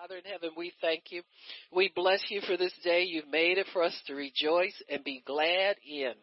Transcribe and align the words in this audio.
Father 0.00 0.16
in 0.16 0.32
heaven, 0.32 0.50
we 0.56 0.72
thank 0.80 1.10
you. 1.10 1.20
We 1.70 1.92
bless 1.94 2.22
you 2.30 2.40
for 2.40 2.56
this 2.56 2.72
day. 2.82 3.02
You've 3.02 3.28
made 3.28 3.58
it 3.58 3.66
for 3.70 3.82
us 3.82 3.94
to 4.06 4.14
rejoice 4.14 4.74
and 4.88 5.04
be 5.04 5.22
glad 5.26 5.76
in. 5.86 6.14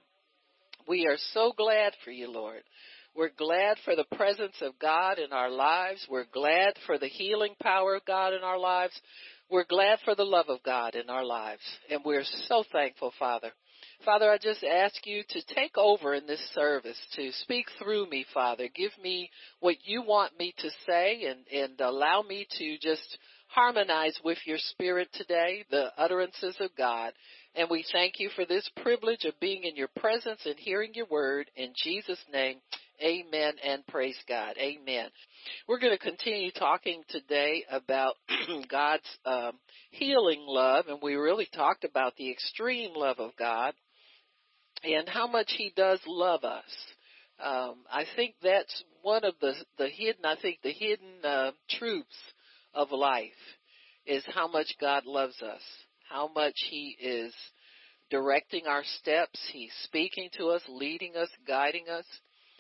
We 0.88 1.06
are 1.06 1.18
so 1.34 1.54
glad 1.56 1.94
for 2.04 2.10
you, 2.10 2.32
Lord. 2.32 2.64
We're 3.16 3.30
glad 3.38 3.78
for 3.86 3.96
the 3.96 4.16
presence 4.16 4.56
of 4.62 4.80
God 4.80 5.20
in 5.20 5.32
our 5.32 5.52
lives. 5.52 6.08
We're 6.10 6.26
glad 6.34 6.74
for 6.88 6.98
the 6.98 7.08
healing 7.08 7.54
power 7.62 7.96
of 7.96 8.06
God 8.06 8.34
in 8.34 8.42
our 8.42 8.58
lives. 8.58 9.00
We're 9.48 9.66
glad 9.66 10.00
for 10.04 10.16
the 10.16 10.26
love 10.26 10.50
of 10.50 10.64
God 10.64 10.96
in 10.96 11.12
our 11.12 11.26
lives. 11.26 11.62
And 11.92 12.02
we're 12.04 12.24
so 12.48 12.64
thankful, 12.72 13.14
Father. 13.20 13.52
Father, 14.04 14.32
I 14.32 14.40
just 14.40 14.64
ask 14.64 15.06
you 15.06 15.22
to 15.30 15.54
take 15.54 15.78
over 15.78 16.16
in 16.16 16.26
this 16.26 16.42
service, 16.56 16.98
to 17.16 17.32
speak 17.44 17.68
through 17.78 18.10
me, 18.10 18.26
Father. 18.34 18.70
Give 18.74 18.92
me 19.04 19.30
what 19.60 19.76
you 19.86 20.02
want 20.02 20.38
me 20.40 20.56
to 20.58 20.70
say 20.88 21.26
and, 21.26 21.40
and 21.52 21.80
allow 21.80 22.24
me 22.24 22.48
to 22.58 22.78
just 22.80 23.18
harmonize 23.58 24.16
with 24.24 24.38
your 24.46 24.60
spirit 24.60 25.10
today, 25.14 25.66
the 25.72 25.92
utterances 25.98 26.56
of 26.60 26.70
God. 26.78 27.12
And 27.56 27.68
we 27.72 27.84
thank 27.92 28.20
you 28.20 28.30
for 28.36 28.46
this 28.46 28.70
privilege 28.84 29.26
of 29.26 29.40
being 29.40 29.64
in 29.64 29.76
your 29.76 29.90
presence 30.00 30.42
and 30.46 30.60
hearing 30.60 30.92
your 30.94 31.08
word. 31.10 31.50
In 31.56 31.74
Jesus' 31.76 32.24
name, 32.32 32.58
amen 33.04 33.54
and 33.68 33.86
praise 33.88 34.18
God. 34.30 34.58
Amen. 34.60 35.10
We're 35.68 35.80
going 35.80 35.98
to 35.98 35.98
continue 35.98 36.52
talking 36.52 37.02
today 37.10 37.64
about 37.72 38.14
God's 38.70 39.10
um, 39.26 39.54
healing 39.90 40.44
love, 40.46 40.86
and 40.88 41.00
we 41.02 41.16
really 41.16 41.48
talked 41.52 41.84
about 41.84 42.16
the 42.16 42.30
extreme 42.30 42.92
love 42.96 43.18
of 43.18 43.32
God 43.40 43.74
and 44.84 45.10
how 45.10 45.26
much 45.26 45.52
He 45.58 45.74
does 45.76 46.00
love 46.06 46.44
us. 46.44 46.78
Um, 47.44 47.78
I 47.92 48.04
think 48.16 48.36
that's 48.44 48.84
one 49.02 49.26
of 49.26 49.34
the 49.42 49.54
the 49.80 49.88
hidden. 49.88 50.26
I 50.26 50.36
think 50.40 50.60
the 50.62 50.74
hidden 50.74 51.24
uh, 51.24 51.52
truths 51.72 52.06
of 52.78 52.92
life 52.92 53.32
is 54.06 54.24
how 54.34 54.48
much 54.48 54.68
God 54.80 55.06
loves 55.06 55.42
us, 55.42 55.62
how 56.10 56.30
much 56.34 56.54
He 56.70 56.96
is 57.02 57.34
directing 58.10 58.68
our 58.68 58.84
steps. 59.00 59.40
He's 59.52 59.74
speaking 59.84 60.30
to 60.38 60.50
us, 60.50 60.62
leading 60.70 61.16
us, 61.18 61.30
guiding 61.46 61.90
us. 61.90 62.06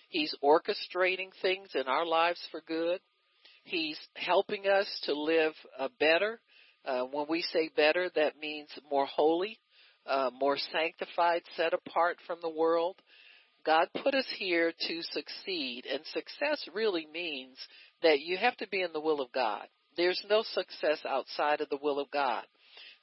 He's 0.10 0.34
orchestrating 0.44 1.30
things 1.42 1.70
in 1.76 1.88
our 1.88 2.06
lives 2.06 2.40
for 2.52 2.62
good. 2.68 3.00
He's 3.64 4.00
helping 4.16 4.66
us 4.68 4.88
to 5.04 5.14
live 5.14 5.54
uh, 5.78 5.90
better. 6.00 6.40
Uh, 6.86 7.04
when 7.04 7.26
we 7.30 7.42
say 7.42 7.70
better, 7.76 8.10
that 8.16 8.40
means 8.40 8.70
more 8.90 9.06
holy, 9.06 9.60
uh, 10.06 10.30
more 10.38 10.58
sanctified, 10.72 11.42
set 11.56 11.74
apart 11.74 12.18
from 12.26 12.40
the 12.42 12.50
world. 12.50 12.96
God 13.66 13.90
put 14.02 14.16
us 14.16 14.28
here 14.38 14.72
to 14.88 15.02
succeed, 15.12 15.84
and 15.92 16.00
success 16.06 16.66
really 16.74 17.06
means 17.12 17.58
that 18.02 18.22
you 18.22 18.38
have 18.38 18.56
to 18.58 18.68
be 18.70 18.82
in 18.82 18.94
the 18.94 19.02
will 19.02 19.20
of 19.20 19.32
God. 19.34 19.68
There's 19.98 20.24
no 20.30 20.44
success 20.44 21.00
outside 21.08 21.62
of 21.62 21.70
the 21.70 21.80
will 21.82 22.00
of 22.00 22.12
God. 22.12 22.44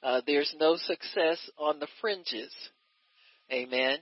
Uh, 0.01 0.21
there's 0.25 0.53
no 0.59 0.77
success 0.77 1.37
on 1.57 1.79
the 1.79 1.87
fringes. 1.99 2.53
Amen. 3.51 3.99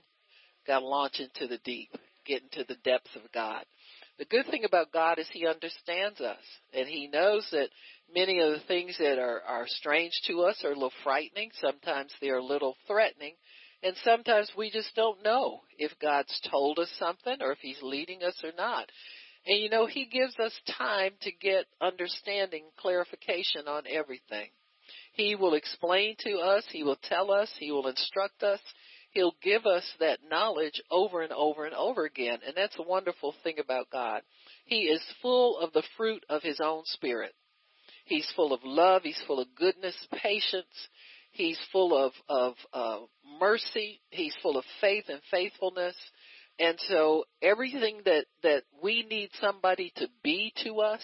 Got 0.66 0.80
to 0.80 0.86
launch 0.86 1.20
into 1.20 1.46
the 1.46 1.58
deep, 1.64 1.90
get 2.24 2.42
into 2.42 2.64
the 2.66 2.78
depths 2.84 3.14
of 3.16 3.30
God. 3.32 3.64
The 4.18 4.24
good 4.24 4.46
thing 4.46 4.64
about 4.64 4.92
God 4.92 5.18
is 5.18 5.26
He 5.32 5.46
understands 5.46 6.20
us, 6.20 6.38
and 6.72 6.88
He 6.88 7.08
knows 7.08 7.46
that 7.50 7.70
many 8.14 8.38
of 8.38 8.52
the 8.52 8.66
things 8.68 8.96
that 8.98 9.18
are, 9.18 9.42
are 9.42 9.66
strange 9.66 10.12
to 10.28 10.42
us 10.42 10.62
are 10.64 10.70
a 10.70 10.74
little 10.74 10.92
frightening. 11.02 11.50
Sometimes 11.60 12.12
they're 12.20 12.38
a 12.38 12.44
little 12.44 12.76
threatening. 12.86 13.34
And 13.82 13.94
sometimes 14.02 14.50
we 14.56 14.70
just 14.70 14.94
don't 14.94 15.22
know 15.22 15.60
if 15.78 15.92
God's 16.00 16.40
told 16.50 16.78
us 16.78 16.90
something 16.98 17.36
or 17.40 17.52
if 17.52 17.58
He's 17.58 17.82
leading 17.82 18.22
us 18.22 18.36
or 18.42 18.52
not. 18.56 18.88
And 19.46 19.58
you 19.58 19.68
know, 19.68 19.86
He 19.86 20.06
gives 20.06 20.38
us 20.38 20.52
time 20.78 21.12
to 21.22 21.30
get 21.32 21.66
understanding, 21.80 22.64
clarification 22.78 23.68
on 23.68 23.82
everything. 23.88 24.48
He 25.12 25.34
will 25.36 25.54
explain 25.54 26.16
to 26.20 26.38
us, 26.38 26.64
He 26.70 26.82
will 26.82 26.98
tell 27.02 27.30
us, 27.30 27.50
He 27.58 27.70
will 27.70 27.86
instruct 27.86 28.42
us, 28.42 28.60
He'll 29.10 29.36
give 29.42 29.64
us 29.64 29.84
that 30.00 30.18
knowledge 30.28 30.82
over 30.90 31.22
and 31.22 31.32
over 31.32 31.66
and 31.66 31.74
over 31.74 32.04
again. 32.04 32.38
And 32.44 32.56
that's 32.56 32.76
a 32.78 32.82
wonderful 32.82 33.34
thing 33.44 33.60
about 33.60 33.90
God. 33.90 34.22
He 34.64 34.82
is 34.82 35.02
full 35.22 35.58
of 35.58 35.72
the 35.72 35.84
fruit 35.96 36.24
of 36.28 36.42
His 36.42 36.60
own 36.60 36.82
Spirit. 36.86 37.32
He's 38.06 38.30
full 38.34 38.52
of 38.52 38.60
love. 38.64 39.02
He's 39.04 39.22
full 39.26 39.40
of 39.40 39.54
goodness, 39.54 39.96
patience. 40.12 40.88
He's 41.30 41.58
full 41.72 41.96
of, 41.96 42.12
of 42.28 42.54
uh, 42.72 42.98
mercy. 43.40 44.00
He's 44.10 44.34
full 44.42 44.56
of 44.56 44.64
faith 44.80 45.04
and 45.08 45.20
faithfulness. 45.30 45.96
And 46.58 46.78
so 46.88 47.24
everything 47.42 48.00
that, 48.04 48.26
that 48.42 48.62
we 48.82 49.04
need 49.08 49.30
somebody 49.40 49.92
to 49.96 50.08
be 50.22 50.52
to 50.64 50.80
us 50.80 51.02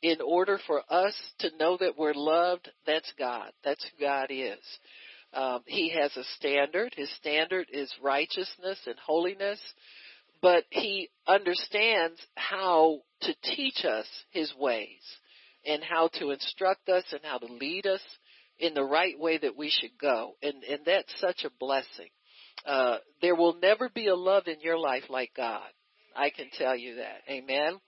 in 0.00 0.18
order 0.20 0.58
for 0.66 0.82
us 0.88 1.14
to 1.40 1.56
know 1.58 1.76
that 1.78 1.96
we're 1.96 2.14
loved, 2.14 2.70
that's 2.86 3.12
God. 3.18 3.50
That's 3.64 3.84
who 3.84 4.04
God 4.04 4.26
is. 4.30 4.58
Um, 5.34 5.60
he 5.66 5.90
has 5.90 6.14
a 6.16 6.24
standard. 6.36 6.94
His 6.96 7.10
standard 7.16 7.66
is 7.72 7.92
righteousness 8.02 8.78
and 8.86 8.96
holiness, 8.98 9.60
but 10.40 10.64
he 10.70 11.08
understands 11.26 12.20
how 12.34 13.00
to 13.22 13.34
teach 13.54 13.84
us 13.84 14.06
his 14.30 14.52
ways 14.58 15.00
and 15.64 15.82
how 15.82 16.08
to 16.18 16.30
instruct 16.30 16.88
us 16.88 17.04
and 17.12 17.20
how 17.22 17.38
to 17.38 17.46
lead 17.46 17.86
us 17.86 18.00
in 18.58 18.74
the 18.74 18.84
right 18.84 19.18
way 19.18 19.38
that 19.38 19.56
we 19.56 19.70
should 19.70 19.96
go. 20.00 20.32
And, 20.42 20.62
and 20.64 20.80
that's 20.84 21.20
such 21.20 21.44
a 21.44 21.50
blessing. 21.58 22.10
Uh, 22.66 22.98
there 23.20 23.34
will 23.34 23.56
never 23.60 23.88
be 23.88 24.08
a 24.08 24.14
love 24.14 24.46
in 24.46 24.60
your 24.60 24.78
life 24.78 25.04
like 25.08 25.32
God. 25.36 25.68
I 26.14 26.30
can 26.30 26.48
tell 26.56 26.76
you 26.76 26.96
that. 26.96 27.22
Amen. 27.28 27.80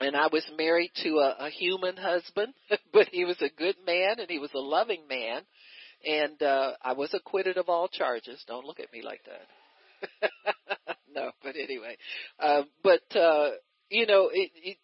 And 0.00 0.16
I 0.16 0.28
was 0.28 0.44
married 0.56 0.90
to 1.02 1.18
a, 1.18 1.46
a 1.46 1.50
human 1.50 1.96
husband, 1.96 2.54
but 2.92 3.08
he 3.12 3.24
was 3.24 3.40
a 3.40 3.50
good 3.56 3.76
man 3.86 4.18
and 4.18 4.28
he 4.28 4.38
was 4.38 4.50
a 4.54 4.58
loving 4.58 5.06
man. 5.08 5.42
And, 6.06 6.42
uh, 6.42 6.72
I 6.82 6.92
was 6.92 7.14
acquitted 7.14 7.56
of 7.56 7.68
all 7.68 7.88
charges. 7.88 8.42
Don't 8.46 8.66
look 8.66 8.80
at 8.80 8.92
me 8.92 9.02
like 9.02 9.22
that. 9.24 10.30
no, 11.14 11.30
but 11.42 11.56
anyway, 11.56 11.96
uh, 12.38 12.62
but, 12.82 13.16
uh, 13.16 13.50
you 13.88 14.06
know, 14.06 14.28
it, 14.32 14.50
it, 14.54 14.76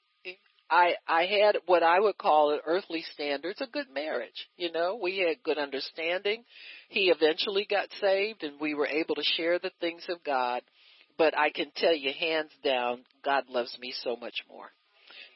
I 0.70 0.94
I 1.06 1.26
had 1.26 1.56
what 1.66 1.82
I 1.82 1.98
would 1.98 2.16
call 2.16 2.52
an 2.52 2.60
earthly 2.64 3.04
standards, 3.12 3.60
a 3.60 3.66
good 3.66 3.90
marriage. 3.92 4.48
You 4.56 4.70
know, 4.72 4.98
we 5.02 5.18
had 5.18 5.42
good 5.42 5.58
understanding. 5.58 6.44
He 6.88 7.10
eventually 7.10 7.66
got 7.68 7.88
saved, 8.00 8.44
and 8.44 8.60
we 8.60 8.74
were 8.74 8.86
able 8.86 9.16
to 9.16 9.22
share 9.36 9.58
the 9.58 9.72
things 9.80 10.04
of 10.08 10.22
God. 10.24 10.62
But 11.18 11.36
I 11.36 11.50
can 11.50 11.70
tell 11.76 11.94
you, 11.94 12.12
hands 12.18 12.52
down, 12.64 13.04
God 13.24 13.44
loves 13.48 13.76
me 13.80 13.92
so 14.02 14.16
much 14.16 14.44
more. 14.48 14.70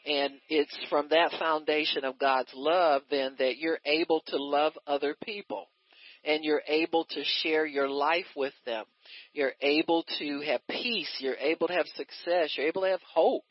And 0.07 0.35
it's 0.49 0.77
from 0.89 1.09
that 1.11 1.33
foundation 1.39 2.05
of 2.05 2.19
God's 2.19 2.51
love 2.55 3.03
then 3.11 3.37
that 3.39 3.57
you're 3.59 3.81
able 3.85 4.23
to 4.29 4.37
love 4.37 4.75
other 4.87 5.17
people 5.25 5.67
and 6.25 6.45
you're 6.45 6.63
able 6.69 7.05
to 7.05 7.23
share 7.43 7.67
your 7.67 7.89
life 7.89 8.27
with 8.37 8.53
them. 8.65 8.85
You're 9.33 9.55
able 9.61 10.05
to 10.19 10.41
have 10.41 10.61
peace. 10.69 11.11
You're 11.21 11.37
able 11.37 11.69
to 11.69 11.75
have 11.75 11.87
success. 11.97 12.55
You're 12.57 12.69
able 12.69 12.83
to 12.83 12.91
have 12.91 13.03
hope 13.03 13.45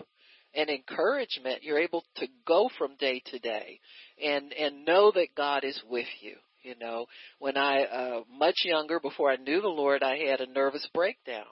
and 0.56 0.70
encouragement, 0.70 1.64
you're 1.64 1.80
able 1.80 2.04
to 2.18 2.28
go 2.48 2.70
from 2.78 2.96
day 2.98 3.22
to 3.26 3.40
day 3.40 3.80
and 4.24 4.54
and 4.54 4.86
know 4.86 5.12
that 5.12 5.36
God 5.36 5.64
is 5.64 5.82
with 5.90 6.08
you. 6.22 6.36
You 6.62 6.76
know, 6.80 7.08
when 7.40 7.58
I 7.58 7.84
uh 7.84 8.22
much 8.32 8.62
younger 8.64 9.00
before 9.00 9.32
I 9.32 9.36
knew 9.36 9.62
the 9.62 9.68
Lord, 9.68 10.04
I 10.04 10.18
had 10.18 10.42
a 10.42 10.52
nervous 10.52 10.88
breakdown. 10.94 11.46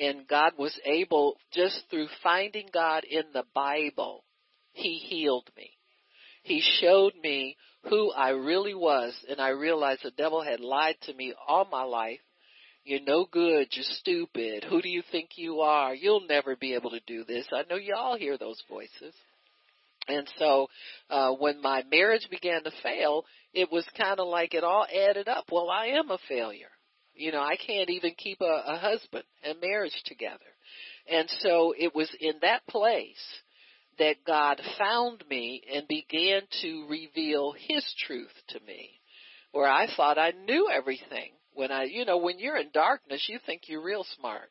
And 0.00 0.26
God 0.26 0.52
was 0.58 0.78
able 0.84 1.36
just 1.52 1.82
through 1.90 2.08
finding 2.22 2.68
God 2.72 3.04
in 3.04 3.24
the 3.32 3.44
Bible, 3.54 4.24
he 4.72 4.94
healed 4.94 5.48
me. 5.56 5.70
He 6.42 6.62
showed 6.80 7.12
me 7.22 7.56
who 7.88 8.10
I 8.12 8.30
really 8.30 8.74
was 8.74 9.14
and 9.28 9.40
I 9.40 9.50
realized 9.50 10.02
the 10.02 10.10
devil 10.10 10.42
had 10.42 10.60
lied 10.60 10.96
to 11.02 11.14
me 11.14 11.34
all 11.46 11.66
my 11.70 11.82
life 11.82 12.20
you're 12.84 13.00
no 13.00 13.26
good. 13.30 13.68
You're 13.72 13.84
stupid. 13.84 14.64
Who 14.64 14.80
do 14.80 14.88
you 14.88 15.02
think 15.12 15.30
you 15.36 15.60
are? 15.60 15.94
You'll 15.94 16.26
never 16.26 16.56
be 16.56 16.74
able 16.74 16.90
to 16.90 17.00
do 17.06 17.24
this. 17.24 17.46
I 17.52 17.64
know 17.68 17.76
y'all 17.76 18.16
hear 18.16 18.38
those 18.38 18.62
voices. 18.68 19.14
And 20.08 20.26
so, 20.38 20.68
uh, 21.10 21.32
when 21.32 21.60
my 21.60 21.84
marriage 21.90 22.28
began 22.30 22.64
to 22.64 22.70
fail, 22.82 23.24
it 23.52 23.70
was 23.70 23.84
kind 23.96 24.20
of 24.20 24.28
like 24.28 24.54
it 24.54 24.64
all 24.64 24.86
added 24.86 25.28
up. 25.28 25.46
Well, 25.52 25.68
I 25.68 25.88
am 25.88 26.10
a 26.10 26.18
failure. 26.28 26.70
You 27.14 27.32
know, 27.32 27.42
I 27.42 27.56
can't 27.56 27.90
even 27.90 28.14
keep 28.16 28.40
a, 28.40 28.62
a 28.66 28.78
husband 28.78 29.24
and 29.42 29.60
marriage 29.60 30.02
together. 30.06 30.38
And 31.10 31.28
so 31.40 31.74
it 31.76 31.94
was 31.94 32.10
in 32.20 32.34
that 32.42 32.66
place 32.68 33.16
that 33.98 34.24
God 34.26 34.60
found 34.78 35.24
me 35.28 35.62
and 35.74 35.86
began 35.88 36.42
to 36.62 36.86
reveal 36.88 37.52
His 37.52 37.84
truth 38.06 38.32
to 38.48 38.60
me, 38.66 38.90
where 39.52 39.68
I 39.68 39.88
thought 39.94 40.18
I 40.18 40.30
knew 40.46 40.70
everything 40.70 41.32
when 41.58 41.72
I, 41.72 41.84
you 41.84 42.04
know, 42.04 42.18
when 42.18 42.38
you're 42.38 42.56
in 42.56 42.70
darkness, 42.72 43.26
you 43.28 43.40
think 43.44 43.62
you're 43.66 43.82
real 43.82 44.06
smart. 44.16 44.48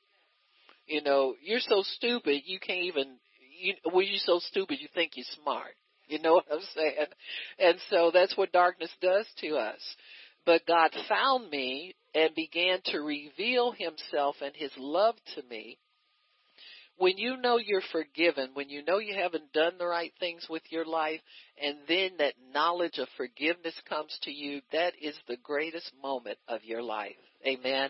You 0.86 1.02
know, 1.02 1.36
you're 1.42 1.62
so 1.62 1.82
stupid 1.84 2.42
you 2.46 2.60
can't 2.60 2.84
even. 2.84 3.16
You, 3.62 3.76
when 3.94 4.06
you're 4.08 4.20
so 4.20 4.40
stupid, 4.40 4.80
you 4.82 4.90
think 4.94 5.14
you're 5.16 5.26
smart. 5.42 5.74
You 6.08 6.20
know 6.20 6.34
what 6.36 6.46
I'm 6.52 6.60
saying? 6.76 7.08
And 7.60 7.78
so 7.90 8.12
that's 8.14 8.36
what 8.36 8.52
darkness 8.52 8.92
does 9.02 9.26
to 9.40 9.56
us. 9.56 9.80
But 10.46 10.68
God 10.68 10.92
found 11.08 11.50
me 11.50 11.96
and 12.14 12.36
began 12.36 12.80
to 12.88 13.00
reveal 13.00 13.72
Himself 13.72 14.36
and 14.42 14.52
His 14.54 14.72
love 14.78 15.16
to 15.36 15.44
me 15.50 15.78
when 16.98 17.18
you 17.18 17.38
know 17.38 17.58
you're 17.58 17.82
forgiven, 17.92 18.50
when 18.54 18.70
you 18.70 18.84
know 18.84 18.98
you 18.98 19.16
haven't 19.16 19.54
done 19.54 19.74
the 19.78 19.86
right 19.86 20.14
things 20.20 20.48
with 20.50 20.64
your 20.70 20.86
life, 20.86 21.20
and 21.62 21.78
then 21.88 22.12
that 22.18 22.34
knowledge 22.54 22.98
of 22.98 23.08
forgiveness 23.18 23.80
comes 23.88 24.18
to 24.24 24.32
you, 24.32 24.62
that 24.72 24.94
is 25.02 25.16
the 25.28 25.38
greatest 25.38 25.92
moment 26.02 26.38
of 26.48 26.64
your 26.64 26.82
life. 26.82 27.16
Amen. 27.46 27.90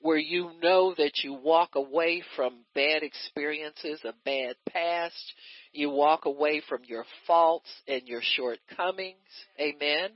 Where 0.00 0.18
you 0.18 0.50
know 0.62 0.94
that 0.98 1.22
you 1.22 1.32
walk 1.32 1.76
away 1.76 2.22
from 2.36 2.64
bad 2.74 3.02
experiences, 3.02 4.00
a 4.04 4.12
bad 4.24 4.56
past. 4.68 5.32
You 5.72 5.90
walk 5.90 6.26
away 6.26 6.60
from 6.68 6.80
your 6.86 7.04
faults 7.26 7.70
and 7.88 8.02
your 8.06 8.20
shortcomings. 8.22 9.16
Amen. 9.58 10.10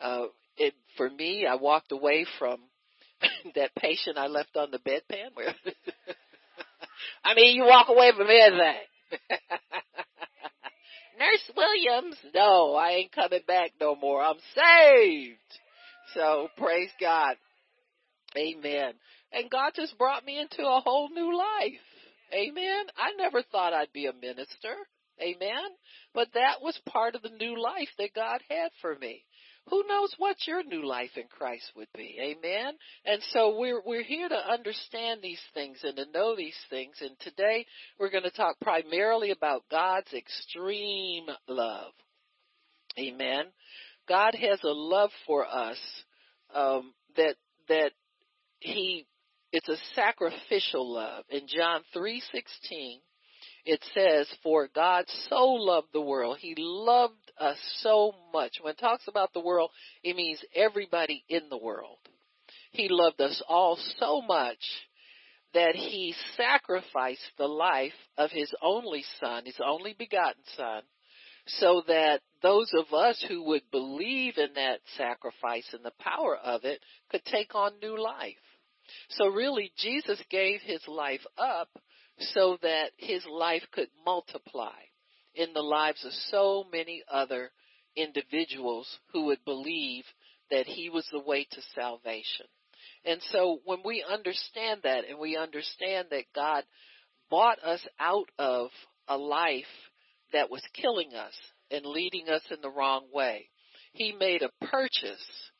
Uh, 0.00 0.26
it, 0.56 0.74
for 0.96 1.08
me, 1.08 1.46
I 1.46 1.56
walked 1.56 1.92
away 1.92 2.26
from 2.38 2.60
that 3.54 3.74
patient 3.76 4.18
I 4.18 4.26
left 4.26 4.56
on 4.56 4.70
the 4.70 4.78
bedpan. 4.78 5.34
Where 5.34 5.54
I 7.28 7.34
mean, 7.34 7.56
you 7.56 7.64
walk 7.66 7.90
away 7.90 8.10
from 8.16 8.26
everything. 8.30 8.80
Nurse 11.18 11.50
Williams, 11.54 12.16
no, 12.34 12.74
I 12.74 12.92
ain't 12.92 13.12
coming 13.12 13.42
back 13.46 13.72
no 13.78 13.94
more. 13.94 14.22
I'm 14.22 14.38
saved. 14.54 15.36
So 16.14 16.48
praise 16.56 16.88
God. 16.98 17.36
Amen. 18.34 18.94
And 19.30 19.50
God 19.50 19.72
just 19.76 19.98
brought 19.98 20.24
me 20.24 20.38
into 20.38 20.62
a 20.62 20.80
whole 20.80 21.10
new 21.10 21.36
life. 21.36 21.82
Amen. 22.32 22.86
I 22.96 23.12
never 23.18 23.42
thought 23.42 23.74
I'd 23.74 23.92
be 23.92 24.06
a 24.06 24.14
minister. 24.14 24.74
Amen. 25.20 25.68
But 26.14 26.28
that 26.32 26.62
was 26.62 26.80
part 26.88 27.14
of 27.14 27.20
the 27.20 27.36
new 27.38 27.60
life 27.60 27.90
that 27.98 28.14
God 28.14 28.40
had 28.48 28.70
for 28.80 28.96
me 28.98 29.22
who 29.70 29.84
knows 29.88 30.14
what 30.18 30.36
your 30.46 30.62
new 30.62 30.86
life 30.86 31.10
in 31.16 31.24
Christ 31.28 31.70
would 31.76 31.88
be. 31.94 32.16
Amen. 32.20 32.74
And 33.04 33.22
so 33.30 33.58
we're 33.58 33.80
we're 33.84 34.02
here 34.02 34.28
to 34.28 34.52
understand 34.52 35.20
these 35.22 35.40
things 35.54 35.78
and 35.82 35.96
to 35.96 36.06
know 36.12 36.36
these 36.36 36.58
things. 36.70 36.96
And 37.00 37.18
today 37.20 37.66
we're 37.98 38.10
going 38.10 38.24
to 38.24 38.30
talk 38.30 38.58
primarily 38.60 39.30
about 39.30 39.64
God's 39.70 40.12
extreme 40.12 41.26
love. 41.48 41.92
Amen. 42.98 43.44
God 44.08 44.34
has 44.34 44.58
a 44.64 44.72
love 44.72 45.10
for 45.26 45.46
us 45.46 45.78
um, 46.54 46.94
that 47.16 47.36
that 47.68 47.92
He 48.60 49.06
it's 49.52 49.68
a 49.68 49.76
sacrificial 49.94 50.92
love. 50.92 51.24
In 51.30 51.42
John 51.46 51.82
three 51.92 52.22
sixteen, 52.32 53.00
it 53.68 53.84
says, 53.92 54.26
For 54.42 54.66
God 54.74 55.04
so 55.28 55.44
loved 55.44 55.88
the 55.92 56.00
world. 56.00 56.38
He 56.40 56.54
loved 56.56 57.30
us 57.38 57.58
so 57.82 58.14
much. 58.32 58.52
When 58.62 58.72
it 58.72 58.78
talks 58.78 59.06
about 59.06 59.34
the 59.34 59.40
world, 59.40 59.70
it 60.02 60.16
means 60.16 60.40
everybody 60.54 61.22
in 61.28 61.50
the 61.50 61.58
world. 61.58 61.98
He 62.72 62.88
loved 62.88 63.20
us 63.20 63.42
all 63.46 63.78
so 63.98 64.22
much 64.22 64.56
that 65.52 65.74
he 65.74 66.14
sacrificed 66.34 67.20
the 67.36 67.46
life 67.46 67.92
of 68.16 68.30
his 68.30 68.50
only 68.62 69.04
son, 69.20 69.44
his 69.44 69.60
only 69.62 69.94
begotten 69.98 70.42
son, 70.56 70.80
so 71.46 71.82
that 71.88 72.22
those 72.42 72.72
of 72.72 72.94
us 72.94 73.22
who 73.28 73.44
would 73.48 73.70
believe 73.70 74.38
in 74.38 74.54
that 74.54 74.80
sacrifice 74.96 75.68
and 75.74 75.84
the 75.84 75.92
power 76.00 76.36
of 76.36 76.64
it 76.64 76.80
could 77.10 77.24
take 77.26 77.54
on 77.54 77.72
new 77.82 78.02
life. 78.02 78.34
So 79.10 79.28
really, 79.28 79.72
Jesus 79.76 80.22
gave 80.30 80.62
his 80.62 80.80
life 80.88 81.26
up 81.36 81.68
so 82.20 82.58
that 82.62 82.90
his 82.96 83.24
life 83.26 83.62
could 83.72 83.88
multiply 84.04 84.78
in 85.34 85.52
the 85.52 85.62
lives 85.62 86.04
of 86.04 86.12
so 86.30 86.64
many 86.70 87.02
other 87.10 87.50
individuals 87.96 88.98
who 89.12 89.26
would 89.26 89.44
believe 89.44 90.04
that 90.50 90.66
he 90.66 90.90
was 90.90 91.06
the 91.12 91.20
way 91.20 91.46
to 91.50 91.60
salvation. 91.74 92.46
And 93.04 93.20
so 93.30 93.60
when 93.64 93.78
we 93.84 94.04
understand 94.08 94.80
that 94.84 95.04
and 95.08 95.18
we 95.18 95.36
understand 95.36 96.08
that 96.10 96.24
God 96.34 96.64
bought 97.30 97.58
us 97.62 97.86
out 97.98 98.28
of 98.38 98.70
a 99.06 99.16
life 99.16 99.64
that 100.32 100.50
was 100.50 100.62
killing 100.74 101.14
us 101.14 101.34
and 101.70 101.84
leading 101.84 102.28
us 102.28 102.42
in 102.50 102.60
the 102.60 102.70
wrong 102.70 103.06
way, 103.12 103.48
he 103.92 104.12
made 104.12 104.42
a 104.42 104.66
purchase 104.66 105.50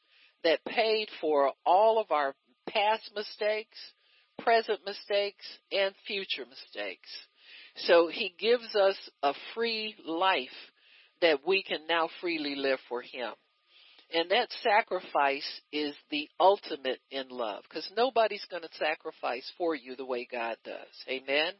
that 0.44 0.64
paid 0.64 1.08
for 1.20 1.52
all 1.64 2.00
of 2.00 2.10
our 2.10 2.34
past 2.68 3.10
mistakes, 3.14 3.78
present 4.38 4.80
mistakes, 4.86 5.44
and 5.72 5.94
future 6.06 6.44
mistakes. 6.48 7.08
So 7.86 8.08
he 8.08 8.34
gives 8.38 8.74
us 8.74 8.96
a 9.22 9.32
free 9.54 9.94
life 10.04 10.48
that 11.20 11.46
we 11.46 11.62
can 11.62 11.86
now 11.88 12.08
freely 12.20 12.54
live 12.54 12.78
for 12.88 13.02
him. 13.02 13.32
And 14.12 14.30
that 14.30 14.48
sacrifice 14.62 15.60
is 15.70 15.94
the 16.10 16.28
ultimate 16.40 17.00
in 17.10 17.28
love 17.28 17.62
because 17.68 17.90
nobody's 17.94 18.46
going 18.50 18.62
to 18.62 18.78
sacrifice 18.78 19.50
for 19.58 19.74
you 19.74 19.96
the 19.96 20.06
way 20.06 20.26
God 20.30 20.56
does. 20.64 21.04
Amen. 21.08 21.52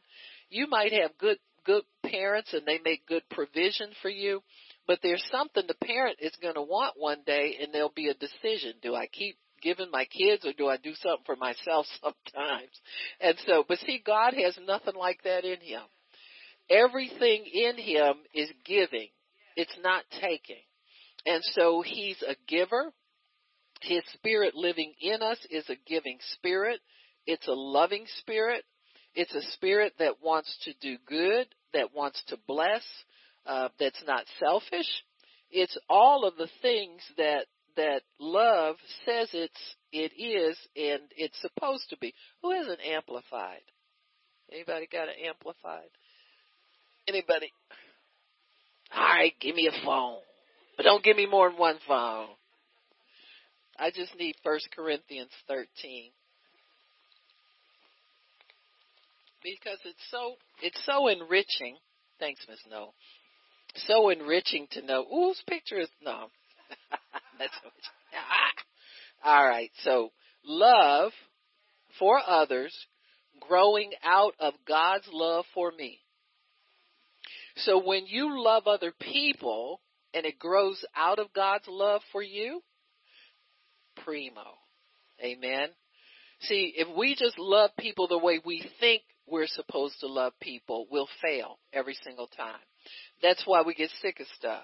You 0.49 0.65
might 0.67 0.91
have 0.93 1.11
good, 1.19 1.37
good 1.63 1.83
parents 2.03 2.53
and 2.53 2.65
they 2.65 2.79
make 2.83 3.05
good 3.05 3.21
provision 3.29 3.89
for 4.01 4.09
you, 4.09 4.41
but 4.87 4.97
there's 5.03 5.23
something 5.31 5.63
the 5.67 5.85
parent 5.85 6.17
is 6.21 6.35
going 6.41 6.55
to 6.55 6.61
want 6.63 6.95
one 6.97 7.19
day 7.23 7.57
and 7.61 7.71
there'll 7.71 7.93
be 7.95 8.09
a 8.09 8.15
decision. 8.15 8.73
Do 8.81 8.95
I 8.95 9.05
keep 9.05 9.37
giving 9.61 9.91
my 9.91 10.05
kids 10.05 10.45
or 10.45 10.53
do 10.53 10.67
I 10.67 10.77
do 10.77 10.93
something 10.95 11.25
for 11.25 11.35
myself 11.35 11.85
sometimes? 12.01 12.71
And 13.19 13.37
so, 13.45 13.63
but 13.67 13.79
see, 13.79 14.01
God 14.05 14.33
has 14.33 14.57
nothing 14.65 14.95
like 14.95 15.23
that 15.23 15.45
in 15.45 15.59
Him. 15.61 15.81
Everything 16.69 17.45
in 17.51 17.77
Him 17.77 18.15
is 18.33 18.49
giving. 18.65 19.09
It's 19.55 19.77
not 19.81 20.03
taking. 20.21 20.63
And 21.25 21.43
so 21.53 21.81
He's 21.85 22.21
a 22.21 22.35
giver. 22.47 22.91
His 23.81 24.03
spirit 24.13 24.55
living 24.55 24.93
in 25.01 25.21
us 25.21 25.39
is 25.49 25.69
a 25.69 25.77
giving 25.87 26.17
spirit. 26.33 26.79
It's 27.25 27.47
a 27.47 27.53
loving 27.53 28.05
spirit. 28.19 28.63
It's 29.15 29.33
a 29.33 29.51
spirit 29.53 29.93
that 29.99 30.21
wants 30.21 30.55
to 30.65 30.73
do 30.81 30.97
good, 31.07 31.47
that 31.73 31.93
wants 31.95 32.21
to 32.27 32.37
bless, 32.47 32.83
uh, 33.45 33.69
that's 33.79 34.03
not 34.05 34.25
selfish. 34.39 34.87
It's 35.51 35.77
all 35.89 36.25
of 36.25 36.35
the 36.37 36.49
things 36.61 37.01
that 37.17 37.45
that 37.79 38.01
love 38.19 38.75
says 39.05 39.29
it's 39.31 39.75
it 39.93 40.11
is 40.21 40.57
and 40.75 41.01
it's 41.15 41.39
supposed 41.41 41.89
to 41.89 41.97
be. 41.97 42.13
Who 42.41 42.51
an 42.51 42.77
amplified? 42.93 43.61
Anybody 44.51 44.87
got 44.91 45.07
an 45.07 45.15
amplified? 45.25 45.89
Anybody? 47.07 47.51
All 48.93 49.01
right, 49.01 49.33
give 49.39 49.55
me 49.55 49.67
a 49.67 49.85
phone, 49.85 50.17
but 50.75 50.83
don't 50.83 51.03
give 51.03 51.15
me 51.15 51.25
more 51.25 51.49
than 51.49 51.57
one 51.57 51.77
phone. 51.87 52.27
I 53.77 53.91
just 53.91 54.13
need 54.19 54.35
First 54.43 54.67
Corinthians 54.75 55.31
thirteen 55.47 56.11
because 59.41 59.79
it's 59.85 60.03
so 60.11 60.33
it's 60.61 60.79
so 60.85 61.07
enriching. 61.07 61.77
Thanks, 62.19 62.41
Miss 62.49 62.59
No. 62.69 62.93
So 63.87 64.09
enriching 64.09 64.67
to 64.71 64.81
know. 64.81 65.05
Whose 65.09 65.41
picture 65.47 65.79
is 65.79 65.89
no? 66.03 66.27
That's 67.39 67.53
all 69.23 69.47
right. 69.47 69.71
So 69.83 70.11
love 70.45 71.11
for 71.97 72.19
others, 72.25 72.75
growing 73.47 73.91
out 74.03 74.33
of 74.39 74.53
God's 74.67 75.07
love 75.11 75.45
for 75.53 75.71
me. 75.71 75.99
So 77.57 77.83
when 77.83 78.05
you 78.05 78.41
love 78.41 78.67
other 78.67 78.93
people 78.99 79.81
and 80.13 80.25
it 80.25 80.39
grows 80.39 80.83
out 80.95 81.19
of 81.19 81.33
God's 81.33 81.65
love 81.67 82.01
for 82.11 82.21
you, 82.21 82.61
primo. 84.03 84.57
Amen. 85.23 85.69
See, 86.41 86.73
if 86.77 86.87
we 86.97 87.15
just 87.15 87.37
love 87.37 87.71
people 87.77 88.07
the 88.07 88.17
way 88.17 88.39
we 88.45 88.63
think 88.79 89.01
we're 89.27 89.47
supposed 89.47 89.99
to 89.99 90.07
love 90.07 90.33
people, 90.41 90.87
we'll 90.89 91.09
fail 91.21 91.59
every 91.73 91.97
single 92.03 92.27
time. 92.27 92.59
That's 93.21 93.43
why 93.45 93.61
we 93.61 93.73
get 93.73 93.89
sick 94.01 94.19
of 94.19 94.27
stuff. 94.37 94.63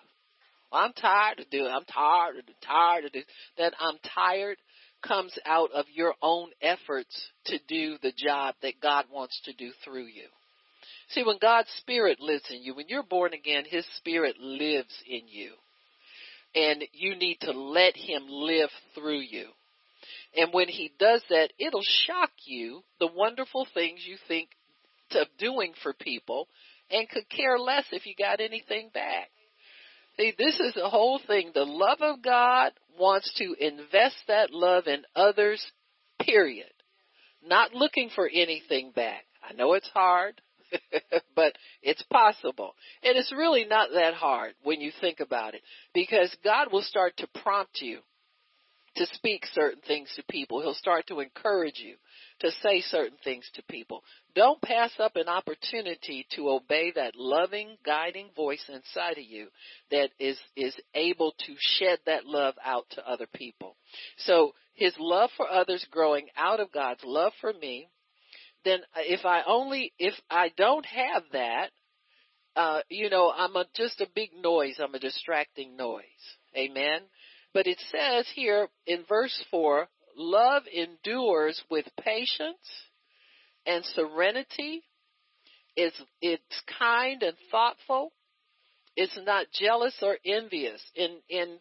I'm 0.76 0.94
tired 0.94 1.40
of 1.40 1.50
doing. 1.50 1.72
I'm 1.72 1.86
tired 1.86 2.38
of 2.38 2.46
tired 2.66 3.06
of 3.06 3.12
this. 3.12 3.26
That 3.58 3.74
I'm 3.80 3.98
tired 4.14 4.58
comes 5.06 5.38
out 5.46 5.72
of 5.74 5.86
your 5.94 6.16
own 6.22 6.50
efforts 6.62 7.30
to 7.46 7.60
do 7.68 7.98
the 8.02 8.14
job 8.16 8.56
that 8.62 8.82
God 8.82 9.06
wants 9.12 9.40
to 9.46 9.54
do 9.54 9.72
through 9.84 10.06
you. 10.06 10.28
See, 11.10 11.24
when 11.24 11.38
God's 11.42 11.70
Spirit 11.80 12.20
lives 12.20 12.46
in 12.50 12.64
you, 12.64 12.76
when 12.76 12.90
you're 12.90 13.04
born 13.04 13.34
again, 13.34 13.64
His 13.68 13.86
Spirit 13.98 14.38
lives 14.40 14.94
in 15.08 15.28
you. 15.28 15.52
And 16.56 16.84
you 16.94 17.16
need 17.16 17.38
to 17.42 17.52
let 17.52 17.96
Him 17.96 18.24
live 18.28 18.70
through 18.96 19.20
you. 19.20 19.48
And 20.36 20.54
when 20.54 20.68
He 20.68 20.92
does 21.00 21.22
that, 21.30 21.52
it'll 21.60 21.84
shock 21.84 22.32
you 22.46 22.82
the 23.00 23.08
wonderful 23.08 23.68
things 23.74 24.00
you 24.06 24.18
think 24.28 24.50
of 25.12 25.28
doing 25.38 25.74
for 25.84 25.94
people 25.94 26.48
and 26.90 27.10
could 27.10 27.30
care 27.30 27.60
less 27.60 27.86
if 27.92 28.06
you 28.06 28.14
got 28.18 28.40
anything 28.40 28.90
back. 28.94 29.30
See, 30.18 30.34
this 30.38 30.60
is 30.60 30.74
the 30.74 30.90
whole 30.90 31.20
thing. 31.26 31.52
The 31.54 31.66
love 31.66 32.02
of 32.02 32.22
God 32.22 32.72
wants 32.98 33.34
to 33.36 33.56
invest 33.60 34.16
that 34.28 34.52
love 34.52 34.88
in 34.88 35.04
others, 35.16 35.66
period. 36.22 36.72
Not 37.46 37.74
looking 37.74 38.10
for 38.14 38.30
anything 38.32 38.92
back. 38.96 39.26
I 39.48 39.54
know 39.54 39.74
it's 39.74 39.90
hard, 39.90 40.42
but 41.36 41.54
it's 41.82 42.04
possible. 42.04 42.76
And 43.04 43.18
it's 43.18 43.32
really 43.32 43.66
not 43.66 43.90
that 43.94 44.14
hard 44.14 44.54
when 44.64 44.82
you 44.82 44.92
think 45.02 45.20
about 45.20 45.54
it 45.54 45.62
because 45.94 46.36
God 46.44 46.72
will 46.72 46.82
start 46.82 47.18
to 47.18 47.28
prompt 47.44 47.82
you 47.82 48.00
to 48.96 49.06
speak 49.08 49.46
certain 49.54 49.82
things 49.86 50.10
to 50.16 50.24
people. 50.30 50.62
He'll 50.62 50.74
start 50.74 51.08
to 51.08 51.20
encourage 51.20 51.80
you 51.80 51.96
to 52.42 52.52
say 52.62 52.82
certain 52.82 53.18
things 53.24 53.50
to 53.54 53.64
people. 53.64 54.04
Don't 54.36 54.62
pass 54.62 54.92
up 55.00 55.16
an 55.16 55.30
opportunity 55.30 56.28
to 56.36 56.50
obey 56.50 56.92
that 56.96 57.16
loving, 57.16 57.78
guiding 57.86 58.30
voice 58.36 58.64
inside 58.68 59.18
of 59.18 59.24
you 59.24 59.48
that 59.92 60.10
is, 60.20 60.38
is 60.56 60.76
able 60.94 61.34
to 61.46 61.56
shed 61.60 62.00
that 62.06 62.26
love 62.26 62.56
out 62.64 62.86
to 62.92 63.10
other 63.10 63.28
people. 63.34 63.78
So 64.18 64.54
his 64.74 64.94
love 65.00 65.30
for 65.38 65.50
others 65.50 65.86
growing 65.90 66.28
out 66.36 66.60
of 66.60 66.72
God's 66.72 67.04
love 67.06 67.32
for 67.40 67.54
me, 67.54 67.88
then 68.66 68.80
if 68.98 69.26
I 69.26 69.44
only, 69.48 69.94
if 69.98 70.16
I 70.30 70.52
don't 70.58 70.86
have 70.86 71.24
that, 71.32 71.70
uh, 72.56 72.80
you 72.90 73.10
know, 73.10 73.32
I'm 73.36 73.56
a, 73.56 73.66
just 73.76 74.02
a 74.02 74.08
big 74.14 74.30
noise. 74.42 74.80
I'm 74.80 74.96
a 74.96 75.00
distracting 75.00 75.76
noise. 75.76 76.04
Amen. 76.58 77.02
But 77.54 77.68
it 77.68 77.80
says 77.92 78.26
here 78.34 78.68
in 78.86 79.04
verse 79.08 79.44
4, 79.52 79.88
love 80.16 80.64
endures 80.74 81.62
with 81.70 81.86
patience 82.02 82.58
and 83.66 83.84
serenity. 83.86 84.84
It's, 85.76 85.96
it's 86.22 86.62
kind 86.80 87.22
and 87.24 87.36
thoughtful. 87.52 88.12
It's 88.96 89.18
not 89.26 89.48
jealous 89.54 89.96
or 90.02 90.18
envious. 90.26 90.82
In, 90.96 91.18
in 91.30 91.60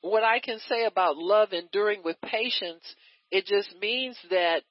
what 0.00 0.22
I 0.22 0.38
can 0.38 0.58
say 0.68 0.84
about 0.84 1.16
love 1.16 1.52
enduring 1.52 2.02
with 2.04 2.20
patience, 2.20 2.84
it 3.30 3.46
just 3.46 3.74
means 3.80 4.16
that 4.30 4.62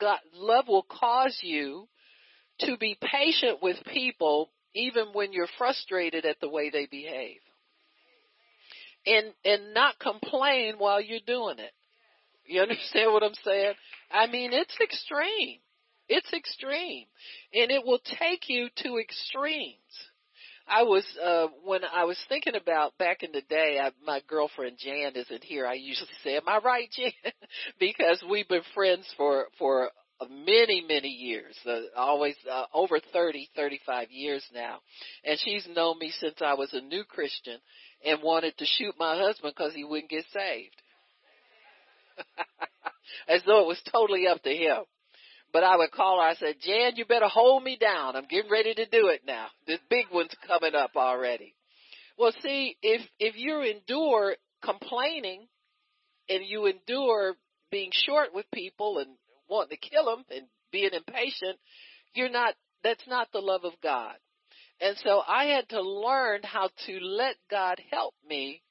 God, 0.00 0.18
love 0.34 0.68
will 0.68 0.86
cause 0.88 1.38
you 1.42 1.86
to 2.60 2.76
be 2.78 2.96
patient 3.00 3.58
with 3.62 3.76
people 3.92 4.50
even 4.74 5.06
when 5.12 5.32
you're 5.32 5.48
frustrated 5.58 6.24
at 6.24 6.40
the 6.40 6.48
way 6.48 6.70
they 6.70 6.86
behave. 6.86 7.40
And, 9.06 9.32
and 9.44 9.74
not 9.74 9.98
complain 9.98 10.74
while 10.78 11.00
you're 11.00 11.20
doing 11.26 11.58
it. 11.58 11.72
You 12.50 12.62
understand 12.62 13.12
what 13.12 13.22
I'm 13.22 13.34
saying? 13.44 13.74
I 14.10 14.26
mean, 14.26 14.52
it's 14.52 14.76
extreme. 14.82 15.60
It's 16.08 16.32
extreme. 16.32 17.06
And 17.54 17.70
it 17.70 17.86
will 17.86 18.00
take 18.18 18.48
you 18.48 18.68
to 18.78 18.98
extremes. 18.98 19.76
I 20.66 20.82
was 20.82 21.04
uh 21.22 21.46
when 21.64 21.82
I 21.84 22.04
was 22.04 22.18
thinking 22.28 22.54
about 22.56 22.98
back 22.98 23.22
in 23.22 23.30
the 23.32 23.42
day, 23.42 23.78
I, 23.80 23.90
my 24.04 24.20
girlfriend 24.28 24.78
Jan 24.78 25.12
isn't 25.14 25.44
here. 25.44 25.66
I 25.66 25.74
usually 25.74 26.10
say, 26.22 26.36
"Am 26.36 26.48
I 26.48 26.58
right, 26.58 26.88
Jan?" 26.90 27.12
because 27.80 28.22
we've 28.28 28.48
been 28.48 28.62
friends 28.74 29.06
for 29.16 29.46
for 29.58 29.90
many 30.28 30.84
many 30.86 31.08
years 31.08 31.56
uh, 31.66 31.80
always 31.96 32.36
uh, 32.50 32.64
over 32.74 33.00
thirty 33.12 33.48
thirty 33.56 33.80
five 33.86 34.10
years 34.10 34.44
now 34.52 34.80
and 35.24 35.38
she's 35.40 35.66
known 35.74 35.98
me 35.98 36.12
since 36.20 36.34
i 36.42 36.52
was 36.52 36.68
a 36.74 36.80
new 36.82 37.04
christian 37.04 37.58
and 38.04 38.22
wanted 38.22 38.54
to 38.58 38.66
shoot 38.66 38.94
my 38.98 39.16
husband 39.16 39.54
because 39.56 39.72
he 39.74 39.82
wouldn't 39.82 40.10
get 40.10 40.26
saved 40.30 40.76
as 43.28 43.42
though 43.46 43.62
it 43.62 43.66
was 43.66 43.80
totally 43.90 44.26
up 44.26 44.42
to 44.42 44.50
him 44.50 44.82
but 45.52 45.64
i 45.64 45.76
would 45.76 45.90
call 45.90 46.20
her 46.20 46.28
i 46.28 46.34
said 46.34 46.56
jan 46.60 46.92
you 46.96 47.04
better 47.04 47.28
hold 47.28 47.62
me 47.62 47.76
down 47.76 48.16
i'm 48.16 48.26
getting 48.26 48.50
ready 48.50 48.74
to 48.74 48.86
do 48.86 49.08
it 49.08 49.22
now 49.26 49.46
this 49.66 49.80
big 49.88 50.06
one's 50.12 50.34
coming 50.46 50.74
up 50.74 50.90
already 50.96 51.54
well 52.18 52.32
see 52.42 52.76
if 52.82 53.00
if 53.18 53.36
you 53.36 53.60
endure 53.62 54.36
complaining 54.62 55.46
and 56.28 56.44
you 56.46 56.66
endure 56.66 57.34
being 57.70 57.90
short 57.92 58.34
with 58.34 58.46
people 58.52 58.98
and 58.98 59.10
wanting 59.48 59.76
to 59.76 59.88
kill 59.88 60.04
them 60.06 60.24
and 60.30 60.46
being 60.72 60.90
impatient, 60.92 61.58
you're 62.14 62.30
not, 62.30 62.54
that's 62.82 63.06
not 63.08 63.28
the 63.32 63.40
love 63.40 63.64
of 63.64 63.72
God. 63.82 64.14
And 64.80 64.96
so 65.04 65.20
I 65.26 65.44
had 65.46 65.68
to 65.70 65.82
learn 65.82 66.40
how 66.42 66.70
to 66.86 66.98
let 67.00 67.36
God 67.50 67.80
help 67.90 68.14
me 68.26 68.62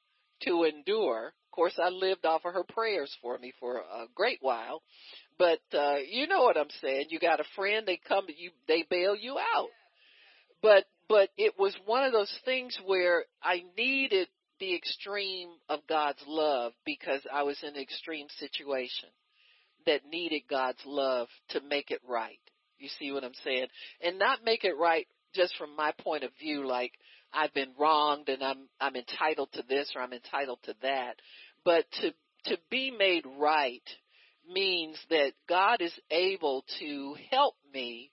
to 0.44 0.64
endure. 0.64 1.34
Of 1.50 1.56
course, 1.56 1.80
I 1.82 1.90
lived 1.90 2.26
off 2.28 2.46
of 2.46 2.54
her 2.54 2.64
prayers 2.64 3.16
for 3.24 3.38
me 3.40 3.54
for 3.60 3.78
a 3.78 4.06
great 4.14 4.38
while, 4.42 4.84
but 5.40 5.60
uh 5.74 5.98
you 6.08 6.28
know 6.28 6.44
what 6.44 6.58
I'm 6.58 6.70
saying. 6.80 7.08
You 7.10 7.20
got 7.20 7.40
a 7.40 7.46
friend, 7.56 7.88
they 7.88 8.00
come 8.08 8.26
you, 8.28 8.52
they 8.68 8.86
bail 8.88 9.16
you 9.16 9.40
out. 9.40 9.70
But 10.62 10.86
but 11.08 11.30
it 11.38 11.58
was 11.58 11.76
one 11.88 12.04
of 12.04 12.12
those 12.12 12.32
things 12.46 12.78
where 12.86 13.26
I 13.42 13.64
needed 13.76 14.28
the 14.60 14.76
extreme 14.76 15.50
of 15.70 15.80
God's 15.88 16.24
love 16.28 16.74
because 16.86 17.22
I 17.34 17.44
was 17.44 17.58
in 17.64 17.70
an 17.70 17.82
extreme 17.82 18.28
situation 18.38 19.10
that 19.88 20.06
needed 20.06 20.44
God's 20.48 20.84
love 20.86 21.30
to 21.50 21.62
make 21.68 21.90
it 21.90 22.02
right. 22.08 22.40
You 22.78 22.90
see 23.00 23.12
what 23.12 23.24
I'm 23.24 23.34
saying? 23.44 23.68
And 24.02 24.20
not 24.20 24.46
make 24.46 24.64
it 24.64 24.78
right 24.78 25.08
just 25.34 25.56
from 25.58 25.76
my 25.76 25.94
point 26.00 26.24
of 26.24 26.32
view, 26.40 26.68
like 26.68 26.92
I've 27.34 27.54
been 27.54 27.72
wronged 27.78 28.30
and 28.30 28.44
I'm 28.44 28.70
I'm 28.80 28.96
entitled 28.96 29.50
to 29.54 29.64
this 29.68 29.92
or 29.96 30.02
I'm 30.02 30.14
entitled 30.14 30.60
to 30.64 30.76
that. 30.82 31.16
But 31.64 31.86
to 32.02 32.14
to 32.46 32.58
be 32.70 32.92
made 32.92 33.26
right 33.38 33.88
means 34.48 34.98
that 35.10 35.34
God 35.48 35.82
is 35.82 35.94
able 36.10 36.66
to 36.80 37.16
help 37.32 37.56
me 37.74 38.12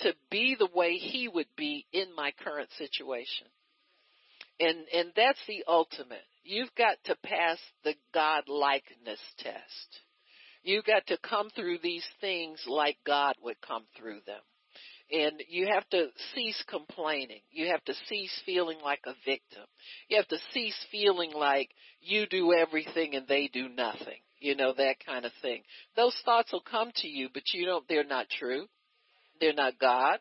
to 0.00 0.14
be 0.30 0.56
the 0.58 0.68
way 0.74 0.94
he 0.94 1.28
would 1.28 1.48
be 1.56 1.86
in 1.92 2.14
my 2.16 2.32
current 2.42 2.70
situation. 2.78 3.46
And 4.60 4.86
and 4.92 5.12
that's 5.16 5.40
the 5.46 5.64
ultimate. 5.66 6.24
You've 6.44 6.74
got 6.76 6.96
to 7.04 7.16
pass 7.16 7.58
the 7.84 7.94
God 8.12 8.44
likeness 8.48 9.20
test. 9.38 10.00
You've 10.62 10.84
got 10.84 11.06
to 11.08 11.18
come 11.18 11.50
through 11.50 11.78
these 11.82 12.06
things 12.20 12.62
like 12.66 12.96
God 13.06 13.34
would 13.42 13.60
come 13.60 13.84
through 13.96 14.20
them. 14.26 14.40
And 15.12 15.42
you 15.48 15.68
have 15.72 15.88
to 15.90 16.08
cease 16.34 16.62
complaining. 16.68 17.40
You 17.50 17.68
have 17.68 17.84
to 17.84 17.94
cease 18.08 18.32
feeling 18.46 18.78
like 18.82 19.00
a 19.06 19.14
victim. 19.24 19.64
You 20.08 20.16
have 20.16 20.28
to 20.28 20.38
cease 20.52 20.76
feeling 20.90 21.32
like 21.32 21.70
you 22.00 22.26
do 22.26 22.52
everything 22.54 23.14
and 23.14 23.28
they 23.28 23.50
do 23.52 23.68
nothing. 23.68 24.20
You 24.38 24.56
know, 24.56 24.72
that 24.76 24.96
kind 25.04 25.24
of 25.24 25.32
thing. 25.42 25.62
Those 25.96 26.16
thoughts 26.24 26.52
will 26.52 26.64
come 26.68 26.90
to 26.96 27.08
you, 27.08 27.28
but 27.32 27.42
you 27.52 27.66
don't, 27.66 27.86
they're 27.88 28.04
not 28.04 28.26
true. 28.30 28.66
They're 29.40 29.52
not 29.52 29.78
God. 29.78 30.18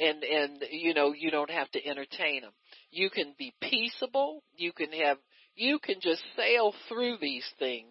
And, 0.00 0.22
and, 0.22 0.64
you 0.70 0.94
know, 0.94 1.12
you 1.12 1.30
don't 1.30 1.50
have 1.50 1.70
to 1.72 1.84
entertain 1.84 2.42
them. 2.42 2.52
You 2.90 3.10
can 3.10 3.34
be 3.38 3.54
peaceable. 3.60 4.42
You 4.56 4.72
can 4.72 4.92
have, 4.92 5.18
you 5.54 5.78
can 5.78 5.96
just 6.00 6.22
sail 6.36 6.72
through 6.88 7.18
these 7.20 7.46
things 7.58 7.88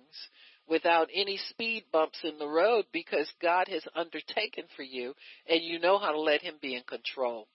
without 0.70 1.10
any 1.14 1.38
speed 1.50 1.86
bumps 1.92 2.20
in 2.24 2.38
the 2.38 2.48
road 2.48 2.86
because 2.92 3.32
God 3.42 3.68
has 3.70 3.84
undertaken 3.96 4.66
for 4.76 4.84
you 4.84 5.14
and 5.50 5.62
you 5.64 5.80
know 5.80 5.98
how 5.98 6.12
to 6.12 6.20
let 6.20 6.42
Him 6.42 6.56
be 6.62 6.76
in 6.76 6.84
control. 6.84 7.48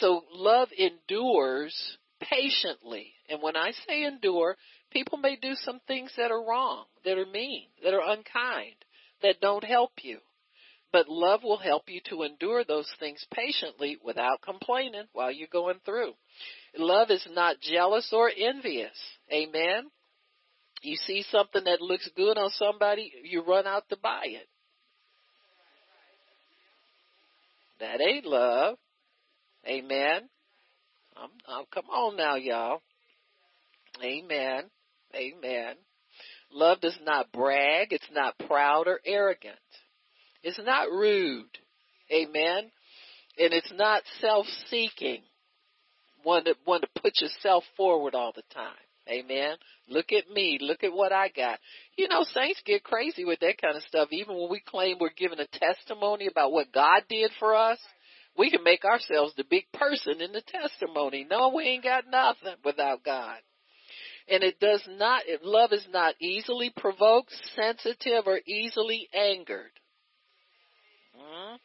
So 0.00 0.24
love 0.32 0.68
endures 0.76 1.98
patiently. 2.20 3.12
And 3.28 3.42
when 3.42 3.56
I 3.56 3.72
say 3.86 4.04
endure, 4.04 4.56
people 4.90 5.18
may 5.18 5.36
do 5.36 5.54
some 5.54 5.80
things 5.86 6.12
that 6.16 6.30
are 6.30 6.44
wrong, 6.44 6.84
that 7.04 7.18
are 7.18 7.26
mean, 7.26 7.66
that 7.82 7.94
are 7.94 8.10
unkind, 8.10 8.76
that 9.22 9.40
don't 9.40 9.64
help 9.64 9.92
you. 10.02 10.18
But 10.92 11.08
love 11.08 11.42
will 11.42 11.58
help 11.58 11.84
you 11.88 12.00
to 12.08 12.22
endure 12.22 12.64
those 12.64 12.88
things 12.98 13.24
patiently 13.34 13.98
without 14.02 14.40
complaining 14.40 15.04
while 15.12 15.30
you're 15.30 15.48
going 15.52 15.80
through. 15.84 16.12
Love 16.78 17.10
is 17.10 17.26
not 17.32 17.60
jealous 17.60 18.08
or 18.12 18.30
envious. 18.34 18.96
Amen. 19.32 19.90
You 20.82 20.96
see 20.96 21.24
something 21.30 21.64
that 21.64 21.80
looks 21.80 22.08
good 22.16 22.38
on 22.38 22.50
somebody, 22.50 23.12
you 23.24 23.42
run 23.42 23.66
out 23.66 23.88
to 23.88 23.96
buy 23.96 24.26
it. 24.26 24.48
That 27.80 28.00
ain't 28.00 28.24
love. 28.24 28.76
Amen. 29.66 30.28
I'm, 31.16 31.30
I'm, 31.48 31.64
come 31.72 31.86
on 31.90 32.16
now, 32.16 32.36
y'all. 32.36 32.82
Amen. 34.02 34.64
Amen. 35.14 35.74
Love 36.52 36.80
does 36.80 36.98
not 37.02 37.32
brag. 37.32 37.88
It's 37.92 38.08
not 38.12 38.38
proud 38.46 38.86
or 38.86 39.00
arrogant. 39.04 39.56
It's 40.42 40.60
not 40.64 40.90
rude. 40.90 41.58
Amen. 42.12 42.70
And 43.38 43.52
it's 43.52 43.72
not 43.74 44.02
self-seeking. 44.20 45.22
One 46.22 46.44
to, 46.44 46.54
one 46.64 46.80
to 46.80 46.88
put 47.00 47.20
yourself 47.20 47.64
forward 47.76 48.14
all 48.14 48.32
the 48.34 48.42
time. 48.54 48.72
Amen. 49.08 49.56
Look 49.88 50.12
at 50.12 50.28
me. 50.30 50.58
Look 50.60 50.82
at 50.82 50.92
what 50.92 51.12
I 51.12 51.28
got. 51.28 51.58
You 51.96 52.08
know, 52.08 52.24
saints 52.24 52.60
get 52.64 52.82
crazy 52.82 53.24
with 53.24 53.40
that 53.40 53.60
kind 53.60 53.76
of 53.76 53.82
stuff. 53.84 54.08
Even 54.10 54.36
when 54.36 54.50
we 54.50 54.60
claim 54.60 54.96
we're 55.00 55.10
giving 55.16 55.38
a 55.38 55.46
testimony 55.46 56.26
about 56.26 56.52
what 56.52 56.72
God 56.72 57.02
did 57.08 57.30
for 57.38 57.54
us, 57.54 57.78
we 58.36 58.50
can 58.50 58.64
make 58.64 58.84
ourselves 58.84 59.32
the 59.36 59.44
big 59.48 59.64
person 59.72 60.20
in 60.20 60.32
the 60.32 60.42
testimony. 60.42 61.26
No, 61.28 61.52
we 61.54 61.64
ain't 61.64 61.84
got 61.84 62.04
nothing 62.10 62.56
without 62.64 63.04
God. 63.04 63.38
And 64.28 64.42
it 64.42 64.58
does 64.58 64.82
not, 64.88 65.22
love 65.42 65.72
is 65.72 65.86
not 65.92 66.14
easily 66.20 66.72
provoked, 66.76 67.32
sensitive, 67.54 68.26
or 68.26 68.40
easily 68.46 69.08
angered. 69.14 69.70
hmm 71.14 71.56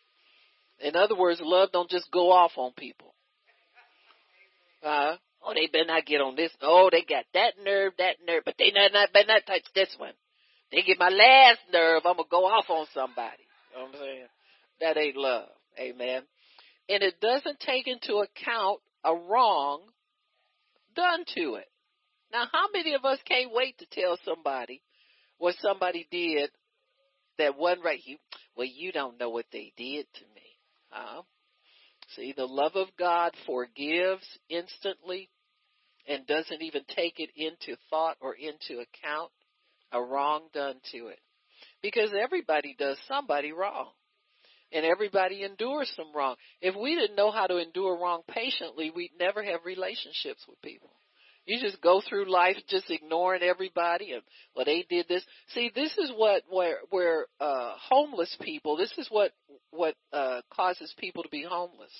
In 0.79 0.95
other 0.95 1.15
words, 1.15 1.41
love 1.43 1.71
don't 1.71 1.89
just 1.89 2.11
go 2.11 2.31
off 2.31 2.51
on 2.57 2.71
people. 2.73 3.15
Uh, 4.83 5.15
Oh, 5.43 5.53
they 5.53 5.67
better 5.67 5.85
not 5.85 6.05
get 6.05 6.21
on 6.21 6.35
this. 6.35 6.51
Oh, 6.61 6.89
they 6.91 7.01
got 7.01 7.25
that 7.33 7.53
nerve, 7.63 7.93
that 7.97 8.17
nerve, 8.27 8.43
but 8.45 8.55
they 8.59 8.71
not, 8.71 8.93
not 8.93 9.11
better 9.11 9.27
not 9.27 9.45
touch 9.47 9.63
this 9.73 9.93
one. 9.97 10.13
They 10.71 10.83
get 10.83 10.99
my 10.99 11.09
last 11.09 11.59
nerve, 11.73 12.03
I'm 12.05 12.15
gonna 12.15 12.27
go 12.29 12.45
off 12.45 12.69
on 12.69 12.85
somebody. 12.93 13.43
You 13.71 13.79
know 13.79 13.85
what 13.85 13.95
I'm 13.95 14.01
saying? 14.01 14.27
That 14.81 14.97
ain't 14.97 15.17
love. 15.17 15.49
Amen. 15.79 16.21
And 16.89 17.03
it 17.03 17.19
doesn't 17.19 17.59
take 17.59 17.87
into 17.87 18.17
account 18.17 18.79
a 19.03 19.15
wrong 19.15 19.81
done 20.95 21.23
to 21.35 21.55
it. 21.55 21.67
Now, 22.31 22.45
how 22.51 22.67
many 22.73 22.93
of 22.93 23.03
us 23.03 23.19
can't 23.25 23.51
wait 23.53 23.77
to 23.79 23.85
tell 23.91 24.17
somebody 24.23 24.81
what 25.37 25.55
somebody 25.59 26.07
did 26.11 26.51
that 27.37 27.57
wasn't 27.57 27.83
right. 27.83 27.99
Well, 28.55 28.67
you 28.67 28.91
don't 28.91 29.19
know 29.19 29.29
what 29.29 29.47
they 29.51 29.73
did 29.75 30.05
to 30.13 30.21
me. 30.35 30.41
Huh? 30.89 31.23
See, 32.15 32.33
the 32.35 32.45
love 32.45 32.75
of 32.75 32.87
God 32.97 33.31
forgives 33.45 34.25
instantly 34.49 35.29
and 36.07 36.25
doesn't 36.27 36.61
even 36.61 36.83
take 36.95 37.19
it 37.19 37.29
into 37.35 37.77
thought 37.89 38.17
or 38.21 38.35
into 38.35 38.81
account 38.81 39.31
a 39.91 40.01
wrong 40.01 40.47
done 40.53 40.75
to 40.91 41.07
it. 41.07 41.19
Because 41.81 42.11
everybody 42.19 42.75
does 42.77 42.97
somebody 43.07 43.51
wrong. 43.51 43.89
And 44.73 44.85
everybody 44.85 45.43
endures 45.43 45.91
some 45.97 46.15
wrong. 46.15 46.35
If 46.61 46.75
we 46.75 46.95
didn't 46.95 47.17
know 47.17 47.29
how 47.29 47.45
to 47.45 47.57
endure 47.57 47.99
wrong 47.99 48.21
patiently, 48.27 48.89
we'd 48.89 49.11
never 49.19 49.43
have 49.43 49.65
relationships 49.65 50.45
with 50.47 50.61
people. 50.61 50.91
You 51.45 51.59
just 51.59 51.81
go 51.81 52.01
through 52.07 52.31
life 52.31 52.57
just 52.67 52.89
ignoring 52.89 53.41
everybody 53.41 54.11
and 54.11 54.21
well 54.55 54.65
they 54.65 54.85
did 54.87 55.07
this. 55.07 55.23
See, 55.53 55.71
this 55.73 55.97
is 55.97 56.11
what 56.15 56.43
where 56.49 56.77
where 56.89 57.25
uh 57.39 57.73
homeless 57.89 58.35
people, 58.41 58.77
this 58.77 58.93
is 58.97 59.07
what 59.09 59.31
what 59.71 59.95
uh 60.13 60.41
causes 60.53 60.93
people 60.97 61.23
to 61.23 61.29
be 61.29 61.43
homeless. 61.43 61.91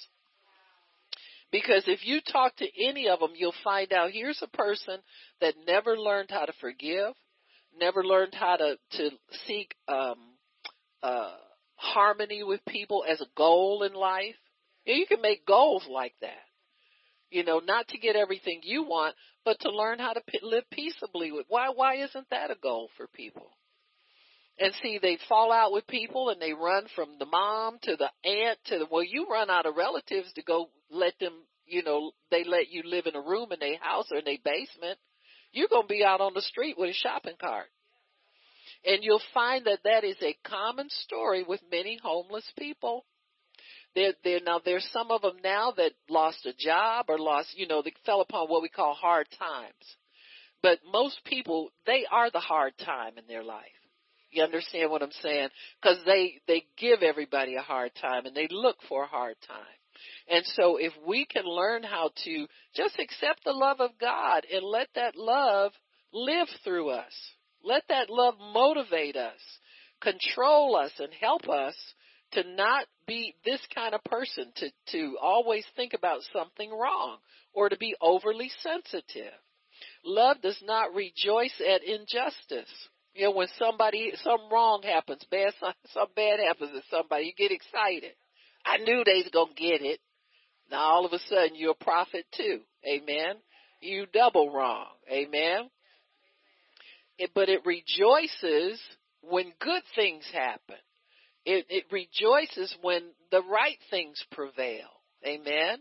Because 1.52 1.84
if 1.88 2.06
you 2.06 2.22
talk 2.22 2.56
to 2.58 2.68
any 2.82 3.10
of 3.10 3.20
them, 3.20 3.32
you'll 3.36 3.54
find 3.64 3.92
out 3.92 4.12
here's 4.12 4.42
a 4.42 4.58
person 4.58 5.00
that 5.42 5.56
never 5.68 5.98
learned 5.98 6.30
how 6.32 6.46
to 6.46 6.54
forgive, 6.62 7.14
never 7.78 8.06
learned 8.06 8.34
how 8.34 8.58
to 8.58 8.78
to 8.98 9.10
seek 9.48 9.74
um 9.88 10.18
uh 11.02 11.34
harmony 11.76 12.44
with 12.44 12.64
people 12.66 13.04
as 13.10 13.20
a 13.22 13.28
goal 13.36 13.82
in 13.84 13.94
life. 13.94 14.36
You, 14.86 14.94
know, 14.94 15.00
you 15.00 15.06
can 15.08 15.22
make 15.22 15.48
goals 15.48 15.86
like 15.90 16.14
that. 16.22 16.46
You 17.32 17.44
know, 17.44 17.60
not 17.60 17.88
to 17.88 17.98
get 17.98 18.16
everything 18.16 18.60
you 18.64 18.84
want, 18.84 19.16
but 19.44 19.60
to 19.62 19.72
learn 19.72 19.98
how 19.98 20.14
to 20.14 20.22
p- 20.28 20.40
live 20.44 20.66
peaceably 20.72 21.32
with. 21.32 21.46
Why? 21.48 21.70
Why 21.74 21.96
isn't 21.96 22.30
that 22.30 22.52
a 22.52 22.56
goal 22.62 22.90
for 22.98 23.08
people? 23.08 23.48
And 24.60 24.74
see, 24.84 25.00
they 25.02 25.18
fall 25.28 25.52
out 25.52 25.72
with 25.72 25.88
people 25.88 26.30
and 26.30 26.40
they 26.40 26.54
run 26.54 26.86
from 26.96 27.16
the 27.18 27.26
mom 27.26 27.80
to 27.84 27.96
the 27.96 28.12
aunt 28.30 28.60
to 28.66 28.80
the, 28.80 28.88
well, 28.92 29.04
you 29.04 29.26
run 29.28 29.50
out 29.50 29.66
of 29.66 29.76
relatives 29.76 30.32
to 30.34 30.44
go 30.44 30.70
let 30.92 31.14
them, 31.20 31.34
you 31.66 31.84
know, 31.84 32.12
they 32.30 32.44
let 32.44 32.70
you 32.70 32.84
live 32.86 33.08
in 33.08 33.16
a 33.16 33.22
room 33.22 33.52
in 33.52 33.60
their 33.60 33.80
house 33.80 34.06
or 34.12 34.18
in 34.20 34.26
their 34.26 34.38
basement. 34.44 35.00
You're 35.52 35.68
going 35.68 35.88
to 35.88 35.94
be 35.94 36.04
out 36.04 36.22
on 36.22 36.34
the 36.36 36.44
street 36.44 36.78
with 36.78 36.92
a 36.92 36.94
shopping 36.94 37.38
cart. 37.40 37.68
And 38.86 39.04
you'll 39.04 39.22
find 39.34 39.66
that 39.66 39.80
that 39.84 40.04
is 40.04 40.18
a 40.22 40.38
common 40.48 40.90
story 40.90 41.44
with 41.44 41.62
many 41.72 42.00
homeless 42.02 42.50
people. 42.58 43.06
There, 43.96 44.14
there 44.24 44.40
now 44.46 44.62
there's 44.64 44.88
some 44.92 45.12
of 45.12 45.22
them 45.22 45.38
now 45.44 45.72
that 45.76 45.92
lost 46.10 46.46
a 46.46 46.54
job 46.54 47.06
or 47.10 47.18
lost, 47.18 47.50
you 47.58 47.68
know, 47.68 47.82
they 47.82 47.94
fell 48.06 48.22
upon 48.22 48.48
what 48.48 48.62
we 48.62 48.70
call 48.70 48.94
hard 48.94 49.28
times. 49.38 49.98
But 50.64 50.80
most 50.92 51.20
people, 51.26 51.72
they 51.86 52.06
are 52.10 52.30
the 52.30 52.40
hard 52.40 52.74
time 52.78 53.18
in 53.18 53.26
their 53.28 53.44
life. 53.44 53.66
You 54.32 54.44
understand 54.44 54.90
what 54.90 55.04
I'm 55.04 55.12
saying? 55.22 55.50
Because 55.82 55.98
they 56.06 56.40
they 56.48 56.64
give 56.78 57.04
everybody 57.04 57.56
a 57.56 57.62
hard 57.62 57.92
time 58.00 58.26
and 58.26 58.36
they 58.36 58.48
look 58.50 58.78
for 58.88 59.04
a 59.04 59.08
hard 59.08 59.36
time. 59.46 59.58
And 60.30 60.46
so 60.56 60.78
if 60.78 60.94
we 61.06 61.26
can 61.26 61.46
learn 61.46 61.84
how 61.84 62.12
to 62.24 62.48
just 62.76 62.98
accept 62.98 63.44
the 63.44 63.52
love 63.52 63.82
of 63.82 63.92
God 64.00 64.46
and 64.52 64.64
let 64.64 64.88
that 64.96 65.16
love 65.16 65.74
live 66.14 66.48
through 66.64 66.92
us, 66.92 67.14
let 67.64 67.84
that 67.90 68.10
love 68.10 68.36
motivate 68.54 69.16
us, 69.16 69.40
control 70.02 70.76
us, 70.76 70.92
and 71.00 71.10
help 71.20 71.48
us 71.50 71.76
to 72.34 72.44
not 72.56 72.86
be 73.08 73.36
this 73.46 73.62
kind 73.74 73.94
of 73.94 74.04
person, 74.04 74.52
to, 74.56 74.70
to 74.92 75.18
always 75.22 75.66
think 75.76 75.94
about 75.94 76.22
something 76.34 76.72
wrong 76.72 77.18
or 77.54 77.70
to 77.70 77.78
be 77.78 77.96
overly 78.02 78.52
sensitive. 78.62 79.34
Love 80.06 80.42
does 80.42 80.60
not 80.64 80.94
rejoice 80.94 81.54
at 81.60 81.84
injustice. 81.84 82.72
You 83.14 83.26
know, 83.26 83.32
when 83.32 83.48
somebody, 83.60 84.14
some 84.24 84.40
wrong 84.52 84.82
happens, 84.84 85.26
bad, 85.30 85.54
some 85.94 86.08
bad 86.16 86.40
happens 86.46 86.72
to 86.72 86.82
somebody, 86.90 87.26
you 87.26 87.34
get 87.38 87.52
excited. 87.52 88.14
I 88.66 88.78
knew 88.78 89.04
they 89.04 89.24
was 89.24 89.30
gonna 89.34 89.54
get 89.56 89.82
it. 89.82 90.00
Now 90.70 90.80
all 90.80 91.06
of 91.06 91.14
a 91.14 91.20
sudden 91.20 91.56
you're 91.56 91.72
a 91.72 91.84
prophet 91.84 92.26
too. 92.36 92.62
Amen. 92.88 93.36
You 93.82 94.06
double 94.12 94.54
wrong. 94.54 94.86
Amen. 95.12 95.70
It, 97.18 97.32
but 97.36 97.50
it 97.50 97.66
rejoices 97.66 98.80
when 99.22 99.52
good 99.60 99.84
things 99.96 100.24
happen. 100.32 100.78
It, 101.46 101.66
it 101.70 101.86
rejoices 101.92 102.76
when 102.82 103.02
the 103.32 103.42
right 103.42 103.78
things 103.90 104.24
prevail. 104.32 104.88
Amen. 105.26 105.78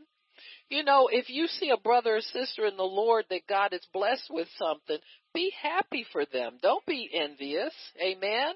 You 0.68 0.84
know, 0.84 1.08
if 1.10 1.28
you 1.28 1.46
see 1.48 1.70
a 1.70 1.76
brother 1.76 2.16
or 2.16 2.20
sister 2.20 2.64
in 2.66 2.76
the 2.76 2.82
Lord 2.82 3.24
that 3.30 3.46
God 3.48 3.72
is 3.72 3.86
blessed 3.92 4.28
with 4.30 4.48
something, 4.56 4.98
be 5.34 5.52
happy 5.60 6.06
for 6.12 6.24
them. 6.32 6.58
Don't 6.62 6.84
be 6.86 7.10
envious. 7.12 7.74
Amen. 8.00 8.52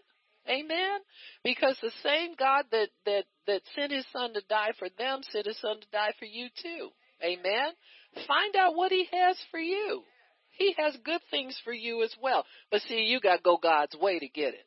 Amen. 0.49 1.01
Because 1.43 1.77
the 1.83 1.91
same 2.03 2.35
God 2.39 2.67
that, 2.71 2.89
that, 3.07 3.25
that 3.47 3.63
sent 3.75 3.93
his 3.93 4.07
son 4.13 4.35
to 4.35 4.43
die 4.49 4.73
for 4.79 4.89
them 4.97 5.21
sent 5.31 5.47
his 5.47 5.61
son 5.61 5.81
to 5.81 5.87
die 5.93 6.13
for 6.19 6.27
you 6.27 6.49
too. 6.63 6.89
Amen. 7.23 7.73
Find 8.27 8.57
out 8.57 8.77
what 8.77 8.93
he 8.93 9.09
has 9.13 9.37
for 9.51 9.59
you. 9.59 10.03
He 10.51 10.75
has 10.79 10.97
good 11.05 11.21
things 11.31 11.59
for 11.65 11.73
you 11.73 12.03
as 12.03 12.15
well. 12.23 12.45
But 12.71 12.83
see, 12.83 13.05
you 13.05 13.21
got 13.21 13.37
to 13.37 13.43
go 13.43 13.59
God's 13.61 13.97
way 13.97 14.19
to 14.19 14.29
get 14.29 14.55
it. 14.55 14.67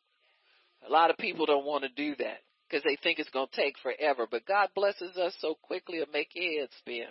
A 0.88 0.91
lot 0.91 1.10
of 1.10 1.17
people 1.17 1.45
don't 1.45 1.65
want 1.65 1.84
to 1.84 1.89
do 1.89 2.15
that 2.17 2.39
because 2.67 2.84
they 2.84 2.97
think 3.02 3.19
it's 3.19 3.30
going 3.30 3.47
to 3.52 3.62
take 3.62 3.76
forever. 3.80 4.28
But 4.30 4.45
God 4.45 4.69
blesses 4.76 5.17
us 5.17 5.36
so 5.39 5.56
quickly 5.62 5.97
it'll 5.97 6.12
make 6.12 6.30
your 6.34 6.62
head 6.62 6.69
spin. 6.80 7.08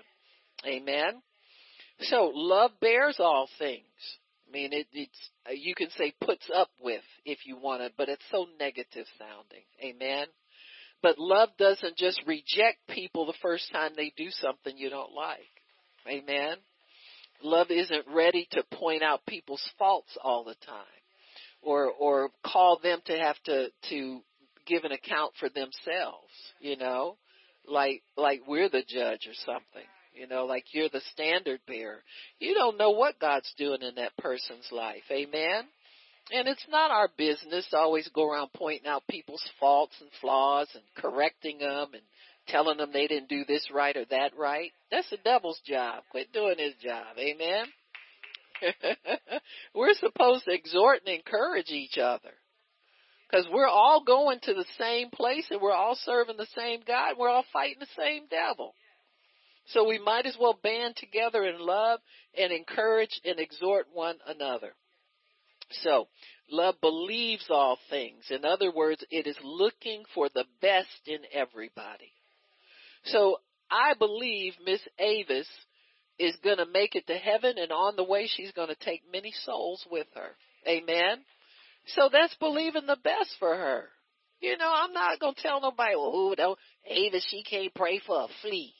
Amen. 0.66 1.22
So 2.00 2.30
love 2.34 2.72
bears 2.80 3.16
all 3.18 3.48
things. 3.58 3.84
I 4.48 4.52
mean, 4.52 4.72
it, 4.72 4.86
it's 4.92 5.30
uh, 5.48 5.52
you 5.52 5.74
can 5.74 5.90
say 5.90 6.14
puts 6.20 6.48
up 6.54 6.68
with 6.80 7.02
if 7.24 7.46
you 7.46 7.56
want 7.56 7.82
it, 7.82 7.94
but 7.96 8.08
it's 8.08 8.24
so 8.30 8.46
negative 8.58 9.06
sounding. 9.18 9.64
Amen. 9.82 10.26
But 11.02 11.18
love 11.18 11.50
doesn't 11.58 11.96
just 11.96 12.20
reject 12.26 12.78
people 12.88 13.26
the 13.26 13.34
first 13.42 13.70
time 13.72 13.92
they 13.96 14.12
do 14.16 14.30
something 14.30 14.76
you 14.76 14.88
don't 14.88 15.12
like. 15.12 15.40
Amen. 16.08 16.56
Love 17.42 17.70
isn't 17.70 18.04
ready 18.14 18.48
to 18.52 18.62
point 18.72 19.02
out 19.02 19.26
people's 19.26 19.68
faults 19.78 20.16
all 20.22 20.44
the 20.44 20.54
time 20.66 20.95
or 21.66 21.90
or 21.90 22.30
call 22.44 22.78
them 22.82 23.00
to 23.06 23.18
have 23.18 23.36
to 23.44 23.68
to 23.90 24.20
give 24.66 24.84
an 24.84 24.92
account 24.92 25.32
for 25.38 25.48
themselves, 25.48 26.32
you 26.60 26.76
know, 26.76 27.16
like 27.68 28.02
like 28.16 28.42
we're 28.46 28.68
the 28.68 28.84
judge 28.86 29.26
or 29.26 29.34
something. 29.44 29.86
You 30.14 30.26
know, 30.26 30.46
like 30.46 30.64
you're 30.72 30.88
the 30.88 31.02
standard 31.12 31.60
bearer. 31.66 32.02
You 32.38 32.54
don't 32.54 32.78
know 32.78 32.92
what 32.92 33.18
God's 33.20 33.52
doing 33.58 33.82
in 33.82 33.96
that 33.96 34.16
person's 34.16 34.66
life. 34.72 35.02
Amen. 35.10 35.64
And 36.32 36.48
it's 36.48 36.64
not 36.70 36.90
our 36.90 37.08
business 37.18 37.68
to 37.70 37.76
always 37.76 38.08
go 38.08 38.28
around 38.28 38.50
pointing 38.54 38.88
out 38.88 39.02
people's 39.10 39.46
faults 39.60 39.94
and 40.00 40.08
flaws 40.20 40.68
and 40.74 40.82
correcting 40.96 41.58
them 41.58 41.88
and 41.92 42.02
telling 42.48 42.78
them 42.78 42.90
they 42.92 43.06
didn't 43.06 43.28
do 43.28 43.44
this 43.46 43.68
right 43.72 43.96
or 43.96 44.06
that 44.06 44.32
right. 44.38 44.72
That's 44.90 45.10
the 45.10 45.18
devil's 45.18 45.60
job. 45.66 46.02
Quit 46.10 46.32
doing 46.32 46.56
his 46.58 46.74
job. 46.82 47.18
Amen. 47.18 47.66
we're 49.74 49.94
supposed 49.94 50.44
to 50.44 50.52
exhort 50.52 51.00
and 51.06 51.14
encourage 51.14 51.70
each 51.70 51.98
other. 51.98 52.32
Because 53.28 53.46
we're 53.52 53.68
all 53.68 54.04
going 54.04 54.38
to 54.42 54.54
the 54.54 54.66
same 54.78 55.10
place 55.10 55.46
and 55.50 55.60
we're 55.60 55.72
all 55.72 55.98
serving 56.04 56.36
the 56.36 56.46
same 56.56 56.80
God. 56.86 57.14
We're 57.18 57.28
all 57.28 57.44
fighting 57.52 57.80
the 57.80 58.02
same 58.02 58.26
devil. 58.30 58.74
So 59.66 59.88
we 59.88 59.98
might 59.98 60.26
as 60.26 60.36
well 60.38 60.58
band 60.62 60.94
together 60.96 61.44
in 61.44 61.58
love 61.58 62.00
and 62.38 62.52
encourage 62.52 63.20
and 63.24 63.40
exhort 63.40 63.86
one 63.92 64.16
another. 64.26 64.74
So, 65.82 66.06
love 66.48 66.76
believes 66.80 67.46
all 67.50 67.78
things. 67.90 68.24
In 68.30 68.44
other 68.44 68.72
words, 68.72 69.04
it 69.10 69.26
is 69.26 69.36
looking 69.42 70.04
for 70.14 70.28
the 70.28 70.44
best 70.60 70.86
in 71.06 71.18
everybody. 71.32 72.12
So, 73.06 73.38
I 73.68 73.94
believe 73.94 74.54
Miss 74.64 74.80
Avis 75.00 75.48
is 76.18 76.36
going 76.42 76.58
to 76.58 76.66
make 76.66 76.94
it 76.94 77.06
to 77.06 77.14
heaven 77.14 77.54
and 77.58 77.72
on 77.72 77.96
the 77.96 78.04
way 78.04 78.26
she's 78.26 78.52
going 78.52 78.68
to 78.68 78.84
take 78.84 79.02
many 79.12 79.32
souls 79.44 79.86
with 79.90 80.06
her. 80.14 80.36
Amen. 80.66 81.18
So 81.86 82.08
that's 82.12 82.34
believing 82.36 82.86
the 82.86 82.98
best 83.02 83.36
for 83.38 83.54
her. 83.54 83.84
You 84.40 84.56
know, 84.58 84.70
I'm 84.74 84.92
not 84.92 85.20
going 85.20 85.34
to 85.34 85.42
tell 85.42 85.60
nobody, 85.60 85.94
oh, 85.96 86.34
no, 86.36 86.56
Ava, 86.86 87.18
she 87.20 87.42
can't 87.42 87.74
pray 87.74 88.00
for 88.06 88.22
a 88.22 88.28
flea. 88.42 88.74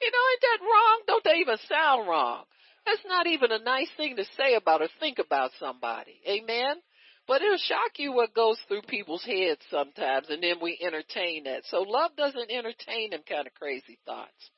You 0.00 0.10
know, 0.10 0.18
ain't 0.32 0.40
that 0.40 0.64
wrong? 0.64 1.00
Don't 1.06 1.24
they 1.24 1.40
even 1.40 1.58
sound 1.68 2.08
wrong? 2.08 2.44
That's 2.86 3.04
not 3.06 3.26
even 3.26 3.52
a 3.52 3.58
nice 3.58 3.90
thing 3.96 4.16
to 4.16 4.24
say 4.36 4.54
about 4.54 4.80
or 4.80 4.88
think 4.98 5.18
about 5.18 5.50
somebody. 5.58 6.18
Amen? 6.26 6.76
But 7.26 7.42
it'll 7.42 7.58
shock 7.58 7.98
you 7.98 8.12
what 8.12 8.34
goes 8.34 8.58
through 8.66 8.82
people's 8.82 9.24
heads 9.24 9.60
sometimes, 9.70 10.28
and 10.30 10.42
then 10.42 10.56
we 10.62 10.78
entertain 10.82 11.44
that. 11.44 11.62
So 11.66 11.82
love 11.82 12.12
doesn't 12.16 12.50
entertain 12.50 13.10
them 13.10 13.20
kind 13.28 13.46
of 13.46 13.54
crazy 13.54 13.98
thoughts. 14.06 14.50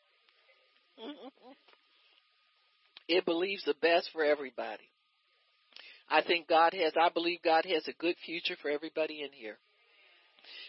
It 3.09 3.25
believes 3.25 3.65
the 3.65 3.75
best 3.81 4.11
for 4.13 4.25
everybody. 4.25 4.89
I 6.09 6.23
think 6.23 6.49
God 6.49 6.75
has, 6.75 6.93
I 7.01 7.09
believe 7.09 7.41
God 7.43 7.65
has 7.65 7.87
a 7.89 7.93
good 7.93 8.17
future 8.25 8.57
for 8.61 8.71
everybody 8.71 9.23
in 9.23 9.33
here. 9.33 9.59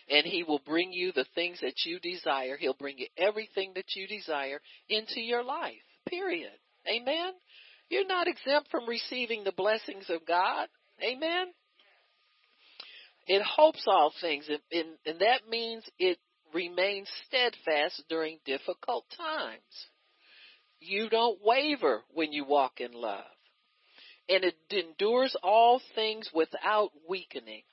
And 0.09 0.25
He 0.25 0.43
will 0.43 0.61
bring 0.65 0.91
you 0.93 1.11
the 1.11 1.25
things 1.35 1.59
that 1.61 1.85
you 1.85 1.99
desire. 1.99 2.57
He'll 2.57 2.73
bring 2.73 2.97
you 2.97 3.07
everything 3.17 3.71
that 3.75 3.95
you 3.95 4.07
desire 4.07 4.59
into 4.89 5.19
your 5.19 5.43
life. 5.43 5.73
Period. 6.07 6.51
Amen. 6.87 7.33
You're 7.89 8.07
not 8.07 8.27
exempt 8.27 8.69
from 8.71 8.87
receiving 8.87 9.43
the 9.43 9.51
blessings 9.51 10.09
of 10.09 10.25
God. 10.25 10.67
Amen. 11.01 11.47
It 13.27 13.41
hopes 13.41 13.83
all 13.87 14.11
things, 14.19 14.49
and, 14.49 14.59
and, 14.71 14.89
and 15.05 15.19
that 15.19 15.47
means 15.49 15.83
it 15.97 16.17
remains 16.53 17.09
steadfast 17.27 18.03
during 18.09 18.39
difficult 18.45 19.05
times. 19.15 19.61
You 20.85 21.09
don't 21.09 21.39
waver 21.43 22.01
when 22.13 22.31
you 22.33 22.45
walk 22.45 22.79
in 22.79 22.91
love. 22.93 23.23
And 24.29 24.43
it 24.43 24.55
endures 24.71 25.35
all 25.43 25.81
things 25.95 26.29
without 26.33 26.91
weakening. 27.07 27.63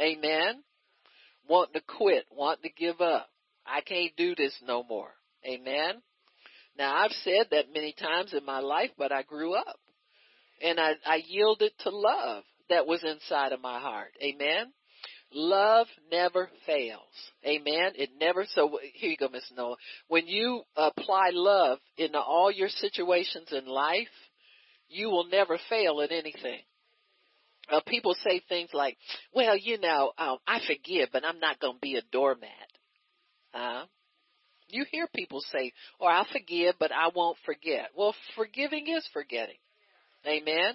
Amen. 0.00 0.62
Wanting 1.48 1.80
to 1.80 1.86
quit, 1.86 2.26
wanting 2.30 2.70
to 2.70 2.76
give 2.76 3.00
up. 3.00 3.28
I 3.66 3.80
can't 3.80 4.14
do 4.16 4.34
this 4.34 4.54
no 4.66 4.82
more. 4.82 5.10
Amen. 5.46 6.02
Now 6.78 6.96
I've 6.96 7.12
said 7.24 7.48
that 7.50 7.72
many 7.74 7.92
times 7.92 8.32
in 8.34 8.44
my 8.44 8.60
life, 8.60 8.90
but 8.96 9.12
I 9.12 9.22
grew 9.22 9.54
up 9.54 9.78
and 10.62 10.78
I, 10.78 10.92
I 11.04 11.22
yielded 11.26 11.72
to 11.80 11.90
love 11.90 12.44
that 12.68 12.86
was 12.86 13.02
inside 13.02 13.52
of 13.52 13.60
my 13.60 13.80
heart. 13.80 14.12
Amen. 14.22 14.72
Love 15.32 15.86
never 16.10 16.48
fails. 16.64 17.00
Amen. 17.44 17.92
It 17.96 18.10
never, 18.18 18.46
so 18.54 18.78
here 18.94 19.10
you 19.10 19.16
go, 19.16 19.28
Miss 19.28 19.44
Noah. 19.54 19.76
When 20.08 20.26
you 20.26 20.62
apply 20.74 21.30
love 21.32 21.78
into 21.98 22.18
all 22.18 22.50
your 22.50 22.68
situations 22.68 23.48
in 23.52 23.66
life, 23.66 24.08
you 24.88 25.10
will 25.10 25.28
never 25.28 25.58
fail 25.68 26.00
at 26.00 26.12
anything. 26.12 26.60
Uh, 27.70 27.80
people 27.86 28.14
say 28.24 28.40
things 28.48 28.70
like, 28.72 28.96
well, 29.34 29.54
you 29.54 29.78
know, 29.78 30.12
um, 30.16 30.38
I 30.46 30.60
forgive, 30.66 31.10
but 31.12 31.24
I'm 31.26 31.40
not 31.40 31.60
going 31.60 31.74
to 31.74 31.80
be 31.80 31.96
a 31.96 32.02
doormat. 32.10 32.48
Uh, 33.52 33.84
you 34.68 34.86
hear 34.90 35.06
people 35.14 35.42
say, 35.52 35.72
or 36.00 36.10
I'll 36.10 36.26
forgive, 36.32 36.76
but 36.78 36.92
I 36.92 37.10
won't 37.14 37.36
forget. 37.44 37.90
Well, 37.94 38.14
forgiving 38.34 38.86
is 38.88 39.06
forgetting. 39.12 39.56
Amen. 40.26 40.74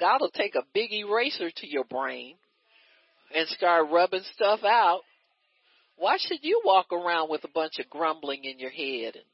God 0.00 0.20
will 0.20 0.30
take 0.30 0.56
a 0.56 0.66
big 0.72 0.92
eraser 0.92 1.50
to 1.50 1.68
your 1.68 1.84
brain 1.84 2.36
and 3.34 3.48
start 3.48 3.90
rubbing 3.90 4.22
stuff 4.34 4.60
out. 4.64 5.00
Why 5.96 6.16
should 6.18 6.40
you 6.42 6.62
walk 6.64 6.92
around 6.92 7.30
with 7.30 7.44
a 7.44 7.48
bunch 7.48 7.78
of 7.78 7.90
grumbling 7.90 8.44
in 8.44 8.58
your 8.58 8.70
head 8.70 9.14
and 9.14 9.24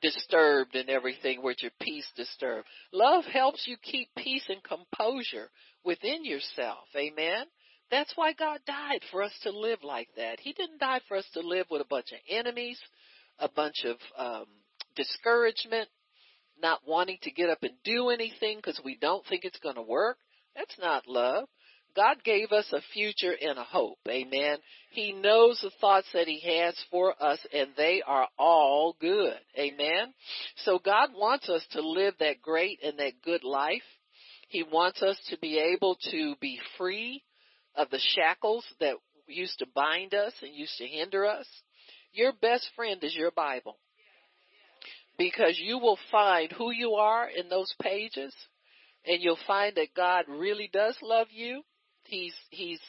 disturbed 0.00 0.74
and 0.74 0.88
everything 0.88 1.42
with 1.42 1.62
your 1.62 1.72
peace 1.80 2.08
disturbed? 2.16 2.66
Love 2.92 3.24
helps 3.24 3.66
you 3.66 3.76
keep 3.82 4.08
peace 4.16 4.44
and 4.48 4.62
composure 4.62 5.50
within 5.84 6.24
yourself. 6.24 6.84
Amen. 6.96 7.44
That's 7.90 8.12
why 8.16 8.32
God 8.32 8.60
died 8.66 9.00
for 9.10 9.22
us 9.22 9.32
to 9.42 9.50
live 9.50 9.78
like 9.82 10.08
that. 10.16 10.40
He 10.40 10.52
didn't 10.52 10.80
die 10.80 11.00
for 11.08 11.16
us 11.16 11.26
to 11.34 11.40
live 11.40 11.66
with 11.70 11.80
a 11.80 11.86
bunch 11.88 12.12
of 12.12 12.18
enemies, 12.28 12.78
a 13.38 13.48
bunch 13.48 13.84
of 13.84 13.96
um, 14.18 14.44
discouragement, 14.94 15.88
not 16.60 16.80
wanting 16.86 17.18
to 17.22 17.30
get 17.30 17.48
up 17.48 17.62
and 17.62 17.72
do 17.84 18.10
anything 18.10 18.58
because 18.58 18.80
we 18.84 18.98
don't 19.00 19.24
think 19.26 19.44
it's 19.44 19.58
going 19.60 19.76
to 19.76 19.82
work. 19.82 20.18
That's 20.54 20.76
not 20.78 21.06
love. 21.06 21.48
God 21.98 22.22
gave 22.22 22.52
us 22.52 22.72
a 22.72 22.80
future 22.92 23.34
and 23.40 23.58
a 23.58 23.64
hope. 23.64 23.98
Amen. 24.08 24.58
He 24.92 25.12
knows 25.12 25.58
the 25.60 25.72
thoughts 25.80 26.06
that 26.14 26.28
He 26.28 26.38
has 26.58 26.76
for 26.92 27.12
us 27.20 27.40
and 27.52 27.70
they 27.76 28.02
are 28.06 28.28
all 28.38 28.94
good. 29.00 29.34
Amen. 29.58 30.14
So 30.58 30.78
God 30.78 31.08
wants 31.12 31.48
us 31.48 31.66
to 31.72 31.80
live 31.80 32.14
that 32.20 32.40
great 32.40 32.78
and 32.84 33.00
that 33.00 33.20
good 33.24 33.42
life. 33.42 33.82
He 34.48 34.62
wants 34.62 35.02
us 35.02 35.18
to 35.30 35.38
be 35.38 35.58
able 35.58 35.96
to 36.12 36.36
be 36.40 36.60
free 36.76 37.24
of 37.74 37.90
the 37.90 38.00
shackles 38.14 38.64
that 38.78 38.94
used 39.26 39.58
to 39.58 39.66
bind 39.74 40.14
us 40.14 40.34
and 40.40 40.54
used 40.54 40.78
to 40.78 40.86
hinder 40.86 41.26
us. 41.26 41.48
Your 42.12 42.32
best 42.32 42.70
friend 42.76 43.02
is 43.02 43.16
your 43.16 43.32
Bible. 43.32 43.76
Because 45.18 45.58
you 45.58 45.78
will 45.78 45.98
find 46.12 46.52
who 46.52 46.70
you 46.70 46.92
are 46.92 47.28
in 47.28 47.48
those 47.48 47.74
pages 47.82 48.32
and 49.04 49.20
you'll 49.20 49.36
find 49.48 49.74
that 49.74 49.94
God 49.96 50.26
really 50.28 50.70
does 50.72 50.96
love 51.02 51.26
you. 51.30 51.62
He's, 52.08 52.34
he's 52.50 52.80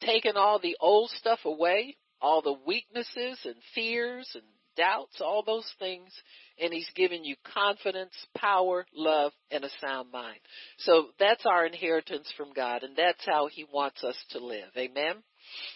taken 0.00 0.36
all 0.36 0.58
the 0.58 0.76
old 0.80 1.10
stuff 1.10 1.40
away, 1.44 1.96
all 2.20 2.42
the 2.42 2.56
weaknesses 2.66 3.38
and 3.44 3.56
fears 3.74 4.30
and 4.34 4.44
doubts, 4.76 5.20
all 5.20 5.42
those 5.44 5.70
things, 5.78 6.10
and 6.58 6.72
He's 6.72 6.90
given 6.94 7.24
you 7.24 7.36
confidence, 7.54 8.14
power, 8.36 8.86
love, 8.94 9.32
and 9.50 9.64
a 9.64 9.70
sound 9.80 10.10
mind. 10.10 10.38
So 10.78 11.08
that's 11.18 11.44
our 11.46 11.66
inheritance 11.66 12.32
from 12.36 12.52
God, 12.54 12.82
and 12.82 12.96
that's 12.96 13.24
how 13.26 13.48
He 13.48 13.66
wants 13.72 14.02
us 14.04 14.16
to 14.30 14.38
live. 14.38 14.70
Amen? 14.76 15.16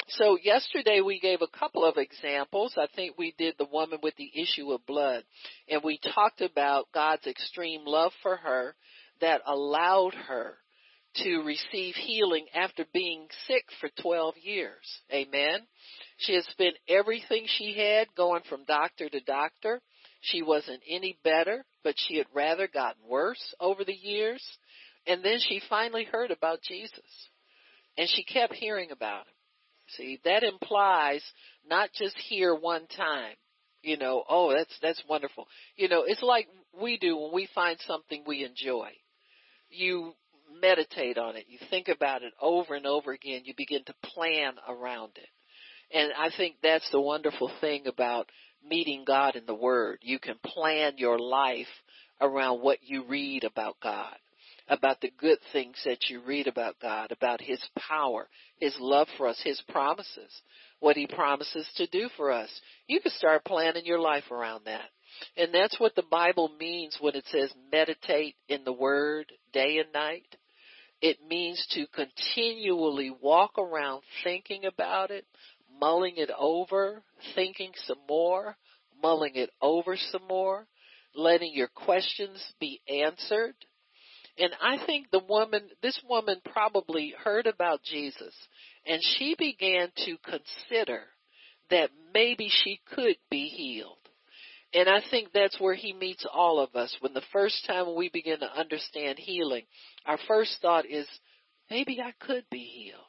So 0.08 0.38
yesterday 0.42 1.00
we 1.00 1.20
gave 1.20 1.42
a 1.42 1.58
couple 1.58 1.84
of 1.84 1.96
examples. 1.96 2.74
I 2.76 2.86
think 2.94 3.18
we 3.18 3.34
did 3.36 3.54
the 3.58 3.66
woman 3.70 3.98
with 4.02 4.14
the 4.16 4.30
issue 4.34 4.70
of 4.72 4.86
blood, 4.86 5.24
and 5.68 5.82
we 5.84 5.98
talked 6.14 6.40
about 6.40 6.88
God's 6.94 7.26
extreme 7.26 7.82
love 7.84 8.12
for 8.22 8.36
her 8.36 8.76
that 9.20 9.42
allowed 9.46 10.14
her 10.14 10.58
to 11.16 11.42
receive 11.42 11.94
healing 11.94 12.46
after 12.54 12.84
being 12.92 13.28
sick 13.46 13.64
for 13.80 13.88
12 14.02 14.34
years. 14.42 15.00
Amen. 15.12 15.60
She 16.18 16.34
had 16.34 16.44
spent 16.44 16.74
everything 16.88 17.46
she 17.46 17.74
had 17.74 18.08
going 18.16 18.42
from 18.48 18.64
doctor 18.64 19.08
to 19.08 19.20
doctor. 19.20 19.80
She 20.20 20.42
wasn't 20.42 20.82
any 20.88 21.18
better, 21.22 21.64
but 21.82 21.94
she 21.96 22.16
had 22.16 22.26
rather 22.34 22.66
gotten 22.66 23.02
worse 23.08 23.54
over 23.60 23.84
the 23.84 23.94
years. 23.94 24.42
And 25.06 25.22
then 25.22 25.38
she 25.38 25.60
finally 25.68 26.04
heard 26.04 26.30
about 26.30 26.62
Jesus. 26.62 27.00
And 27.96 28.08
she 28.08 28.24
kept 28.24 28.54
hearing 28.54 28.90
about 28.90 29.26
him. 29.26 29.34
See, 29.88 30.20
that 30.24 30.42
implies 30.42 31.22
not 31.68 31.90
just 31.92 32.16
hear 32.16 32.54
one 32.54 32.86
time. 32.96 33.34
You 33.82 33.98
know, 33.98 34.24
oh, 34.28 34.54
that's, 34.56 34.74
that's 34.80 35.02
wonderful. 35.08 35.46
You 35.76 35.88
know, 35.88 36.04
it's 36.06 36.22
like 36.22 36.48
we 36.80 36.96
do 36.98 37.16
when 37.18 37.34
we 37.34 37.48
find 37.54 37.78
something 37.86 38.24
we 38.26 38.44
enjoy. 38.44 38.88
You 39.68 40.14
meditate 40.60 41.18
on 41.18 41.36
it. 41.36 41.46
You 41.48 41.58
think 41.70 41.88
about 41.88 42.22
it 42.22 42.32
over 42.40 42.74
and 42.74 42.86
over 42.86 43.12
again. 43.12 43.42
You 43.44 43.54
begin 43.56 43.84
to 43.84 43.94
plan 44.02 44.54
around 44.68 45.12
it. 45.16 45.28
And 45.92 46.12
I 46.18 46.30
think 46.36 46.56
that's 46.62 46.90
the 46.90 47.00
wonderful 47.00 47.50
thing 47.60 47.86
about 47.86 48.30
meeting 48.66 49.04
God 49.06 49.36
in 49.36 49.46
the 49.46 49.54
Word. 49.54 49.98
You 50.02 50.18
can 50.18 50.36
plan 50.44 50.94
your 50.96 51.18
life 51.18 51.66
around 52.20 52.62
what 52.62 52.78
you 52.82 53.04
read 53.04 53.44
about 53.44 53.76
God, 53.82 54.14
about 54.68 55.00
the 55.00 55.12
good 55.18 55.38
things 55.52 55.76
that 55.84 56.08
you 56.08 56.20
read 56.26 56.46
about 56.46 56.76
God, 56.80 57.12
about 57.12 57.40
His 57.40 57.60
power, 57.78 58.28
His 58.58 58.74
love 58.80 59.08
for 59.16 59.28
us, 59.28 59.40
His 59.44 59.60
promises, 59.68 60.42
what 60.80 60.96
He 60.96 61.06
promises 61.06 61.68
to 61.76 61.86
do 61.86 62.08
for 62.16 62.30
us. 62.32 62.48
You 62.86 63.00
can 63.00 63.12
start 63.12 63.44
planning 63.44 63.84
your 63.84 64.00
life 64.00 64.30
around 64.30 64.62
that. 64.66 64.90
And 65.36 65.54
that's 65.54 65.78
what 65.78 65.94
the 65.94 66.04
Bible 66.10 66.50
means 66.58 66.96
when 67.00 67.14
it 67.14 67.24
says 67.30 67.52
meditate 67.70 68.34
in 68.48 68.64
the 68.64 68.72
Word 68.72 69.26
day 69.52 69.78
and 69.78 69.92
night. 69.92 70.26
It 71.00 71.18
means 71.28 71.64
to 71.70 71.86
continually 71.88 73.10
walk 73.10 73.58
around 73.58 74.02
thinking 74.22 74.64
about 74.64 75.10
it, 75.10 75.26
mulling 75.80 76.14
it 76.16 76.30
over, 76.36 77.02
thinking 77.34 77.72
some 77.86 77.98
more, 78.08 78.56
mulling 79.02 79.36
it 79.36 79.50
over 79.60 79.96
some 79.96 80.26
more, 80.28 80.66
letting 81.14 81.52
your 81.54 81.68
questions 81.68 82.42
be 82.58 82.80
answered. 82.88 83.54
And 84.38 84.50
I 84.60 84.84
think 84.84 85.10
the 85.10 85.22
woman, 85.28 85.68
this 85.82 86.00
woman 86.08 86.40
probably 86.44 87.14
heard 87.22 87.46
about 87.46 87.82
Jesus 87.82 88.34
and 88.86 89.00
she 89.02 89.34
began 89.38 89.88
to 90.04 90.16
consider 90.18 91.02
that 91.70 91.90
maybe 92.12 92.50
she 92.50 92.80
could 92.94 93.16
be 93.30 93.48
healed. 93.48 93.98
And 94.74 94.88
I 94.88 95.00
think 95.08 95.28
that's 95.32 95.60
where 95.60 95.74
he 95.74 95.92
meets 95.92 96.26
all 96.32 96.58
of 96.58 96.74
us. 96.74 96.94
When 97.00 97.14
the 97.14 97.22
first 97.32 97.64
time 97.66 97.94
we 97.94 98.08
begin 98.08 98.40
to 98.40 98.58
understand 98.58 99.20
healing, 99.20 99.62
our 100.04 100.18
first 100.26 100.58
thought 100.60 100.84
is, 100.84 101.06
maybe 101.70 102.00
I 102.00 102.12
could 102.18 102.44
be 102.50 102.58
healed. 102.58 103.00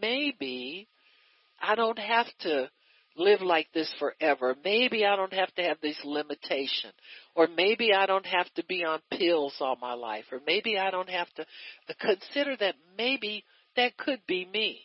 Maybe 0.00 0.88
I 1.60 1.74
don't 1.74 1.98
have 1.98 2.26
to 2.40 2.70
live 3.14 3.42
like 3.42 3.68
this 3.74 3.92
forever. 3.98 4.56
Maybe 4.64 5.04
I 5.04 5.16
don't 5.16 5.34
have 5.34 5.54
to 5.56 5.62
have 5.62 5.76
this 5.82 6.00
limitation. 6.02 6.92
Or 7.34 7.46
maybe 7.46 7.92
I 7.92 8.06
don't 8.06 8.24
have 8.24 8.50
to 8.54 8.64
be 8.64 8.82
on 8.82 9.00
pills 9.10 9.56
all 9.60 9.76
my 9.76 9.92
life. 9.92 10.24
Or 10.32 10.40
maybe 10.46 10.78
I 10.78 10.90
don't 10.90 11.10
have 11.10 11.28
to 11.34 11.44
consider 12.00 12.56
that 12.56 12.76
maybe 12.96 13.44
that 13.76 13.98
could 13.98 14.20
be 14.26 14.46
me. 14.46 14.80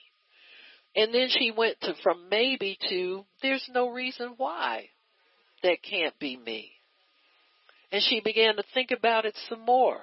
And 0.93 1.13
then 1.13 1.29
she 1.29 1.51
went 1.51 1.79
to 1.81 1.93
from 2.03 2.27
maybe 2.29 2.77
to 2.89 3.25
there's 3.41 3.69
no 3.73 3.89
reason 3.89 4.33
why 4.35 4.89
that 5.65 5.81
can't 5.81 6.17
be 6.19 6.37
me. 6.37 6.71
And 7.91 8.01
she 8.03 8.21
began 8.23 8.55
to 8.55 8.63
think 8.73 8.91
about 8.91 9.25
it 9.25 9.35
some 9.49 9.65
more. 9.65 9.99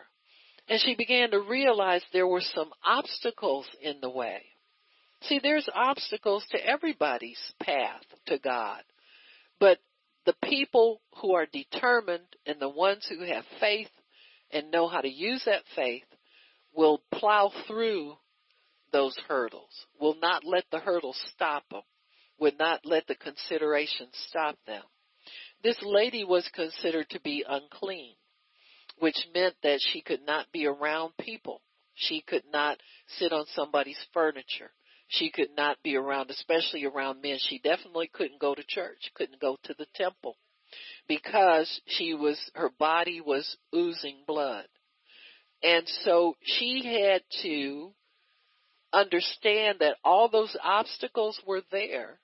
And 0.69 0.81
she 0.81 0.97
began 0.97 1.31
to 1.31 1.41
realize 1.41 2.03
there 2.13 2.27
were 2.27 2.41
some 2.41 2.71
obstacles 2.85 3.67
in 3.81 4.01
the 4.01 4.11
way. 4.11 4.43
See, 5.23 5.41
there's 5.41 5.69
obstacles 5.73 6.45
to 6.51 6.67
everybody's 6.67 7.41
path 7.63 8.03
to 8.27 8.39
God. 8.39 8.83
But 9.61 9.79
the 10.27 10.35
people 10.45 11.01
who 11.21 11.35
are 11.35 11.47
determined 11.47 12.27
and 12.45 12.61
the 12.61 12.69
ones 12.69 13.07
who 13.09 13.25
have 13.25 13.45
faith 13.61 13.91
and 14.51 14.73
know 14.73 14.89
how 14.89 15.01
to 15.01 15.09
use 15.09 15.45
that 15.47 15.63
faith 15.77 16.05
will 16.75 17.03
plow 17.13 17.53
through 17.69 18.15
those 18.93 19.17
hurdles, 19.29 19.87
will 20.01 20.17
not 20.21 20.45
let 20.45 20.65
the 20.73 20.81
hurdles 20.81 21.21
stop 21.35 21.63
them, 21.71 21.83
will 22.39 22.53
not 22.59 22.81
let 22.85 23.07
the 23.07 23.15
considerations 23.15 24.13
stop 24.29 24.57
them. 24.67 24.83
This 25.63 25.81
lady 25.83 26.25
was 26.25 26.49
considered 26.55 27.09
to 27.11 27.21
be 27.21 27.45
unclean, 27.49 28.15
which 28.99 29.17
meant 29.35 29.55
that 29.63 29.81
she 29.81 30.01
could 30.01 30.23
not 30.27 30.51
be 30.53 30.67
around 30.67 31.17
people 31.19 31.63
She 31.95 32.23
could 32.23 32.45
not 32.53 32.81
sit 33.19 33.33
on 33.33 33.47
somebody's 33.55 34.03
furniture. 34.13 34.73
She 35.09 35.31
could 35.31 35.51
not 35.57 35.83
be 35.83 35.97
around, 35.97 36.31
especially 36.31 36.85
around 36.85 37.21
men. 37.21 37.39
She 37.39 37.59
definitely 37.59 38.09
couldn't 38.13 38.41
go 38.41 38.55
to 38.55 38.65
church, 38.67 39.11
couldn't 39.15 39.41
go 39.41 39.59
to 39.65 39.75
the 39.75 39.87
temple 39.95 40.37
because 41.07 41.81
she 41.87 42.15
was, 42.15 42.39
her 42.55 42.71
body 42.71 43.21
was 43.21 43.57
oozing 43.75 44.25
blood. 44.27 44.67
And 45.63 45.87
so 46.03 46.35
she 46.43 46.83
had 46.85 47.23
to 47.43 47.93
understand 48.93 49.81
that 49.81 49.97
all 50.03 50.29
those 50.29 50.57
obstacles 50.63 51.41
were 51.47 51.63
there. 51.71 52.19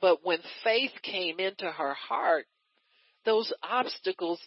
But 0.00 0.24
when 0.24 0.38
faith 0.62 0.92
came 1.02 1.40
into 1.40 1.70
her 1.70 1.94
heart, 1.94 2.46
those 3.24 3.52
obstacles 3.62 4.40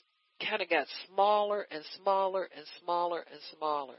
kind 0.48 0.62
of 0.62 0.70
got 0.70 0.88
smaller 1.08 1.66
and 1.72 1.84
smaller 2.02 2.48
and 2.56 2.66
smaller 2.84 3.24
and 3.32 3.40
smaller. 3.58 3.98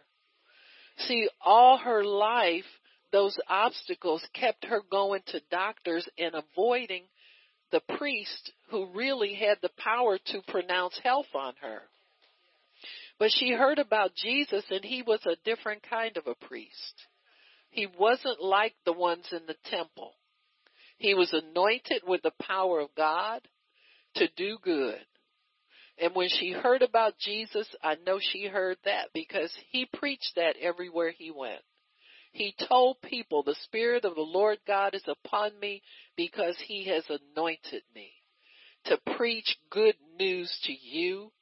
See, 1.07 1.29
all 1.41 1.79
her 1.79 2.05
life, 2.05 2.65
those 3.13 3.37
obstacles 3.49 4.23
kept 4.35 4.65
her 4.67 4.81
going 4.91 5.23
to 5.29 5.41
doctors 5.51 6.09
and 6.19 6.35
avoiding 6.35 7.05
the 7.71 7.81
priest 7.99 8.53
who 8.71 8.93
really 8.95 9.35
had 9.35 9.59
the 9.63 9.71
power 9.77 10.19
to 10.19 10.43
pronounce 10.49 10.99
health 11.03 11.27
on 11.35 11.55
her. 11.61 11.83
But 13.19 13.31
she 13.33 13.51
heard 13.51 13.79
about 13.79 14.15
Jesus 14.15 14.65
and 14.71 14.85
he 14.85 15.03
was 15.03 15.21
a 15.27 15.37
different 15.45 15.83
kind 15.89 16.17
of 16.17 16.27
a 16.27 16.47
priest. 16.47 16.95
He 17.71 17.87
wasn't 17.87 18.41
like 18.41 18.75
the 18.85 18.93
ones 18.93 19.27
in 19.33 19.41
the 19.47 19.57
temple. 19.71 20.13
He 20.99 21.15
was 21.15 21.33
anointed 21.33 22.03
with 22.07 22.23
the 22.23 22.33
power 22.41 22.81
of 22.81 22.95
God 22.97 23.43
to 24.17 24.29
do 24.37 24.59
good. 24.63 25.05
And 26.01 26.15
when 26.15 26.29
she 26.29 26.53
heard 26.53 26.83
about 26.83 27.19
Jesus, 27.19 27.67
I 27.83 27.97
know 28.07 28.21
she 28.21 28.47
heard 28.47 28.77
that 28.85 29.09
because 29.13 29.53
he 29.71 29.87
preached 29.93 30.33
that 30.37 30.57
everywhere 30.61 31.11
he 31.11 31.31
went. 31.31 31.63
He 32.33 32.55
told 32.69 33.01
people, 33.03 33.43
the 33.43 33.57
Spirit 33.65 34.05
of 34.05 34.15
the 34.15 34.21
Lord 34.21 34.59
God 34.67 34.95
is 34.95 35.05
upon 35.09 35.59
me 35.59 35.83
because 36.17 36.57
he 36.67 36.85
has 36.85 37.05
anointed 37.09 37.83
me 37.95 38.13
to 38.85 38.99
preach 39.17 39.57
good 39.71 39.97
news 40.19 40.57
to 40.65 40.73
you, 40.73 41.33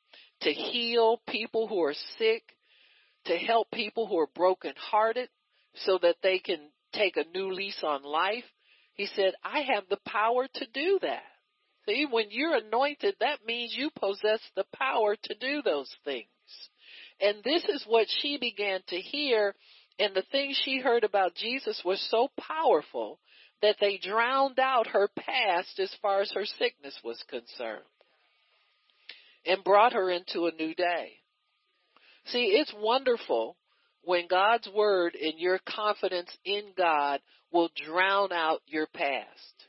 to 0.41 0.51
heal 0.51 1.21
people 1.29 1.67
who 1.67 1.83
are 1.83 1.95
sick, 2.19 2.43
to 3.27 3.37
help 3.37 3.71
people 3.71 4.07
who 4.07 4.19
are 4.19 4.29
brokenhearted 4.35 5.29
so 5.75 5.99
that 6.01 6.17
they 6.23 6.39
can 6.39 6.71
take 6.93 7.17
a 7.17 7.29
new 7.37 7.53
lease 7.53 7.83
on 7.83 8.03
life. 8.03 8.45
He 8.95 9.07
said, 9.07 9.35
I 9.45 9.61
have 9.75 9.85
the 9.91 9.99
power 10.07 10.47
to 10.55 10.67
do 10.73 10.99
that. 11.03 11.23
See, 11.87 12.07
when 12.11 12.27
you're 12.31 12.57
anointed, 12.57 13.17
that 13.21 13.47
means 13.47 13.75
you 13.77 13.91
possess 13.99 14.41
the 14.55 14.65
power 14.75 15.17
to 15.23 15.35
do 15.35 15.63
those 15.63 15.91
things. 16.05 16.27
And 17.21 17.43
this 17.45 17.65
is 17.65 17.85
what 17.87 18.09
she 18.21 18.39
began 18.39 18.81
to 18.89 18.97
hear, 18.97 19.55
and 19.99 20.15
the 20.15 20.25
things 20.33 20.61
she 20.63 20.81
heard 20.81 21.05
about 21.05 21.35
Jesus 21.35 21.81
was 21.85 22.05
so 22.11 22.29
powerful 22.39 23.21
that 23.63 23.77
they 23.81 23.99
drowned 23.99 24.59
out 24.59 24.89
her 24.89 25.09
past 25.17 25.79
as 25.79 25.95
far 26.03 26.21
as 26.21 26.31
her 26.33 26.45
sickness 26.45 26.99
was 27.03 27.23
concerned 27.29 27.83
and 29.47 29.65
brought 29.65 29.93
her 29.93 30.11
into 30.11 30.47
a 30.47 30.53
new 30.53 30.75
day. 30.75 31.13
See, 32.27 32.47
it's 32.47 32.75
wonderful 32.77 33.57
when 34.03 34.27
God's 34.29 34.69
word 34.75 35.15
and 35.15 35.39
your 35.39 35.61
confidence 35.67 36.37
in 36.45 36.73
God 36.77 37.21
will 37.53 37.71
drown 37.87 38.33
out 38.33 38.61
your 38.67 38.87
past, 38.89 39.67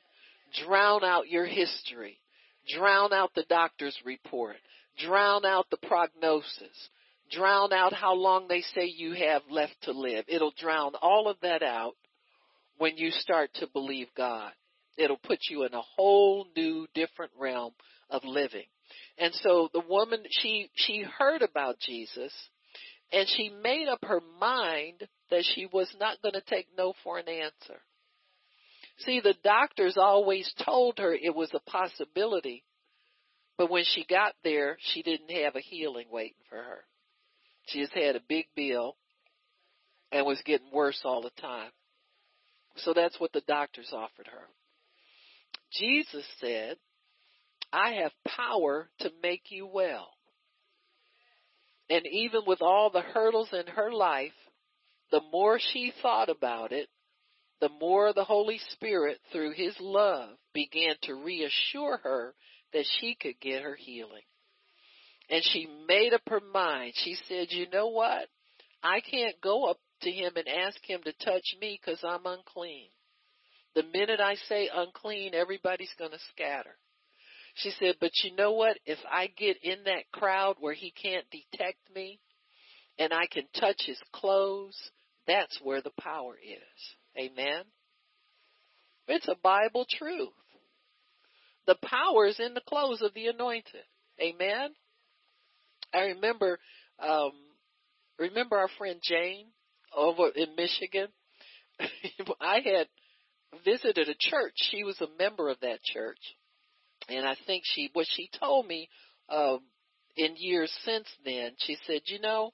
drown 0.65 1.03
out 1.03 1.29
your 1.29 1.45
history, 1.45 2.19
drown 2.67 3.13
out 3.13 3.31
the 3.36 3.45
doctor's 3.49 3.97
report, 4.05 4.57
drown 4.97 5.45
out 5.45 5.67
the 5.69 5.77
prognosis, 5.77 6.89
drown 7.31 7.73
out 7.73 7.93
how 7.93 8.13
long 8.13 8.47
they 8.47 8.62
say 8.62 8.86
you 8.86 9.13
have 9.13 9.41
left 9.49 9.75
to 9.83 9.91
live. 9.91 10.25
It'll 10.27 10.53
drown 10.57 10.93
all 11.01 11.27
of 11.27 11.38
that 11.41 11.63
out 11.63 11.95
when 12.77 12.97
you 12.97 13.12
start 13.12 13.49
to 13.55 13.67
believe 13.67 14.07
God. 14.15 14.51
It'll 14.97 15.17
put 15.17 15.39
you 15.49 15.63
in 15.63 15.73
a 15.73 15.81
whole 15.81 16.47
new 16.55 16.88
different 16.93 17.31
realm 17.38 17.73
of 18.10 18.23
living. 18.23 18.65
And 19.17 19.33
so 19.33 19.69
the 19.73 19.83
woman, 19.88 20.23
she, 20.29 20.69
she 20.75 21.03
heard 21.03 21.41
about 21.41 21.79
Jesus 21.79 22.33
and 23.12 23.27
she 23.27 23.49
made 23.63 23.88
up 23.88 23.99
her 24.03 24.21
mind 24.39 25.07
that 25.29 25.43
she 25.55 25.67
was 25.71 25.93
not 25.99 26.21
going 26.21 26.33
to 26.33 26.41
take 26.41 26.67
no 26.77 26.93
for 27.03 27.17
an 27.17 27.27
answer. 27.27 27.81
See, 28.99 29.19
the 29.19 29.36
doctors 29.43 29.95
always 29.97 30.51
told 30.65 30.97
her 30.97 31.13
it 31.13 31.36
was 31.36 31.51
a 31.53 31.69
possibility, 31.69 32.63
but 33.57 33.69
when 33.69 33.83
she 33.86 34.05
got 34.10 34.33
there, 34.43 34.77
she 34.79 35.03
didn't 35.03 35.31
have 35.31 35.55
a 35.55 35.62
healing 35.62 36.07
waiting 36.12 36.41
for 36.49 36.57
her. 36.57 36.83
She 37.67 37.79
just 37.81 37.93
had 37.93 38.15
a 38.15 38.21
big 38.27 38.45
bill 38.55 38.95
and 40.12 40.25
was 40.25 40.41
getting 40.45 40.71
worse 40.71 41.01
all 41.03 41.21
the 41.21 41.41
time. 41.41 41.71
So 42.77 42.93
that's 42.93 43.19
what 43.19 43.33
the 43.33 43.41
doctors 43.41 43.91
offered 43.91 44.27
her. 44.27 44.47
Jesus 45.73 46.25
said, 46.39 46.77
I 47.73 47.95
have 48.01 48.12
power 48.25 48.89
to 48.99 49.12
make 49.21 49.43
you 49.49 49.67
well. 49.67 50.10
And 51.89 52.05
even 52.12 52.41
with 52.45 52.62
all 52.62 52.89
the 52.89 53.01
hurdles 53.01 53.49
in 53.51 53.67
her 53.67 53.91
life, 53.91 54.33
the 55.12 55.21
more 55.31 55.60
she 55.60 55.93
thought 56.01 56.29
about 56.29 56.71
it, 56.71 56.88
the 57.60 57.70
more 57.82 58.13
the 58.13 58.24
Holy 58.24 58.60
Spirit, 58.72 59.20
through 59.32 59.54
His 59.54 59.76
love, 59.80 60.30
began 60.54 60.96
to 61.04 61.15
reassure 61.15 61.98
her 61.98 62.36
that 62.74 62.86
she 63.00 63.15
could 63.15 63.39
get 63.39 63.63
her 63.63 63.76
healing. 63.76 64.24
And 65.30 65.43
she 65.43 65.67
made 65.88 66.13
up 66.13 66.22
her 66.28 66.41
mind. 66.54 66.93
She 66.96 67.15
said, 67.28 67.48
you 67.50 67.70
know 67.70 67.88
what? 67.88 68.28
I 68.84 69.02
can't 69.02 69.36
go 69.41 69.65
up 69.65 69.80
to 70.02 70.12
Him 70.12 70.34
and 70.36 70.48
ask 70.48 70.78
Him 70.86 71.02
to 71.04 71.13
touch 71.26 71.56
me 71.60 71.80
because 71.84 72.00
I'm 72.04 72.26
unclean. 72.26 72.89
The 73.76 73.84
minute 73.84 74.20
I 74.20 74.36
say 74.48 74.70
unclean, 74.74 75.34
everybody's 75.36 75.93
going 76.00 76.12
to 76.12 76.20
scatter. 76.34 76.76
She 77.56 77.72
said, 77.80 77.96
but 78.00 78.12
you 78.24 78.36
know 78.36 78.54
what? 78.54 78.78
If 78.86 79.00
I 79.12 79.28
get 79.36 79.58
in 79.63 79.84
that 79.86 80.12
crowd 80.12 80.58
where 80.60 80.74
he 80.74 80.91
can't 80.91 81.26
detect 81.32 81.80
me 81.93 82.20
and 83.00 83.12
I 83.12 83.26
can 83.32 83.43
touch 83.60 83.82
his 83.86 84.00
clothes, 84.13 84.78
that's 85.28 85.60
where 85.63 85.82
the 85.82 85.91
power 86.00 86.36
is. 86.36 86.96
Amen. 87.17 87.63
It's 89.08 89.27
a 89.27 89.36
Bible 89.41 89.86
truth. 89.89 90.30
The 91.65 91.75
power 91.84 92.27
is 92.27 92.39
in 92.39 92.53
the 92.53 92.62
clothes 92.62 93.01
of 93.01 93.13
the 93.13 93.27
anointed. 93.27 93.84
Amen. 94.21 94.69
I 95.93 95.99
remember, 96.15 96.60
um, 96.99 97.32
remember 98.19 98.58
our 98.58 98.69
friend 98.77 98.99
Jane 99.01 99.47
over 99.95 100.30
in 100.30 100.56
Michigan? 100.56 101.08
I 102.41 102.60
had 102.63 102.88
visited 103.63 104.10
a 104.10 104.15
church. 104.17 104.53
She 104.56 104.84
was 104.84 104.99
a 105.01 105.08
member 105.17 105.49
of 105.49 105.60
that 105.62 105.82
church 105.84 106.19
and 107.10 107.25
I 107.25 107.36
think 107.45 107.63
she, 107.65 107.89
what 107.93 108.08
she 108.10 108.30
told 108.39 108.67
me, 108.67 108.89
uh, 109.30 109.58
in 110.15 110.36
years 110.38 110.71
since 110.84 111.08
then, 111.23 111.51
she 111.60 111.77
said, 111.86 112.01
you 112.06 112.19
know, 112.19 112.51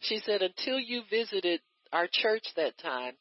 she 0.00 0.18
said, 0.24 0.42
until 0.42 0.78
you 0.78 1.02
visited 1.10 1.60
our 1.92 2.08
church 2.10 2.44
that 2.56 2.78
time, 2.78 3.14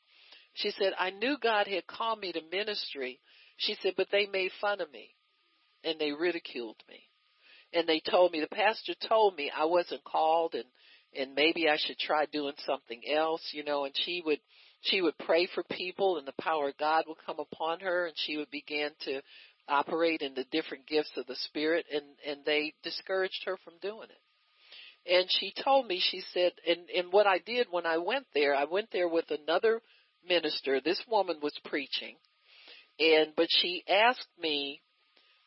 she 0.59 0.71
said, 0.71 0.93
I 0.97 1.09
knew 1.09 1.37
God 1.41 1.67
had 1.67 1.87
called 1.87 2.19
me 2.19 2.31
to 2.31 2.41
ministry. 2.51 3.19
She 3.57 3.75
said, 3.81 3.93
but 3.97 4.07
they 4.11 4.25
made 4.25 4.51
fun 4.59 4.81
of 4.81 4.91
me 4.91 5.15
and 5.83 5.99
they 5.99 6.11
ridiculed 6.11 6.81
me. 6.89 7.03
And 7.73 7.87
they 7.87 8.01
told 8.09 8.31
me, 8.31 8.39
the 8.39 8.47
pastor 8.47 8.93
told 9.07 9.35
me 9.35 9.51
I 9.55 9.65
wasn't 9.65 10.03
called 10.03 10.55
and, 10.55 10.65
and 11.17 11.35
maybe 11.35 11.69
I 11.69 11.77
should 11.77 11.97
try 11.97 12.25
doing 12.25 12.55
something 12.65 13.01
else, 13.13 13.41
you 13.53 13.63
know, 13.63 13.85
and 13.85 13.93
she 14.05 14.21
would, 14.25 14.39
she 14.81 15.01
would 15.01 15.17
pray 15.19 15.47
for 15.53 15.63
people 15.63 16.17
and 16.17 16.27
the 16.27 16.41
power 16.41 16.69
of 16.69 16.77
God 16.77 17.05
would 17.07 17.17
come 17.25 17.39
upon 17.39 17.79
her 17.81 18.07
and 18.07 18.15
she 18.17 18.37
would 18.37 18.51
begin 18.51 18.89
to 19.05 19.21
operate 19.69 20.21
in 20.21 20.33
the 20.33 20.45
different 20.45 20.87
gifts 20.87 21.11
of 21.15 21.27
the 21.27 21.35
Spirit, 21.45 21.85
and, 21.93 22.03
and 22.27 22.39
they 22.45 22.73
discouraged 22.83 23.43
her 23.45 23.57
from 23.63 23.73
doing 23.81 24.07
it. 24.09 25.11
And 25.11 25.27
she 25.29 25.53
told 25.63 25.87
me, 25.87 26.01
she 26.01 26.21
said, 26.33 26.51
and, 26.67 26.89
and 26.89 27.13
what 27.13 27.27
I 27.27 27.39
did 27.39 27.67
when 27.71 27.85
I 27.85 27.97
went 27.97 28.25
there, 28.33 28.55
I 28.55 28.65
went 28.65 28.89
there 28.91 29.07
with 29.07 29.25
another 29.29 29.81
minister. 30.29 30.79
This 30.79 31.01
woman 31.09 31.37
was 31.41 31.57
preaching, 31.65 32.15
and 32.99 33.33
but 33.35 33.47
she 33.49 33.83
asked 33.89 34.27
me, 34.41 34.81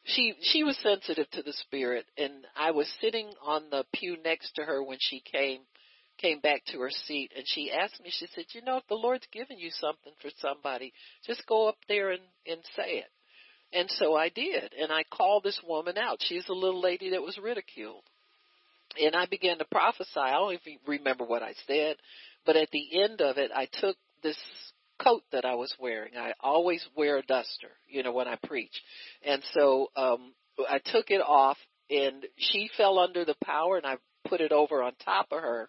she 0.04 0.34
she 0.42 0.64
was 0.64 0.76
sensitive 0.78 1.30
to 1.30 1.42
the 1.42 1.54
Spirit, 1.54 2.04
and 2.18 2.32
I 2.56 2.72
was 2.72 2.92
sitting 3.00 3.30
on 3.42 3.70
the 3.70 3.84
pew 3.94 4.16
next 4.22 4.56
to 4.56 4.62
her 4.64 4.82
when 4.82 4.98
she 5.00 5.20
came 5.20 5.60
came 6.18 6.40
back 6.40 6.64
to 6.66 6.78
her 6.78 6.90
seat 6.90 7.32
and 7.36 7.44
she 7.46 7.70
asked 7.72 8.00
me, 8.02 8.10
she 8.10 8.26
said, 8.34 8.44
you 8.52 8.62
know, 8.62 8.76
if 8.76 8.86
the 8.88 8.94
Lord's 8.94 9.26
given 9.32 9.58
you 9.58 9.70
something 9.70 10.12
for 10.20 10.30
somebody, 10.38 10.92
just 11.26 11.46
go 11.46 11.68
up 11.68 11.76
there 11.88 12.10
and, 12.10 12.22
and 12.46 12.60
say 12.76 12.98
it. 12.98 13.10
And 13.72 13.90
so 13.90 14.14
I 14.14 14.28
did. 14.28 14.72
And 14.80 14.92
I 14.92 15.02
called 15.10 15.42
this 15.44 15.60
woman 15.66 15.96
out. 15.98 16.18
She's 16.20 16.48
a 16.48 16.54
little 16.54 16.80
lady 16.80 17.10
that 17.10 17.22
was 17.22 17.38
ridiculed. 17.42 18.02
And 19.00 19.16
I 19.16 19.26
began 19.26 19.58
to 19.58 19.64
prophesy. 19.64 20.20
I 20.20 20.32
don't 20.32 20.52
even 20.52 20.78
remember 20.86 21.24
what 21.24 21.42
I 21.42 21.54
said, 21.66 21.96
but 22.44 22.56
at 22.56 22.70
the 22.70 23.02
end 23.02 23.22
of 23.22 23.38
it, 23.38 23.50
I 23.54 23.66
took 23.80 23.96
this 24.22 24.38
coat 25.02 25.22
that 25.32 25.44
I 25.44 25.54
was 25.54 25.74
wearing. 25.80 26.16
I 26.16 26.32
always 26.40 26.86
wear 26.96 27.18
a 27.18 27.22
duster, 27.22 27.70
you 27.88 28.02
know, 28.02 28.12
when 28.12 28.28
I 28.28 28.36
preach. 28.46 28.72
And 29.24 29.42
so, 29.54 29.90
um, 29.96 30.34
I 30.68 30.80
took 30.84 31.10
it 31.10 31.20
off 31.20 31.56
and 31.90 32.24
she 32.36 32.70
fell 32.76 32.98
under 32.98 33.24
the 33.24 33.36
power 33.44 33.76
and 33.76 33.86
I 33.86 33.96
put 34.28 34.40
it 34.40 34.52
over 34.52 34.82
on 34.82 34.92
top 35.04 35.28
of 35.32 35.42
her 35.42 35.68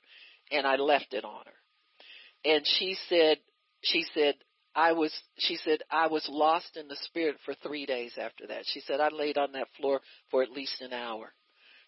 and 0.51 0.67
I 0.67 0.75
left 0.75 1.13
it 1.13 1.23
on 1.25 1.43
her. 1.45 2.51
and 2.51 2.65
she 2.65 2.95
said, 3.09 3.37
she 3.81 4.05
said, 4.13 4.35
I 4.75 4.93
was, 4.93 5.13
she 5.37 5.57
said, 5.57 5.79
I 5.91 6.07
was 6.07 6.27
lost 6.29 6.77
in 6.77 6.87
the 6.87 6.97
spirit 7.03 7.37
for 7.45 7.53
three 7.55 7.85
days 7.85 8.13
after 8.19 8.47
that. 8.47 8.63
She 8.65 8.81
said, 8.81 8.99
I 8.99 9.09
laid 9.09 9.37
on 9.37 9.51
that 9.53 9.67
floor 9.79 10.01
for 10.31 10.43
at 10.43 10.51
least 10.51 10.81
an 10.81 10.93
hour. 10.93 11.33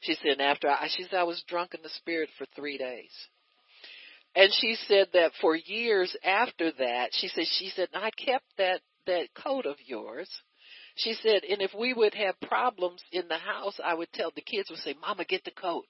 She 0.02 0.16
said, 0.16 0.40
after 0.40 0.70
I, 0.70 0.88
she 0.90 1.04
said, 1.04 1.16
I 1.20 1.24
was 1.24 1.44
drunk 1.48 1.74
in 1.74 1.82
the 1.82 1.90
spirit 1.90 2.30
for 2.38 2.46
three 2.56 2.78
days. 2.78 3.12
And 4.36 4.52
she 4.54 4.76
said 4.88 5.08
that 5.14 5.32
for 5.40 5.56
years 5.56 6.16
after 6.24 6.72
that, 6.80 7.10
she 7.14 7.30
said, 7.30 7.46
she 7.48 7.70
said, 7.70 7.88
I 7.94 8.12
kept 8.12 8.46
that, 8.58 8.82
that 9.08 9.28
coat 9.34 9.66
of 9.66 9.78
yours. 9.86 10.30
She 10.96 11.14
said, 11.14 11.44
and 11.50 11.62
if 11.62 11.72
we 11.78 11.94
would 11.94 12.14
have 12.14 12.40
problems 12.42 13.02
in 13.12 13.28
the 13.28 13.38
house, 13.38 13.80
I 13.84 13.94
would 13.94 14.12
tell 14.14 14.32
the 14.36 14.42
kids 14.42 14.70
would 14.70 14.80
say, 14.80 14.96
Mama, 15.00 15.26
get 15.26 15.44
the 15.46 15.52
coat. 15.52 15.86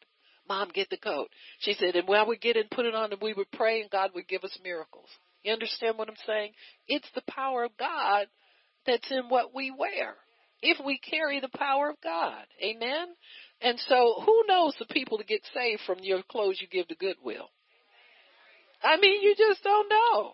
Mom, 0.47 0.69
get 0.73 0.89
the 0.89 0.97
coat. 0.97 1.29
She 1.60 1.73
said, 1.73 1.95
and 1.95 2.08
when 2.08 2.19
I 2.19 2.23
would 2.23 2.41
get 2.41 2.55
it 2.55 2.62
and 2.62 2.69
put 2.69 2.86
it 2.86 2.93
on 2.93 3.12
and 3.12 3.21
we 3.21 3.34
would 3.34 3.51
pray 3.51 3.81
and 3.81 3.89
God 3.89 4.12
would 4.13 4.27
give 4.27 4.43
us 4.43 4.58
miracles. 4.63 5.10
You 5.43 5.53
understand 5.53 5.97
what 5.97 6.08
I'm 6.08 6.15
saying? 6.25 6.51
It's 6.88 7.10
the 7.15 7.23
power 7.27 7.63
of 7.63 7.77
God 7.77 8.27
that's 8.86 9.10
in 9.12 9.29
what 9.29 9.55
we 9.55 9.71
wear. 9.71 10.15
If 10.62 10.84
we 10.84 10.99
carry 10.99 11.39
the 11.39 11.58
power 11.58 11.89
of 11.89 11.95
God. 12.03 12.45
Amen? 12.63 13.08
And 13.62 13.79
so 13.88 14.21
who 14.25 14.43
knows 14.47 14.75
the 14.77 14.86
people 14.86 15.17
that 15.17 15.27
get 15.27 15.41
saved 15.53 15.81
from 15.86 15.99
your 16.01 16.21
clothes 16.23 16.60
you 16.62 16.67
give 16.67 16.88
to 16.89 16.95
Goodwill? 16.95 17.49
I 18.83 18.97
mean, 18.97 19.21
you 19.21 19.35
just 19.38 19.63
don't 19.63 19.89
know. 19.89 20.33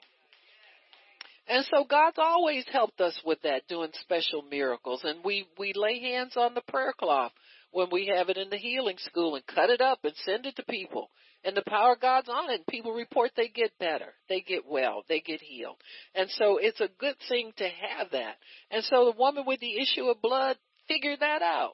And 1.48 1.66
so 1.70 1.84
God's 1.84 2.18
always 2.18 2.66
helped 2.72 3.02
us 3.02 3.20
with 3.26 3.42
that, 3.42 3.68
doing 3.68 3.90
special 4.02 4.44
miracles. 4.44 5.02
And 5.04 5.24
we, 5.24 5.48
we 5.58 5.74
lay 5.76 6.00
hands 6.00 6.38
on 6.38 6.54
the 6.54 6.62
prayer 6.62 6.94
cloth 6.98 7.34
when 7.72 7.88
we 7.92 8.08
have 8.16 8.30
it 8.30 8.38
in 8.38 8.50
the 8.50 8.58
healing 8.58 8.98
school 9.00 9.36
and 9.36 9.46
cut 9.48 9.70
it 9.70 9.82
up 9.82 10.00
and 10.04 10.14
send 10.24 10.46
it 10.46 10.56
to 10.58 10.64
people. 10.64 11.10
And 11.44 11.58
the 11.58 11.64
power 11.68 11.94
of 11.94 12.00
God's 12.00 12.30
on 12.30 12.52
it 12.52 12.56
and 12.56 12.68
people 12.68 12.94
report 12.94 13.32
they 13.36 13.48
get 13.48 13.78
better. 13.80 14.14
They 14.30 14.42
get 14.42 14.66
well. 14.66 15.04
They 15.10 15.20
get 15.20 15.42
healed. 15.42 15.78
And 16.14 16.30
so 16.32 16.58
it's 16.58 16.80
a 16.80 16.90
good 17.00 17.16
thing 17.28 17.52
to 17.58 17.68
have 17.68 18.12
that. 18.12 18.36
And 18.70 18.84
so 18.84 19.06
the 19.06 19.20
woman 19.20 19.44
with 19.46 19.60
the 19.60 19.78
issue 19.82 20.06
of 20.06 20.22
blood 20.22 20.58
figured 20.88 21.20
that 21.22 21.42
out. 21.42 21.74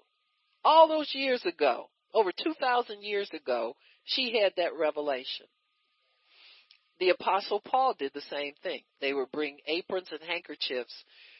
All 0.63 0.88
those 0.88 1.12
years 1.13 1.45
ago, 1.45 1.89
over 2.13 2.32
2,000 2.32 3.01
years 3.01 3.30
ago, 3.34 3.75
she 4.06 4.39
had 4.41 4.53
that 4.56 4.75
revelation 4.75 5.45
the 6.99 7.10
apostle 7.10 7.62
Paul 7.62 7.95
did 7.97 8.12
the 8.13 8.21
same 8.21 8.53
thing. 8.63 8.81
They 9.01 9.13
would 9.13 9.31
bring 9.31 9.57
aprons 9.67 10.10
and 10.12 10.21
handkerchiefs 10.21 10.93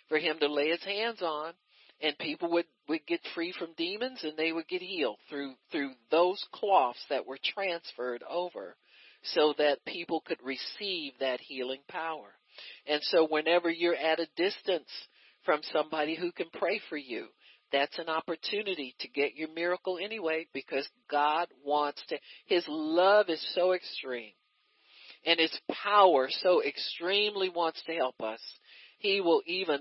for 0.08 0.18
him 0.18 0.38
to 0.40 0.52
lay 0.52 0.70
his 0.70 0.84
hands 0.84 1.22
on 1.22 1.54
and 2.02 2.18
people 2.20 2.52
would, 2.52 2.66
would 2.88 3.06
get 3.08 3.22
free 3.34 3.54
from 3.58 3.74
demons 3.76 4.20
and 4.24 4.38
they 4.38 4.52
would 4.52 4.68
get 4.68 4.82
healed 4.82 5.18
through, 5.30 5.54
through 5.72 5.92
those 6.12 6.44
cloths 6.54 7.04
that 7.10 7.26
were 7.26 7.40
transferred 7.44 8.24
over 8.30 8.76
so 9.24 9.54
that 9.58 9.84
people 9.86 10.22
could 10.26 10.38
receive 10.44 11.14
that 11.20 11.40
healing 11.40 11.82
power. 11.88 12.34
And 12.86 13.02
so 13.04 13.28
whenever 13.28 13.70
you're 13.70 13.96
at 13.96 14.20
a 14.20 14.28
distance 14.36 14.90
from 15.44 15.62
somebody 15.74 16.16
who 16.16 16.32
can 16.32 16.48
pray 16.54 16.80
for 16.90 16.98
you, 16.98 17.28
that's 17.72 17.98
an 18.00 18.10
opportunity 18.10 18.96
to 19.00 19.10
get 19.10 19.36
your 19.36 19.50
miracle 19.54 19.98
anyway 20.02 20.48
because 20.54 20.88
God 21.12 21.48
wants 21.66 22.02
to, 22.08 22.18
His 22.46 22.64
love 22.68 23.28
is 23.30 23.46
so 23.56 23.74
extreme 23.74 24.32
and 25.26 25.40
his 25.40 25.58
power 25.84 26.30
so 26.30 26.64
extremely 26.64 27.50
wants 27.50 27.82
to 27.86 27.94
help 27.94 28.22
us, 28.22 28.42
he 29.00 29.22
will 29.22 29.42
even 29.46 29.80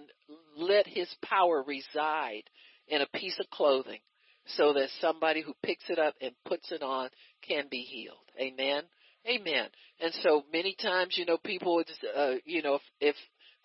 let 0.57 0.87
his 0.87 1.09
power 1.25 1.62
reside 1.66 2.44
in 2.88 3.01
a 3.01 3.18
piece 3.18 3.38
of 3.40 3.49
clothing 3.51 4.01
so 4.46 4.72
that 4.75 4.88
somebody 5.01 5.42
who 5.42 5.55
picks 5.62 5.88
it 5.90 5.99
up 5.99 6.14
and 6.20 6.33
puts 6.44 6.70
it 6.70 6.83
on 6.83 7.09
can 7.46 7.64
be 7.70 7.81
healed. 7.81 8.18
Amen. 8.40 8.83
Amen. 9.29 9.68
And 10.01 10.12
so 10.22 10.44
many 10.53 10.77
times, 10.81 11.16
you 11.18 11.27
know, 11.27 11.38
people 11.38 11.77
would, 11.77 11.90
uh, 12.16 12.35
you 12.44 12.62
know, 12.62 12.77
if, 12.77 12.83
if 13.01 13.16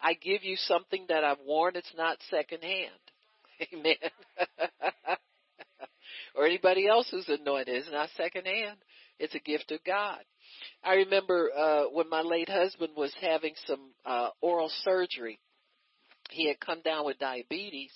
I 0.01 0.13
give 0.13 0.43
you 0.43 0.55
something 0.55 1.05
that 1.09 1.23
I've 1.23 1.37
worn, 1.45 1.75
it's 1.75 1.93
not 1.95 2.17
secondhand. 2.29 2.89
Amen. 3.73 3.95
or 6.35 6.45
anybody 6.47 6.87
else 6.87 7.07
who's 7.11 7.29
anointed, 7.29 7.75
it's 7.75 7.91
not 7.91 8.09
secondhand. 8.17 8.77
It's 9.19 9.35
a 9.35 9.39
gift 9.39 9.71
of 9.71 9.83
God. 9.83 10.19
I 10.83 10.95
remember 10.95 11.49
uh, 11.55 11.83
when 11.91 12.09
my 12.09 12.21
late 12.21 12.49
husband 12.49 12.93
was 12.95 13.13
having 13.21 13.53
some 13.65 13.91
uh, 14.05 14.29
oral 14.41 14.71
surgery. 14.83 15.39
He 16.31 16.47
had 16.47 16.59
come 16.59 16.81
down 16.81 17.05
with 17.05 17.19
diabetes, 17.19 17.91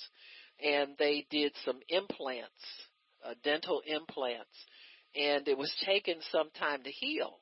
and 0.64 0.92
they 1.00 1.26
did 1.30 1.54
some 1.64 1.80
implants, 1.90 2.52
uh, 3.26 3.34
dental 3.44 3.82
implants, 3.86 4.56
and 5.16 5.48
it 5.48 5.58
was 5.58 5.74
taking 5.86 6.20
some 6.32 6.50
time 6.52 6.84
to 6.84 6.92
heal. 6.92 7.40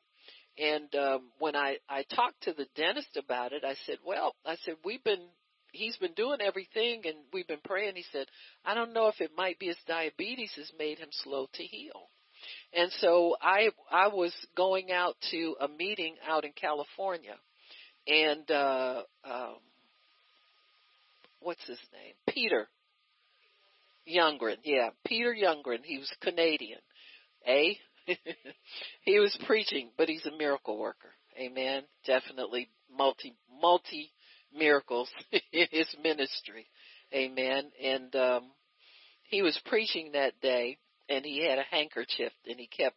And 0.58 0.94
um, 0.96 1.32
when 1.40 1.56
I 1.56 1.78
I 1.90 2.04
talked 2.04 2.44
to 2.44 2.54
the 2.54 2.68
dentist 2.76 3.18
about 3.18 3.54
it, 3.54 3.64
I 3.66 3.76
said, 3.86 3.98
"Well, 4.06 4.36
I 4.46 4.56
said 4.58 4.76
we've 4.86 5.04
been 5.04 5.26
he's 5.72 5.98
been 5.98 6.14
doing 6.14 6.42
everything 6.42 7.02
and 7.06 7.16
we've 7.34 7.48
been 7.48 7.62
praying." 7.64 7.96
He 7.96 8.06
said, 8.12 8.28
"I 8.64 8.76
don't 8.76 8.94
know 8.94 9.08
if 9.08 9.20
it 9.20 9.32
might 9.36 9.58
be 9.58 9.68
his 9.68 9.78
diabetes 9.88 10.54
has 10.58 10.72
made 10.78 11.00
him 11.00 11.10
slow 11.12 11.48
to 11.54 11.64
heal." 11.64 12.08
And 12.76 12.92
so 13.00 13.36
I 13.42 13.70
I 13.92 14.08
was 14.08 14.34
going 14.58 14.92
out 14.92 15.16
to 15.32 15.56
a 15.62 15.68
meeting 15.68 16.16
out 16.28 16.44
in 16.44 16.52
California, 16.54 17.36
and 18.08 18.50
uh, 18.50 19.04
um, 19.24 19.56
what's 21.40 21.66
his 21.68 21.80
name? 21.94 22.14
Peter 22.28 22.68
Youngren. 24.08 24.58
Yeah, 24.64 24.90
Peter 25.06 25.34
Youngren. 25.34 25.84
He 25.84 26.00
was 26.00 26.12
Canadian. 26.22 26.80
A. 27.48 27.78
he 29.04 29.20
was 29.20 29.38
preaching, 29.46 29.90
but 29.98 30.10
he's 30.10 30.26
a 30.26 30.38
miracle 30.38 30.78
worker. 30.78 31.12
Amen. 31.40 31.84
Definitely 32.06 32.70
multi 32.96 33.36
multi 33.62 34.12
miracles 34.56 35.10
in 35.32 35.68
his 35.72 35.88
ministry. 36.02 36.68
Amen. 37.14 37.72
And 37.82 38.16
um 38.16 38.52
he 39.24 39.42
was 39.42 39.60
preaching 39.66 40.12
that 40.14 40.40
day 40.42 40.78
and 41.16 41.26
he 41.26 41.48
had 41.48 41.60
a 41.60 41.64
handkerchief 41.64 42.32
and 42.48 42.60
he 42.60 42.68
kept 42.68 42.96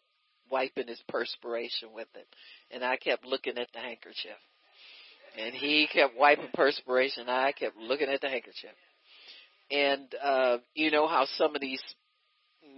wiping 0.51 0.89
his 0.89 1.03
perspiration 1.09 1.89
with 1.95 2.09
it. 2.15 2.27
And 2.71 2.85
I 2.85 2.97
kept 2.97 3.25
looking 3.25 3.59
at 3.59 3.69
the 3.73 3.81
handkerchief. 3.81 4.39
And 5.39 5.55
he 5.55 5.89
kept 5.93 6.17
wiping 6.17 6.49
perspiration 6.55 7.23
and 7.23 7.31
I 7.31 7.53
kept 7.53 7.77
looking 7.77 8.09
at 8.09 8.21
the 8.21 8.29
handkerchief. 8.29 8.71
And 9.71 10.15
uh 10.23 10.59
you 10.75 10.91
know 10.91 11.07
how 11.07 11.27
some 11.37 11.55
of 11.55 11.61
these 11.61 11.83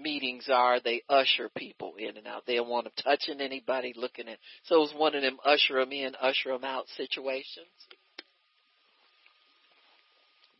meetings 0.01 0.49
are, 0.53 0.81
they 0.81 1.03
usher 1.09 1.51
people 1.57 1.95
in 1.99 2.17
and 2.17 2.27
out. 2.27 2.45
They 2.47 2.57
don't 2.57 2.69
want 2.69 2.85
them 2.85 2.93
touching 3.03 3.41
anybody, 3.41 3.93
looking 3.97 4.29
at. 4.29 4.39
So 4.65 4.77
it 4.77 4.81
was 4.81 4.95
one 4.97 5.15
of 5.15 5.23
them 5.23 5.39
usher 5.45 5.75
them 5.75 5.93
in, 5.93 6.15
usher 6.21 6.51
them 6.51 6.65
out 6.65 6.87
situations. 6.97 7.67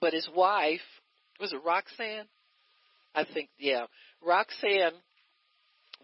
But 0.01 0.13
his 0.13 0.29
wife, 0.35 0.81
was 1.41 1.53
it 1.53 1.61
Roxanne? 1.65 2.27
I 3.15 3.25
think, 3.25 3.49
yeah. 3.59 3.87
Roxanne 4.25 4.95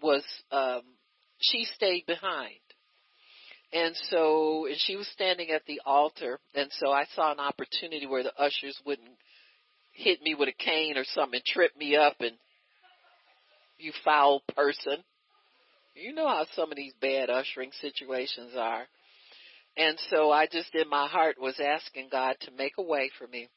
was, 0.03 0.25
um, 0.51 0.83
she 1.39 1.67
stayed 1.75 2.05
behind. 2.07 2.61
And 3.73 3.95
so, 4.11 4.67
and 4.67 4.77
she 4.79 4.97
was 4.97 5.09
standing 5.09 5.51
at 5.51 5.63
the 5.67 5.81
altar, 5.85 6.39
and 6.55 6.71
so 6.79 6.93
I 6.93 7.07
saw 7.15 7.33
an 7.33 7.41
opportunity 7.41 8.07
where 8.07 8.23
the 8.23 8.35
ushers 8.39 8.81
wouldn't 8.87 9.19
hit 9.93 10.23
me 10.23 10.35
with 10.35 10.49
a 10.49 10.53
cane 10.53 10.97
or 10.97 11.05
something 11.05 11.39
and 11.39 11.45
trip 11.45 11.77
me 11.77 11.97
up 11.97 12.17
and, 12.21 12.37
you 13.79 13.93
foul 14.05 14.43
person. 14.55 15.03
You 15.95 16.13
know 16.13 16.29
how 16.29 16.47
some 16.55 16.71
of 16.71 16.77
these 16.77 16.93
bad 17.01 17.31
ushering 17.31 17.71
situations 17.81 18.53
are. 18.57 18.85
And 19.77 19.99
so 20.11 20.31
I 20.31 20.47
just 20.47 20.75
in 20.75 20.89
my 20.89 21.09
heart 21.09 21.37
was 21.41 21.59
asking 21.61 22.09
God 22.11 22.37
to 22.43 22.53
make 22.53 22.75
a 22.79 22.83
way 22.83 23.11
for 23.19 23.27
me. 23.27 23.49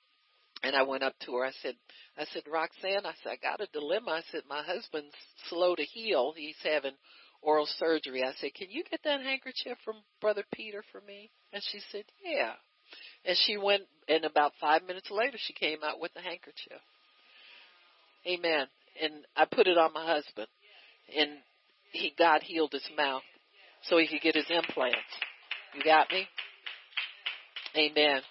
And 0.64 0.76
I 0.76 0.84
went 0.84 1.04
up 1.04 1.14
to 1.26 1.36
her. 1.36 1.46
I 1.46 1.52
said, 1.62 1.76
I 2.18 2.26
said, 2.34 2.44
Roxanne, 2.52 3.06
I 3.06 3.14
said, 3.24 3.34
I 3.34 3.36
got 3.42 3.62
a 3.62 3.68
dilemma. 3.72 4.12
I 4.12 4.22
said, 4.32 4.42
my 4.50 4.64
husband's 4.64 5.14
slow 5.50 5.76
to 5.76 5.84
heal. 5.84 6.34
He's 6.36 6.56
having 6.64 6.94
oral 7.42 7.68
surgery. 7.78 8.24
I 8.24 8.34
said, 8.40 8.54
can 8.56 8.72
you 8.72 8.84
get 8.90 9.02
that 9.04 9.22
handkerchief 9.22 9.78
from 9.86 9.98
Brother 10.20 10.44
Peter 10.54 10.84
for 10.92 11.02
me? 11.02 11.30
And 11.54 11.62
she 11.72 11.80
said, 11.92 12.04
yeah. 12.24 12.54
And 13.26 13.38
she 13.46 13.58
went, 13.58 13.84
and 14.08 14.26
about 14.26 14.54
five 14.60 14.84
minutes 14.84 15.10
later, 15.12 15.38
she 15.40 15.54
came 15.54 15.80
out 15.84 16.00
with 16.00 16.14
the 16.14 16.22
handkerchief. 16.22 16.82
Amen. 18.26 18.68
And 19.02 19.14
I 19.36 19.46
put 19.46 19.68
it 19.68 19.78
on 19.78 19.94
my 19.94 20.06
husband. 20.06 20.48
And 21.16 21.30
he, 21.92 22.14
God 22.18 22.42
healed 22.44 22.72
his 22.74 22.88
mouth 22.98 23.22
so 23.84 23.98
he 23.98 24.08
could 24.08 24.22
get 24.22 24.36
his 24.36 24.50
implants. 24.50 24.98
You 25.76 25.84
got 25.84 26.12
me? 26.12 26.28
Amen. 27.76 28.22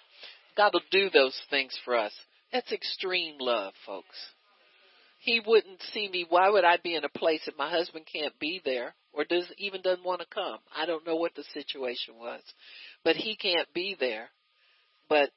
God 0.57 0.73
will 0.73 0.81
do 0.91 1.09
those 1.09 1.39
things 1.49 1.77
for 1.85 1.95
us. 1.95 2.11
That's 2.51 2.71
extreme 2.71 3.35
love, 3.39 3.73
folks. 3.85 4.15
He 5.19 5.41
wouldn't 5.45 5.81
see 5.93 6.09
me. 6.09 6.25
Why 6.27 6.49
would 6.49 6.63
I 6.63 6.77
be 6.77 6.95
in 6.95 7.03
a 7.03 7.09
place 7.09 7.41
if 7.47 7.57
my 7.57 7.69
husband 7.69 8.05
can't 8.11 8.37
be 8.39 8.61
there 8.63 8.95
or 9.13 9.25
does 9.25 9.45
even 9.57 9.81
doesn't 9.81 10.05
want 10.05 10.21
to 10.21 10.27
come? 10.33 10.59
I 10.75 10.85
don't 10.85 11.05
know 11.05 11.15
what 11.15 11.35
the 11.35 11.43
situation 11.53 12.15
was, 12.17 12.41
but 13.03 13.15
he 13.15 13.35
can't 13.35 13.71
be 13.73 13.95
there. 13.99 14.29
But 15.09 15.31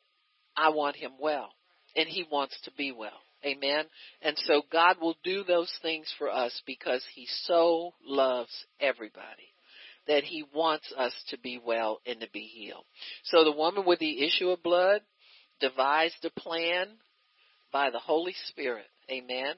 I 0.56 0.70
want 0.70 0.96
him 0.96 1.12
well, 1.20 1.48
and 1.96 2.08
he 2.08 2.26
wants 2.30 2.58
to 2.64 2.72
be 2.72 2.92
well. 2.92 3.20
Amen. 3.44 3.84
And 4.20 4.36
so 4.46 4.62
God 4.70 4.96
will 5.00 5.16
do 5.24 5.44
those 5.44 5.72
things 5.80 6.12
for 6.18 6.28
us 6.28 6.60
because 6.66 7.02
he 7.14 7.26
so 7.44 7.94
loves 8.04 8.50
everybody 8.80 9.54
that 10.06 10.24
he 10.24 10.44
wants 10.54 10.92
us 10.96 11.12
to 11.28 11.38
be 11.38 11.60
well 11.64 12.00
and 12.06 12.20
to 12.20 12.28
be 12.32 12.40
healed. 12.40 12.84
So 13.24 13.44
the 13.44 13.52
woman 13.52 13.84
with 13.86 13.98
the 13.98 14.26
issue 14.26 14.50
of 14.50 14.62
blood 14.62 15.02
devised 15.61 16.24
a 16.24 16.40
plan 16.40 16.88
by 17.72 17.90
the 17.90 17.98
Holy 17.98 18.34
Spirit. 18.48 18.86
Amen. 19.11 19.54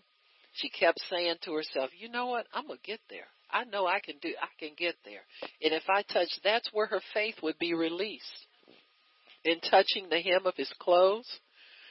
She 0.54 0.68
kept 0.68 1.00
saying 1.08 1.36
to 1.44 1.54
herself, 1.54 1.90
you 1.98 2.10
know 2.10 2.26
what? 2.26 2.46
I'm 2.52 2.66
going 2.66 2.78
to 2.78 2.90
get 2.90 3.00
there. 3.08 3.26
I 3.50 3.64
know 3.64 3.86
I 3.86 4.00
can 4.00 4.16
do, 4.20 4.30
I 4.40 4.48
can 4.58 4.72
get 4.76 4.96
there. 5.04 5.20
And 5.62 5.72
if 5.72 5.84
I 5.88 6.02
touch, 6.02 6.28
that's 6.42 6.68
where 6.72 6.86
her 6.86 7.00
faith 7.12 7.36
would 7.42 7.58
be 7.58 7.74
released. 7.74 8.24
In 9.44 9.60
touching 9.60 10.08
the 10.08 10.20
hem 10.20 10.46
of 10.46 10.54
his 10.56 10.72
clothes, 10.78 11.28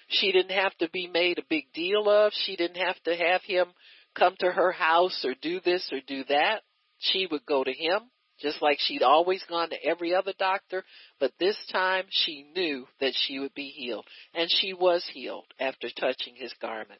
she 0.07 0.31
didn't 0.31 0.57
have 0.57 0.75
to 0.77 0.89
be 0.89 1.07
made 1.07 1.37
a 1.37 1.43
big 1.49 1.65
deal 1.73 2.09
of. 2.09 2.33
She 2.33 2.55
didn't 2.55 2.77
have 2.77 3.01
to 3.03 3.15
have 3.15 3.41
him 3.43 3.67
come 4.15 4.35
to 4.39 4.51
her 4.51 4.71
house 4.71 5.23
or 5.23 5.35
do 5.41 5.59
this 5.63 5.87
or 5.91 5.99
do 6.05 6.23
that. 6.29 6.61
She 6.99 7.27
would 7.29 7.45
go 7.45 7.63
to 7.63 7.71
him 7.71 8.01
just 8.41 8.61
like 8.61 8.77
she'd 8.79 9.03
always 9.03 9.43
gone 9.49 9.69
to 9.69 9.83
every 9.83 10.13
other 10.13 10.33
doctor, 10.37 10.83
but 11.19 11.31
this 11.39 11.57
time 11.71 12.05
she 12.09 12.45
knew 12.55 12.87
that 12.99 13.13
she 13.15 13.39
would 13.39 13.53
be 13.53 13.69
healed. 13.69 14.05
And 14.33 14.49
she 14.49 14.73
was 14.73 15.05
healed 15.13 15.45
after 15.59 15.89
touching 15.89 16.35
his 16.35 16.53
garment. 16.61 16.99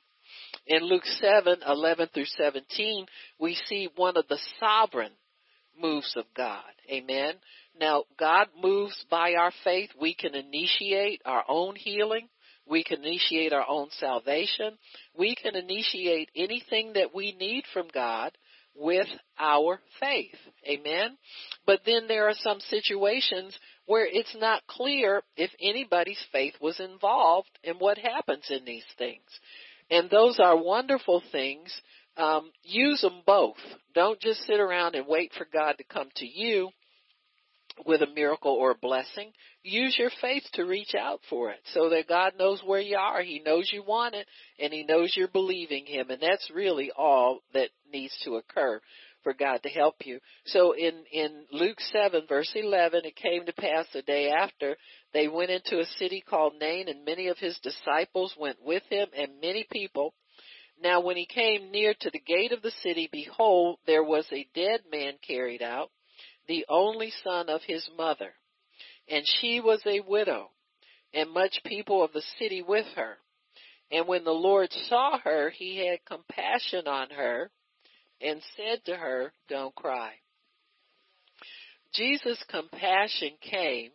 In 0.68 0.84
Luke 0.84 1.06
7, 1.06 1.58
11 1.68 2.10
through 2.14 2.26
17, 2.26 3.06
we 3.39 3.56
see 3.68 3.89
one 3.96 4.18
of 4.18 4.28
the 4.28 4.39
sovereign 4.60 5.12
moves 5.80 6.14
of 6.16 6.26
God. 6.36 6.64
Amen. 6.89 7.36
Now, 7.80 8.04
God 8.20 8.48
moves 8.62 9.06
by 9.10 9.34
our 9.34 9.52
faith. 9.64 9.89
We 10.00 10.14
can 10.14 10.36
initiate 10.36 11.22
our 11.26 11.44
own 11.48 11.76
healing. 11.76 12.28
We 12.68 12.84
can 12.84 13.04
initiate 13.04 13.54
our 13.54 13.66
own 13.68 13.89
salvation. 14.00 14.78
We 15.18 15.36
can 15.36 15.56
initiate 15.56 16.30
anything 16.36 16.94
that 16.94 17.14
we 17.14 17.34
need 17.34 17.64
from 17.74 17.88
God 17.94 18.32
with 18.76 19.07
our 19.39 19.80
faith. 19.99 20.36
Amen. 20.67 21.17
But 21.65 21.82
then 21.86 22.07
there 22.07 22.28
are 22.28 22.36
some 22.36 22.59
situations 22.59 23.57
where 23.86 24.05
it's 24.05 24.36
not 24.39 24.65
clear 24.67 25.24
if 25.36 25.51
anybody's 25.61 26.24
faith 26.32 26.53
was 26.61 26.80
involved 26.80 27.49
in 27.63 27.76
what 27.76 27.97
happens 27.97 28.45
in 28.49 28.65
these 28.65 28.86
things. 28.97 29.24
And 29.89 30.09
those 30.09 30.39
are 30.39 30.55
wonderful 30.55 31.22
things. 31.32 31.74
Um, 32.17 32.51
use 32.63 33.01
them 33.01 33.22
both. 33.26 33.57
Don't 33.93 34.19
just 34.19 34.45
sit 34.45 34.59
around 34.59 34.95
and 34.95 35.07
wait 35.07 35.32
for 35.38 35.47
God 35.51 35.74
to 35.78 35.84
come 35.84 36.09
to 36.17 36.26
you 36.26 36.69
with 37.86 38.02
a 38.02 38.14
miracle 38.14 38.52
or 38.54 38.72
a 38.72 38.76
blessing. 38.76 39.32
Use 39.64 39.96
your 39.98 40.12
faith 40.22 40.44
to 40.54 40.66
reach 40.66 40.96
out 40.96 41.22
for 41.30 41.52
it 41.52 41.60
so 41.74 41.90
that 41.90 42.08
God 42.08 42.34
knows 42.38 42.62
where 42.66 42.82
you 42.82 42.98
are. 42.98 43.22
He 43.22 43.42
knows 43.46 43.70
you 43.72 43.84
want 43.84 44.16
it 44.16 44.28
and 44.60 44.74
He 44.74 44.84
knows 44.84 45.14
you're 45.16 45.28
believing 45.28 45.86
Him. 45.86 46.10
And 46.10 46.22
that's 46.22 46.50
really 46.54 46.92
all 46.96 47.40
that 47.54 47.70
needs 47.92 48.18
to 48.24 48.36
occur 48.36 48.82
for 49.24 49.34
God 49.34 49.62
to 49.64 49.70
help 49.70 49.96
you. 50.04 50.20
So 50.46 50.74
in, 50.74 51.04
in 51.12 51.46
Luke 51.52 51.80
7 51.92 52.24
verse 52.28 52.52
11, 52.56 53.02
it 53.06 53.16
came 53.16 53.46
to 53.46 53.54
pass 53.54 53.86
the 53.94 54.02
day 54.02 54.32
after 54.32 54.76
they 55.14 55.28
went 55.28 55.52
into 55.52 55.80
a 55.80 55.86
city 55.98 56.24
called 56.28 56.54
Nain 56.60 56.88
and 56.88 57.06
many 57.06 57.28
of 57.28 57.38
his 57.38 57.60
disciples 57.60 58.34
went 58.40 58.58
with 58.64 58.84
him 58.90 59.08
and 59.16 59.42
many 59.42 59.66
people. 59.72 60.14
Now 60.82 61.02
when 61.02 61.18
he 61.18 61.28
came 61.28 61.72
near 61.72 61.94
to 62.00 62.10
the 62.10 62.20
gate 62.20 62.52
of 62.52 62.64
the 62.64 62.72
city, 62.82 63.08
behold, 63.12 63.78
there 63.86 64.04
was 64.04 64.26
a 64.32 64.48
dead 64.56 64.82
man 64.92 65.14
carried 65.26 65.62
out 65.62 65.92
the 66.52 66.66
only 66.68 67.14
son 67.24 67.47
of 67.47 67.62
his 67.66 67.89
mother, 67.97 68.34
and 69.08 69.24
she 69.26 69.62
was 69.62 69.82
a 69.86 70.02
widow, 70.02 70.49
and 71.14 71.32
much 71.32 71.62
people 71.66 72.04
of 72.04 72.12
the 72.12 72.24
city 72.38 72.62
with 72.62 72.86
her. 72.97 73.16
And 73.89 74.06
when 74.06 74.26
the 74.26 74.32
Lord 74.32 74.70
saw 74.89 75.18
her, 75.20 75.49
he 75.49 75.78
had 75.78 76.04
compassion 76.06 76.89
on 76.89 77.10
her 77.12 77.52
and 78.20 78.41
said 78.58 78.84
to 78.84 78.97
her, 78.97 79.32
Don't 79.47 79.74
cry. 79.74 80.12
Jesus' 81.93 82.43
compassion 82.49 83.32
came 83.39 83.91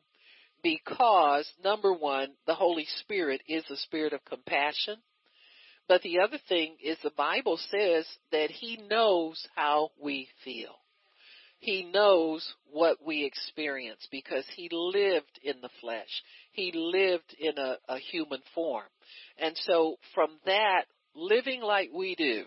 because, 0.62 1.46
number 1.62 1.92
one, 1.92 2.28
the 2.46 2.54
Holy 2.54 2.86
Spirit 3.00 3.42
is 3.46 3.64
a 3.68 3.76
spirit 3.76 4.14
of 4.14 4.24
compassion. 4.24 4.96
But 5.88 6.00
the 6.00 6.20
other 6.20 6.38
thing 6.48 6.76
is 6.82 6.96
the 7.02 7.10
Bible 7.10 7.58
says 7.70 8.06
that 8.32 8.50
He 8.50 8.78
knows 8.88 9.46
how 9.54 9.90
we 10.00 10.28
feel. 10.42 10.76
He 11.58 11.84
knows 11.84 12.46
what 12.70 12.98
we 13.04 13.24
experience 13.24 14.06
because 14.10 14.44
he 14.54 14.68
lived 14.70 15.40
in 15.42 15.60
the 15.62 15.70
flesh. 15.80 16.22
He 16.52 16.70
lived 16.74 17.34
in 17.38 17.58
a, 17.58 17.76
a 17.88 17.98
human 17.98 18.40
form. 18.54 18.86
And 19.38 19.56
so 19.62 19.96
from 20.14 20.30
that, 20.44 20.84
living 21.14 21.62
like 21.62 21.90
we 21.94 22.14
do, 22.14 22.44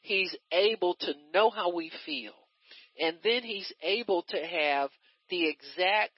he's 0.00 0.34
able 0.50 0.96
to 1.00 1.12
know 1.32 1.50
how 1.50 1.72
we 1.72 1.90
feel. 2.04 2.34
And 3.00 3.16
then 3.24 3.42
he's 3.42 3.72
able 3.82 4.24
to 4.28 4.36
have 4.36 4.90
the 5.30 5.48
exact 5.48 6.12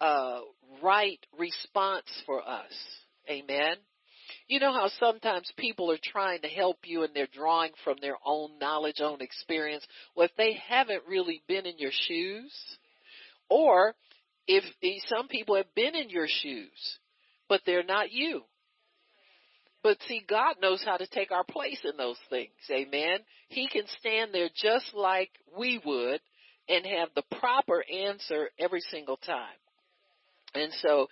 uh, 0.00 0.40
right 0.82 1.18
response 1.38 2.06
for 2.24 2.46
us. 2.46 2.72
Amen. 3.28 3.76
You 4.48 4.60
know 4.60 4.72
how 4.72 4.88
sometimes 4.98 5.52
people 5.58 5.92
are 5.92 5.98
trying 6.02 6.40
to 6.40 6.48
help 6.48 6.78
you 6.84 7.04
and 7.04 7.14
they're 7.14 7.28
drawing 7.30 7.72
from 7.84 7.98
their 8.00 8.16
own 8.24 8.58
knowledge, 8.58 9.00
own 9.00 9.20
experience. 9.20 9.86
Well, 10.16 10.26
if 10.26 10.36
they 10.36 10.54
haven't 10.54 11.02
really 11.06 11.42
been 11.46 11.66
in 11.66 11.78
your 11.78 11.92
shoes, 11.92 12.52
or 13.50 13.94
if 14.46 14.64
some 15.06 15.28
people 15.28 15.56
have 15.56 15.74
been 15.74 15.94
in 15.94 16.08
your 16.08 16.26
shoes, 16.26 16.98
but 17.46 17.60
they're 17.66 17.84
not 17.84 18.10
you. 18.10 18.42
But 19.82 19.98
see, 20.08 20.24
God 20.26 20.56
knows 20.60 20.82
how 20.84 20.96
to 20.96 21.06
take 21.06 21.30
our 21.30 21.44
place 21.44 21.80
in 21.84 21.98
those 21.98 22.18
things. 22.30 22.50
Amen. 22.70 23.18
He 23.48 23.68
can 23.68 23.84
stand 24.00 24.32
there 24.32 24.48
just 24.54 24.92
like 24.94 25.30
we 25.58 25.80
would 25.84 26.20
and 26.68 26.86
have 26.86 27.10
the 27.14 27.36
proper 27.38 27.84
answer 27.84 28.48
every 28.58 28.80
single 28.90 29.18
time. 29.18 29.56
And 30.54 30.72
so, 30.82 31.08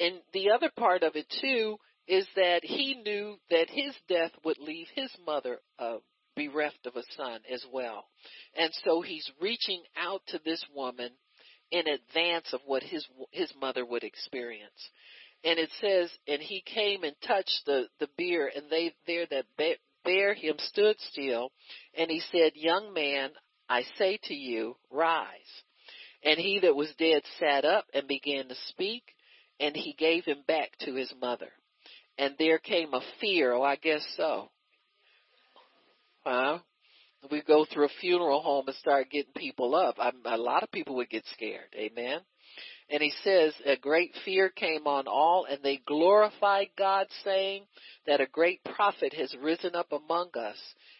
and 0.00 0.16
the 0.32 0.50
other 0.50 0.70
part 0.74 1.02
of 1.02 1.16
it 1.16 1.26
too 1.40 1.76
is 2.06 2.26
that 2.36 2.64
he 2.64 2.94
knew 2.94 3.36
that 3.50 3.70
his 3.70 3.94
death 4.08 4.32
would 4.44 4.58
leave 4.58 4.88
his 4.94 5.10
mother 5.24 5.58
uh, 5.78 5.96
bereft 6.36 6.86
of 6.86 6.96
a 6.96 7.02
son 7.16 7.40
as 7.50 7.64
well. 7.72 8.06
And 8.56 8.70
so 8.84 9.02
he's 9.02 9.30
reaching 9.40 9.82
out 9.96 10.22
to 10.28 10.40
this 10.44 10.64
woman 10.74 11.10
in 11.70 11.84
advance 11.86 12.52
of 12.52 12.60
what 12.66 12.82
his 12.82 13.06
his 13.30 13.52
mother 13.60 13.84
would 13.84 14.04
experience. 14.04 14.90
And 15.44 15.58
it 15.58 15.70
says, 15.80 16.10
and 16.28 16.40
he 16.40 16.62
came 16.62 17.02
and 17.02 17.14
touched 17.26 17.62
the 17.66 17.86
the 17.98 18.08
bier, 18.16 18.50
and 18.54 18.66
they 18.70 18.94
there 19.06 19.26
that 19.26 19.76
bare 20.04 20.34
him 20.34 20.56
stood 20.58 20.96
still, 21.00 21.50
and 21.94 22.10
he 22.10 22.20
said, 22.32 22.52
"Young 22.54 22.92
man, 22.92 23.30
I 23.68 23.84
say 23.96 24.18
to 24.24 24.34
you, 24.34 24.76
rise." 24.90 25.62
And 26.24 26.38
he 26.38 26.60
that 26.60 26.76
was 26.76 26.94
dead 26.98 27.22
sat 27.40 27.64
up 27.64 27.86
and 27.92 28.06
began 28.06 28.46
to 28.48 28.54
speak, 28.68 29.02
and 29.58 29.74
he 29.76 29.92
gave 29.92 30.24
him 30.24 30.44
back 30.46 30.70
to 30.80 30.94
his 30.94 31.12
mother 31.20 31.52
and 32.18 32.34
there 32.38 32.58
came 32.58 32.94
a 32.94 33.00
fear. 33.20 33.52
Oh, 33.52 33.62
I 33.62 33.76
guess 33.76 34.04
so. 34.16 34.50
Huh? 36.24 36.58
We 37.30 37.42
go 37.42 37.64
through 37.64 37.86
a 37.86 38.00
funeral 38.00 38.40
home 38.40 38.64
and 38.66 38.76
start 38.76 39.10
getting 39.10 39.32
people 39.36 39.74
up. 39.74 39.96
I, 39.98 40.10
a 40.24 40.36
lot 40.36 40.62
of 40.62 40.72
people 40.72 40.96
would 40.96 41.10
get 41.10 41.24
scared. 41.32 41.68
Amen. 41.74 42.20
And 42.90 43.00
he 43.00 43.12
says, 43.22 43.54
a 43.64 43.76
great 43.76 44.12
fear 44.24 44.50
came 44.50 44.86
on 44.86 45.06
all, 45.06 45.46
and 45.48 45.60
they 45.62 45.80
glorified 45.86 46.68
God, 46.76 47.06
saying 47.24 47.64
that 48.06 48.20
a 48.20 48.26
great 48.26 48.62
prophet 48.64 49.14
has 49.14 49.34
risen 49.40 49.74
up 49.74 49.92
among 49.92 50.30
us, 50.34 50.58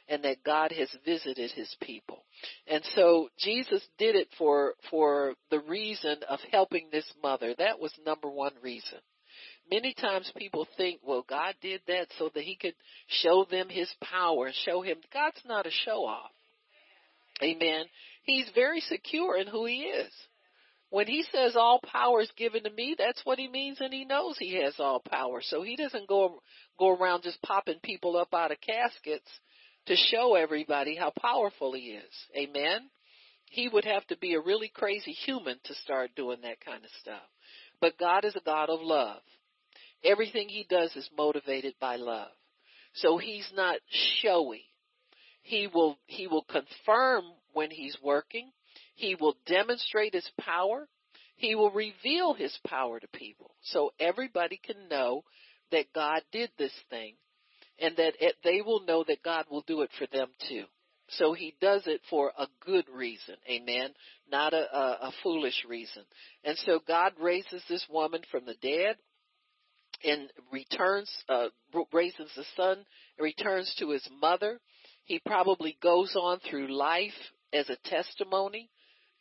and 0.08 0.24
that 0.24 0.42
God 0.44 0.72
has 0.72 0.88
visited 1.04 1.50
his 1.50 1.74
people. 1.82 2.24
And 2.66 2.82
so 2.94 3.28
Jesus 3.38 3.86
did 3.98 4.14
it 4.14 4.28
for, 4.38 4.74
for 4.90 5.34
the 5.50 5.60
reason 5.60 6.16
of 6.28 6.38
helping 6.50 6.88
this 6.90 7.10
mother. 7.22 7.54
That 7.58 7.78
was 7.78 7.92
number 8.06 8.30
one 8.30 8.54
reason. 8.62 8.98
Many 9.72 9.94
times 9.94 10.30
people 10.36 10.68
think, 10.76 11.00
well, 11.02 11.24
God 11.26 11.54
did 11.62 11.80
that 11.86 12.08
so 12.18 12.28
that 12.34 12.44
he 12.44 12.56
could 12.56 12.74
show 13.06 13.46
them 13.50 13.70
his 13.70 13.90
power 14.02 14.50
show 14.52 14.82
him 14.82 14.98
God's 15.14 15.40
not 15.46 15.64
a 15.64 15.70
show 15.70 16.04
off. 16.04 16.30
Amen. 17.42 17.86
He's 18.22 18.50
very 18.54 18.80
secure 18.80 19.38
in 19.38 19.46
who 19.46 19.64
he 19.64 19.84
is. 19.84 20.12
When 20.90 21.06
he 21.06 21.24
says 21.32 21.56
all 21.56 21.80
power 21.90 22.20
is 22.20 22.30
given 22.36 22.64
to 22.64 22.70
me, 22.70 22.96
that's 22.98 23.22
what 23.24 23.38
he 23.38 23.48
means 23.48 23.78
and 23.80 23.94
he 23.94 24.04
knows 24.04 24.36
he 24.38 24.62
has 24.62 24.74
all 24.78 25.00
power. 25.00 25.40
So 25.42 25.62
he 25.62 25.74
doesn't 25.76 26.06
go 26.06 26.42
go 26.78 26.90
around 26.90 27.22
just 27.22 27.40
popping 27.40 27.80
people 27.82 28.18
up 28.18 28.34
out 28.34 28.52
of 28.52 28.58
caskets 28.60 29.30
to 29.86 29.96
show 29.96 30.34
everybody 30.34 30.96
how 30.96 31.14
powerful 31.18 31.72
he 31.72 31.92
is. 31.92 32.14
Amen. 32.36 32.90
He 33.46 33.70
would 33.70 33.86
have 33.86 34.06
to 34.08 34.18
be 34.18 34.34
a 34.34 34.40
really 34.40 34.68
crazy 34.68 35.12
human 35.12 35.56
to 35.64 35.74
start 35.76 36.10
doing 36.14 36.42
that 36.42 36.60
kind 36.60 36.84
of 36.84 36.90
stuff. 37.00 37.22
But 37.80 37.96
God 37.96 38.26
is 38.26 38.36
a 38.36 38.44
God 38.44 38.68
of 38.68 38.80
love. 38.82 39.22
Everything 40.04 40.48
he 40.48 40.66
does 40.68 40.94
is 40.96 41.08
motivated 41.16 41.74
by 41.80 41.96
love. 41.96 42.30
So 42.94 43.18
he's 43.18 43.48
not 43.54 43.78
showy. 44.20 44.64
He 45.42 45.68
will, 45.72 45.98
he 46.06 46.26
will 46.26 46.44
confirm 46.44 47.24
when 47.52 47.70
he's 47.70 47.96
working. 48.02 48.50
He 48.94 49.14
will 49.14 49.36
demonstrate 49.46 50.14
his 50.14 50.28
power. 50.40 50.88
He 51.36 51.54
will 51.54 51.70
reveal 51.70 52.34
his 52.34 52.56
power 52.66 53.00
to 53.00 53.08
people. 53.08 53.54
So 53.62 53.92
everybody 53.98 54.60
can 54.64 54.88
know 54.88 55.24
that 55.70 55.92
God 55.94 56.22
did 56.30 56.50
this 56.58 56.72
thing 56.90 57.14
and 57.78 57.96
that 57.96 58.14
it, 58.20 58.36
they 58.44 58.60
will 58.60 58.84
know 58.84 59.04
that 59.06 59.22
God 59.24 59.46
will 59.50 59.64
do 59.66 59.80
it 59.82 59.90
for 59.98 60.06
them 60.12 60.28
too. 60.48 60.64
So 61.08 61.32
he 61.32 61.54
does 61.60 61.82
it 61.86 62.00
for 62.08 62.32
a 62.38 62.46
good 62.64 62.84
reason. 62.88 63.34
Amen. 63.50 63.90
Not 64.30 64.54
a, 64.54 64.76
a, 64.76 64.98
a 65.08 65.12
foolish 65.22 65.64
reason. 65.68 66.04
And 66.44 66.56
so 66.58 66.80
God 66.86 67.12
raises 67.20 67.62
this 67.68 67.84
woman 67.90 68.22
from 68.30 68.46
the 68.46 68.54
dead 68.62 68.96
and 70.04 70.30
returns, 70.50 71.10
uh, 71.28 71.48
raises 71.92 72.30
the 72.36 72.44
son 72.56 72.84
and 73.18 73.24
returns 73.24 73.74
to 73.78 73.90
his 73.90 74.06
mother. 74.20 74.60
He 75.04 75.20
probably 75.24 75.76
goes 75.82 76.14
on 76.16 76.38
through 76.40 76.74
life 76.76 77.12
as 77.52 77.68
a 77.68 77.76
testimony. 77.88 78.70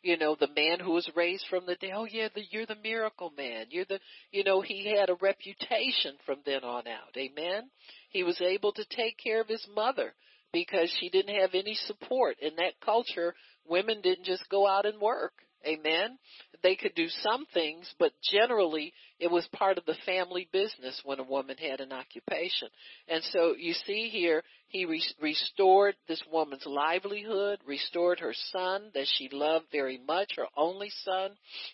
You 0.02 0.16
know, 0.16 0.36
the 0.38 0.48
man 0.48 0.80
who 0.80 0.92
was 0.92 1.08
raised 1.14 1.46
from 1.48 1.66
the 1.66 1.76
dead. 1.76 1.92
Oh 1.94 2.06
yeah, 2.10 2.28
the, 2.34 2.42
you're 2.50 2.66
the 2.66 2.76
miracle 2.82 3.32
man. 3.36 3.66
You're 3.70 3.84
the, 3.84 4.00
you 4.32 4.42
know, 4.42 4.60
he 4.60 4.92
had 4.98 5.10
a 5.10 5.16
reputation 5.20 6.14
from 6.26 6.38
then 6.44 6.64
on 6.64 6.88
out. 6.88 7.16
Amen. 7.16 7.70
He 8.10 8.24
was 8.24 8.40
able 8.40 8.72
to 8.72 8.84
take 8.90 9.16
care 9.22 9.40
of 9.40 9.48
his 9.48 9.64
mother 9.74 10.12
because 10.52 10.92
she 10.98 11.08
didn't 11.08 11.36
have 11.36 11.50
any 11.54 11.74
support. 11.74 12.36
In 12.40 12.56
that 12.56 12.80
culture, 12.84 13.34
women 13.68 14.00
didn't 14.02 14.24
just 14.24 14.48
go 14.50 14.66
out 14.66 14.86
and 14.86 15.00
work. 15.00 15.32
Amen. 15.64 16.18
They 16.62 16.74
could 16.74 16.94
do 16.94 17.08
some 17.08 17.46
things, 17.54 17.92
but 17.98 18.12
generally 18.22 18.92
it 19.22 19.30
was 19.30 19.46
part 19.52 19.78
of 19.78 19.84
the 19.84 19.94
family 20.04 20.48
business 20.52 21.00
when 21.04 21.20
a 21.20 21.22
woman 21.24 21.56
had 21.56 21.78
an 21.78 21.92
occupation. 21.92 22.66
And 23.06 23.22
so 23.22 23.54
you 23.56 23.72
see 23.72 24.08
here, 24.08 24.42
he 24.66 24.84
re- 24.84 25.00
restored 25.20 25.94
this 26.08 26.20
woman's 26.32 26.66
livelihood, 26.66 27.60
restored 27.64 28.18
her 28.18 28.34
son 28.50 28.90
that 28.94 29.06
she 29.06 29.28
loved 29.30 29.66
very 29.70 30.00
much, 30.04 30.32
her 30.36 30.46
only 30.56 30.90
son, 31.04 31.30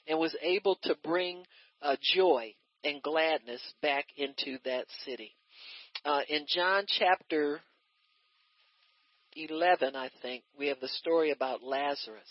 and 0.07 0.18
was 0.18 0.36
able 0.42 0.76
to 0.82 0.94
bring 1.03 1.42
uh, 1.80 1.96
joy 2.14 2.55
and 2.84 3.03
gladness 3.03 3.62
back 3.80 4.05
into 4.18 4.59
that 4.66 4.84
city. 5.07 5.34
Uh, 6.05 6.20
in 6.28 6.44
John 6.55 6.84
chapter 6.86 7.62
11, 9.34 9.96
I 9.96 10.11
think, 10.20 10.44
we 10.59 10.66
have 10.66 10.80
the 10.80 10.88
story 10.88 11.30
about 11.30 11.62
Lazarus. 11.62 12.28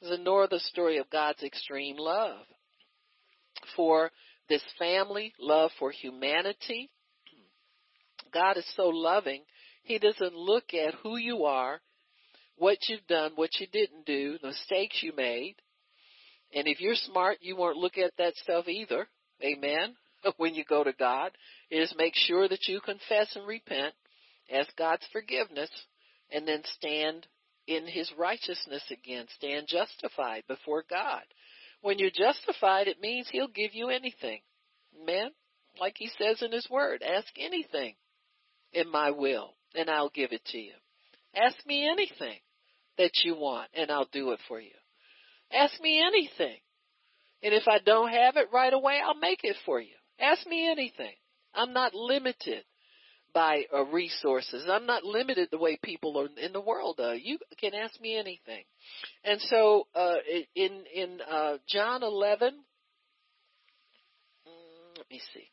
It's 0.00 0.16
another 0.16 0.60
story 0.60 0.98
of 0.98 1.10
God's 1.10 1.42
extreme 1.42 1.96
love 1.96 2.46
for 3.76 4.10
this 4.48 4.62
family, 4.78 5.32
love 5.38 5.70
for 5.78 5.90
humanity. 5.90 6.90
God 8.32 8.56
is 8.56 8.66
so 8.76 8.88
loving, 8.88 9.42
He 9.82 9.98
doesn't 9.98 10.34
look 10.34 10.74
at 10.74 10.94
who 11.02 11.16
you 11.16 11.44
are, 11.44 11.80
what 12.56 12.78
you've 12.88 13.06
done, 13.06 13.32
what 13.34 13.50
you 13.58 13.66
didn't 13.72 14.06
do, 14.06 14.38
the 14.40 14.48
mistakes 14.48 15.02
you 15.02 15.12
made. 15.16 15.56
And 16.54 16.66
if 16.66 16.80
you're 16.80 16.94
smart, 16.94 17.38
you 17.40 17.56
won't 17.56 17.76
look 17.76 17.98
at 17.98 18.12
that 18.18 18.36
stuff 18.36 18.68
either. 18.68 19.08
Amen. 19.42 19.94
When 20.36 20.54
you 20.54 20.64
go 20.64 20.84
to 20.84 20.92
God, 20.92 21.32
is 21.68 21.92
make 21.98 22.14
sure 22.14 22.48
that 22.48 22.68
you 22.68 22.80
confess 22.80 23.34
and 23.34 23.44
repent, 23.44 23.92
ask 24.52 24.68
God's 24.76 25.04
forgiveness, 25.12 25.70
and 26.30 26.46
then 26.46 26.62
stand 26.76 27.26
in 27.66 27.86
his 27.86 28.10
righteousness 28.16 28.84
again, 28.90 29.26
stand 29.34 29.66
justified 29.68 30.44
before 30.46 30.84
God. 30.88 31.22
When 31.82 31.98
you're 31.98 32.10
justified, 32.10 32.88
it 32.88 33.00
means 33.00 33.28
he'll 33.30 33.48
give 33.48 33.74
you 33.74 33.90
anything. 33.90 34.40
Man, 35.04 35.30
like 35.80 35.94
he 35.96 36.08
says 36.18 36.40
in 36.40 36.52
his 36.52 36.68
word, 36.70 37.02
ask 37.02 37.26
anything 37.38 37.94
in 38.72 38.90
my 38.90 39.10
will 39.10 39.54
and 39.74 39.90
I'll 39.90 40.10
give 40.10 40.32
it 40.32 40.44
to 40.46 40.58
you. 40.58 40.72
Ask 41.34 41.56
me 41.66 41.88
anything 41.88 42.38
that 42.98 43.12
you 43.24 43.34
want 43.34 43.68
and 43.74 43.90
I'll 43.90 44.08
do 44.12 44.30
it 44.30 44.40
for 44.48 44.60
you. 44.60 44.70
Ask 45.52 45.80
me 45.80 46.00
anything. 46.00 46.58
And 47.42 47.52
if 47.52 47.66
I 47.66 47.78
don't 47.84 48.10
have 48.10 48.36
it 48.36 48.48
right 48.52 48.72
away, 48.72 49.00
I'll 49.04 49.18
make 49.18 49.40
it 49.42 49.56
for 49.66 49.80
you. 49.80 49.94
Ask 50.20 50.46
me 50.46 50.70
anything. 50.70 51.14
I'm 51.54 51.72
not 51.72 51.94
limited 51.94 52.64
by 53.34 53.64
uh, 53.74 53.84
resources. 53.86 54.64
I'm 54.68 54.86
not 54.86 55.04
limited 55.04 55.48
the 55.50 55.58
way 55.58 55.78
people 55.82 56.18
are 56.18 56.28
in 56.40 56.52
the 56.52 56.60
world 56.60 57.00
are. 57.00 57.14
You 57.14 57.38
can 57.58 57.74
ask 57.74 58.00
me 58.00 58.16
anything. 58.16 58.64
And 59.24 59.40
so 59.42 59.86
uh, 59.94 60.16
in 60.54 60.84
in 60.94 61.20
uh, 61.28 61.56
John 61.68 62.02
11, 62.02 62.54
mm, 64.46 64.98
let 64.98 65.10
me 65.10 65.20
see. 65.34 65.48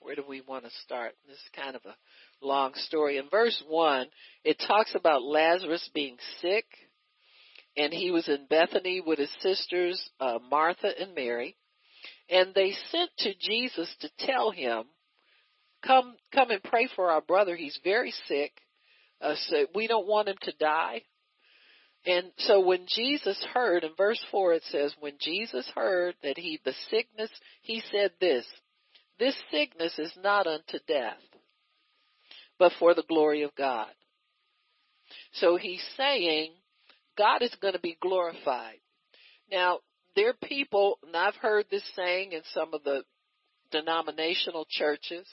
Where 0.00 0.14
do 0.14 0.24
we 0.28 0.40
want 0.40 0.64
to 0.64 0.70
start? 0.84 1.14
This 1.26 1.36
is 1.36 1.50
kind 1.54 1.74
of 1.74 1.82
a 1.84 1.96
long 2.40 2.74
story. 2.74 3.18
In 3.18 3.28
verse 3.28 3.60
1, 3.66 4.06
it 4.44 4.62
talks 4.64 4.94
about 4.94 5.22
Lazarus 5.22 5.90
being 5.94 6.16
sick, 6.40 6.64
and 7.76 7.92
he 7.92 8.12
was 8.12 8.28
in 8.28 8.46
Bethany 8.48 9.02
with 9.04 9.18
his 9.18 9.32
sisters, 9.40 10.10
uh, 10.20 10.38
Martha 10.48 10.88
and 11.00 11.14
Mary, 11.14 11.56
and 12.30 12.54
they 12.54 12.72
sent 12.92 13.10
to 13.18 13.34
Jesus 13.40 13.92
to 14.00 14.10
tell 14.18 14.52
him 14.52 14.84
come 15.86 16.16
come 16.32 16.50
and 16.50 16.62
pray 16.62 16.88
for 16.94 17.10
our 17.10 17.20
brother. 17.20 17.56
He's 17.56 17.78
very 17.84 18.12
sick. 18.26 18.52
Uh, 19.20 19.34
so 19.48 19.66
we 19.74 19.86
don't 19.86 20.06
want 20.06 20.28
him 20.28 20.36
to 20.42 20.52
die. 20.58 21.02
And 22.04 22.30
so 22.38 22.60
when 22.60 22.86
Jesus 22.86 23.42
heard, 23.52 23.82
in 23.82 23.90
verse 23.96 24.22
4 24.30 24.54
it 24.54 24.62
says, 24.70 24.94
when 25.00 25.14
Jesus 25.20 25.68
heard 25.74 26.14
that 26.22 26.38
he, 26.38 26.60
the 26.64 26.74
sickness, 26.88 27.30
he 27.62 27.82
said 27.90 28.12
this, 28.20 28.46
this 29.18 29.34
sickness 29.50 29.98
is 29.98 30.12
not 30.22 30.46
unto 30.46 30.78
death, 30.86 31.18
but 32.58 32.72
for 32.78 32.94
the 32.94 33.02
glory 33.08 33.42
of 33.42 33.54
God. 33.56 33.88
So 35.32 35.56
he's 35.56 35.82
saying 35.96 36.52
God 37.18 37.42
is 37.42 37.54
going 37.60 37.74
to 37.74 37.80
be 37.80 37.98
glorified. 38.00 38.78
Now, 39.50 39.80
there 40.14 40.30
are 40.30 40.48
people, 40.48 40.98
and 41.04 41.16
I've 41.16 41.34
heard 41.36 41.66
this 41.70 41.88
saying 41.96 42.32
in 42.32 42.42
some 42.52 42.72
of 42.72 42.84
the 42.84 43.02
denominational 43.72 44.66
churches, 44.68 45.26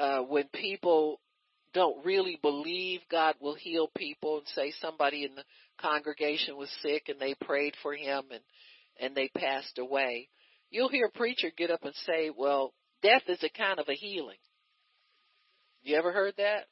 uh, 0.00 0.22
when 0.22 0.48
people 0.54 1.20
don't 1.74 2.04
really 2.04 2.38
believe 2.40 3.00
God 3.10 3.34
will 3.40 3.54
heal 3.54 3.88
people 3.96 4.38
and 4.38 4.46
say 4.54 4.72
somebody 4.80 5.24
in 5.24 5.34
the 5.34 5.44
congregation 5.80 6.56
was 6.56 6.70
sick 6.82 7.08
and 7.08 7.20
they 7.20 7.34
prayed 7.34 7.74
for 7.82 7.94
him 7.94 8.24
and 8.30 8.40
and 9.00 9.14
they 9.14 9.30
passed 9.36 9.78
away 9.78 10.28
you'll 10.70 10.88
hear 10.88 11.06
a 11.06 11.18
preacher 11.18 11.48
get 11.56 11.70
up 11.70 11.84
and 11.84 11.94
say 12.06 12.30
well 12.36 12.72
death 13.02 13.22
is 13.28 13.42
a 13.42 13.48
kind 13.48 13.78
of 13.78 13.88
a 13.88 13.94
healing. 13.94 14.36
You 15.82 15.96
ever 15.96 16.12
heard 16.12 16.34
that? 16.38 16.66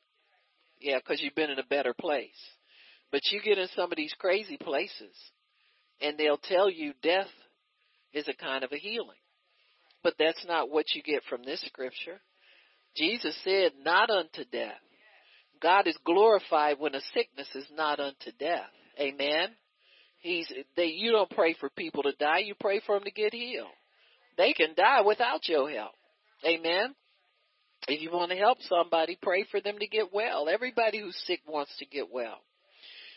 Yeah 0.81 0.99
because 0.99 1.21
you've 1.23 1.35
been 1.35 1.51
in 1.51 1.59
a 1.59 1.67
better 1.67 1.95
place. 1.99 2.39
But 3.13 3.23
you 3.31 3.41
get 3.41 3.59
in 3.59 3.69
some 3.75 3.91
of 3.93 3.97
these 3.97 4.15
crazy 4.19 4.57
places 4.57 5.15
and 6.01 6.19
they'll 6.19 6.39
tell 6.39 6.69
you 6.71 6.93
death 7.03 7.29
is 8.13 8.27
a 8.29 8.35
kind 8.35 8.65
of 8.65 8.73
a 8.73 8.79
healing. 8.79 9.21
But 10.03 10.15
that's 10.19 10.45
not 10.47 10.71
what 10.71 10.87
you 10.95 11.03
get 11.03 11.23
from 11.29 11.43
this 11.45 11.61
scripture 11.67 12.21
Jesus 12.99 13.37
said, 13.45 13.73
not 13.85 14.11
unto 14.11 14.45
death. 14.51 14.81
God 15.63 15.87
is 15.87 15.97
glorified 16.05 16.79
when 16.79 16.95
a 16.95 17.01
sickness 17.15 17.49
is 17.55 17.67
not 17.73 18.01
unto 18.01 18.33
death. 18.39 18.71
Amen. 18.99 19.49
He's 20.19 20.53
they 20.77 20.87
you 20.87 21.13
don't 21.13 21.31
pray 21.31 21.55
for 21.59 21.71
people 21.71 22.03
to 22.03 22.13
die, 22.19 22.39
you 22.39 22.55
pray 22.59 22.81
for 22.85 22.97
them 22.97 23.05
to 23.05 23.11
get 23.11 23.33
healed. 23.33 23.69
They 24.37 24.53
can 24.53 24.75
die 24.77 25.03
without 25.03 25.49
your 25.49 25.71
help. 25.71 25.93
Amen. 26.45 26.95
If 27.87 28.03
you 28.03 28.11
want 28.11 28.33
to 28.33 28.37
help 28.37 28.59
somebody, 28.63 29.17
pray 29.21 29.45
for 29.51 29.61
them 29.61 29.79
to 29.79 29.87
get 29.87 30.13
well. 30.13 30.49
Everybody 30.49 31.01
who's 31.01 31.21
sick 31.27 31.41
wants 31.47 31.77
to 31.79 31.87
get 31.87 32.13
well. 32.13 32.39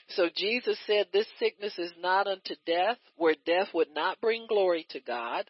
So 0.10 0.30
Jesus 0.36 0.78
said 0.86 1.08
this 1.12 1.28
sickness 1.40 1.74
is 1.80 1.92
not 2.00 2.28
unto 2.28 2.56
death, 2.66 2.98
where 3.18 3.36
death 3.46 3.70
would 3.74 3.90
not 3.94 4.22
bring 4.22 4.46
glory 4.48 4.86
to 4.90 5.00
God, 5.00 5.50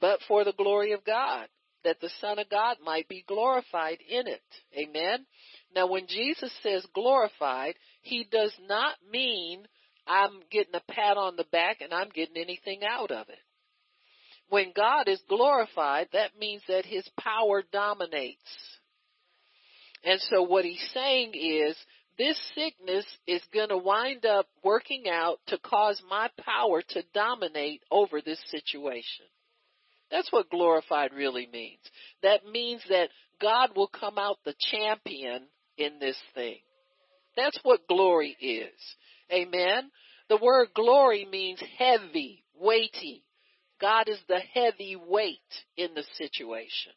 but 0.00 0.20
for 0.26 0.44
the 0.44 0.52
glory 0.52 0.92
of 0.92 1.04
God 1.04 1.48
that 1.84 2.00
the 2.00 2.10
Son 2.20 2.38
of 2.38 2.48
God 2.48 2.78
might 2.84 3.08
be 3.08 3.24
glorified 3.26 3.98
in 4.08 4.26
it. 4.26 4.42
Amen. 4.76 5.26
Now 5.74 5.86
when 5.86 6.06
Jesus 6.06 6.52
says 6.62 6.86
glorified, 6.94 7.74
he 8.02 8.26
does 8.30 8.52
not 8.68 8.96
mean 9.10 9.66
I'm 10.06 10.40
getting 10.50 10.74
a 10.74 10.92
pat 10.92 11.16
on 11.16 11.36
the 11.36 11.46
back 11.50 11.80
and 11.80 11.92
I'm 11.92 12.10
getting 12.10 12.36
anything 12.36 12.80
out 12.88 13.10
of 13.10 13.28
it. 13.28 13.38
When 14.48 14.72
God 14.76 15.08
is 15.08 15.20
glorified, 15.28 16.08
that 16.12 16.38
means 16.38 16.62
that 16.68 16.84
his 16.84 17.08
power 17.18 17.62
dominates. 17.72 18.38
And 20.04 20.20
so 20.20 20.42
what 20.42 20.64
he's 20.64 20.86
saying 20.92 21.32
is, 21.34 21.76
this 22.16 22.38
sickness 22.54 23.06
is 23.26 23.42
going 23.52 23.70
to 23.70 23.78
wind 23.78 24.24
up 24.24 24.46
working 24.62 25.04
out 25.10 25.40
to 25.48 25.58
cause 25.58 26.00
my 26.08 26.28
power 26.38 26.82
to 26.90 27.02
dominate 27.12 27.82
over 27.90 28.20
this 28.20 28.40
situation. 28.50 29.26
That's 30.14 30.30
what 30.30 30.48
glorified 30.48 31.12
really 31.12 31.48
means. 31.52 31.80
That 32.22 32.46
means 32.46 32.82
that 32.88 33.08
God 33.42 33.70
will 33.74 33.88
come 33.88 34.16
out 34.16 34.38
the 34.44 34.54
champion 34.70 35.48
in 35.76 35.98
this 35.98 36.16
thing. 36.36 36.58
That's 37.36 37.58
what 37.64 37.88
glory 37.88 38.36
is. 38.40 38.80
Amen. 39.32 39.90
The 40.28 40.38
word 40.40 40.68
glory 40.72 41.26
means 41.28 41.60
heavy, 41.76 42.44
weighty. 42.56 43.24
God 43.80 44.08
is 44.08 44.20
the 44.28 44.38
heavy 44.38 44.94
weight 44.94 45.40
in 45.76 45.94
the 45.94 46.04
situation. 46.16 46.92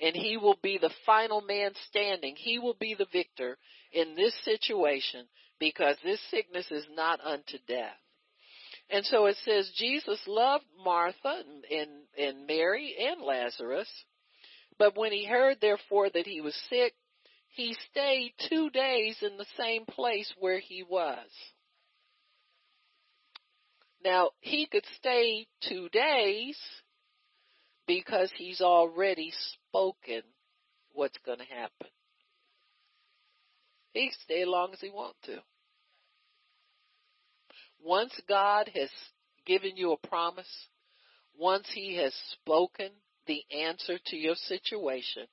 And 0.00 0.14
he 0.14 0.36
will 0.36 0.58
be 0.62 0.78
the 0.80 0.92
final 1.04 1.40
man 1.40 1.72
standing. 1.88 2.36
He 2.36 2.60
will 2.60 2.76
be 2.78 2.94
the 2.96 3.08
victor 3.12 3.58
in 3.90 4.14
this 4.14 4.34
situation 4.44 5.26
because 5.58 5.96
this 6.04 6.20
sickness 6.30 6.66
is 6.70 6.86
not 6.94 7.18
unto 7.24 7.58
death. 7.66 7.98
And 8.88 9.04
so 9.06 9.26
it 9.26 9.36
says 9.44 9.72
Jesus 9.74 10.20
loved 10.28 10.66
Martha 10.84 11.42
and, 11.70 12.01
and, 12.18 12.46
Mary 12.46 12.94
and 12.98 13.22
Lazarus. 13.22 13.88
But 14.78 14.96
when 14.96 15.12
he 15.12 15.24
heard 15.24 15.58
therefore 15.60 16.10
that 16.10 16.26
he 16.26 16.40
was 16.40 16.54
sick, 16.68 16.94
he 17.48 17.76
stayed 17.90 18.32
two 18.48 18.70
days 18.70 19.16
in 19.22 19.36
the 19.36 19.46
same 19.58 19.84
place 19.84 20.32
where 20.38 20.58
he 20.58 20.82
was. 20.82 21.28
Now, 24.04 24.30
he 24.40 24.66
could 24.66 24.84
stay 24.96 25.46
two 25.68 25.88
days 25.90 26.58
because 27.86 28.30
he's 28.36 28.60
already 28.60 29.32
spoken 29.52 30.22
what's 30.92 31.18
going 31.24 31.38
to 31.38 31.44
happen. 31.44 31.88
He 33.92 34.06
can 34.08 34.18
stay 34.24 34.42
as 34.42 34.48
long 34.48 34.72
as 34.72 34.80
he 34.80 34.90
wants 34.90 35.18
to. 35.24 35.38
Once 37.84 38.18
God 38.28 38.70
has 38.74 38.90
given 39.44 39.76
you 39.76 39.92
a 39.92 40.08
promise, 40.08 40.48
once 41.38 41.68
he 41.72 41.96
has 41.96 42.14
spoken 42.32 42.90
the 43.26 43.42
answer 43.50 43.98
to 44.06 44.16
your 44.16 44.34
situation, 44.34 45.26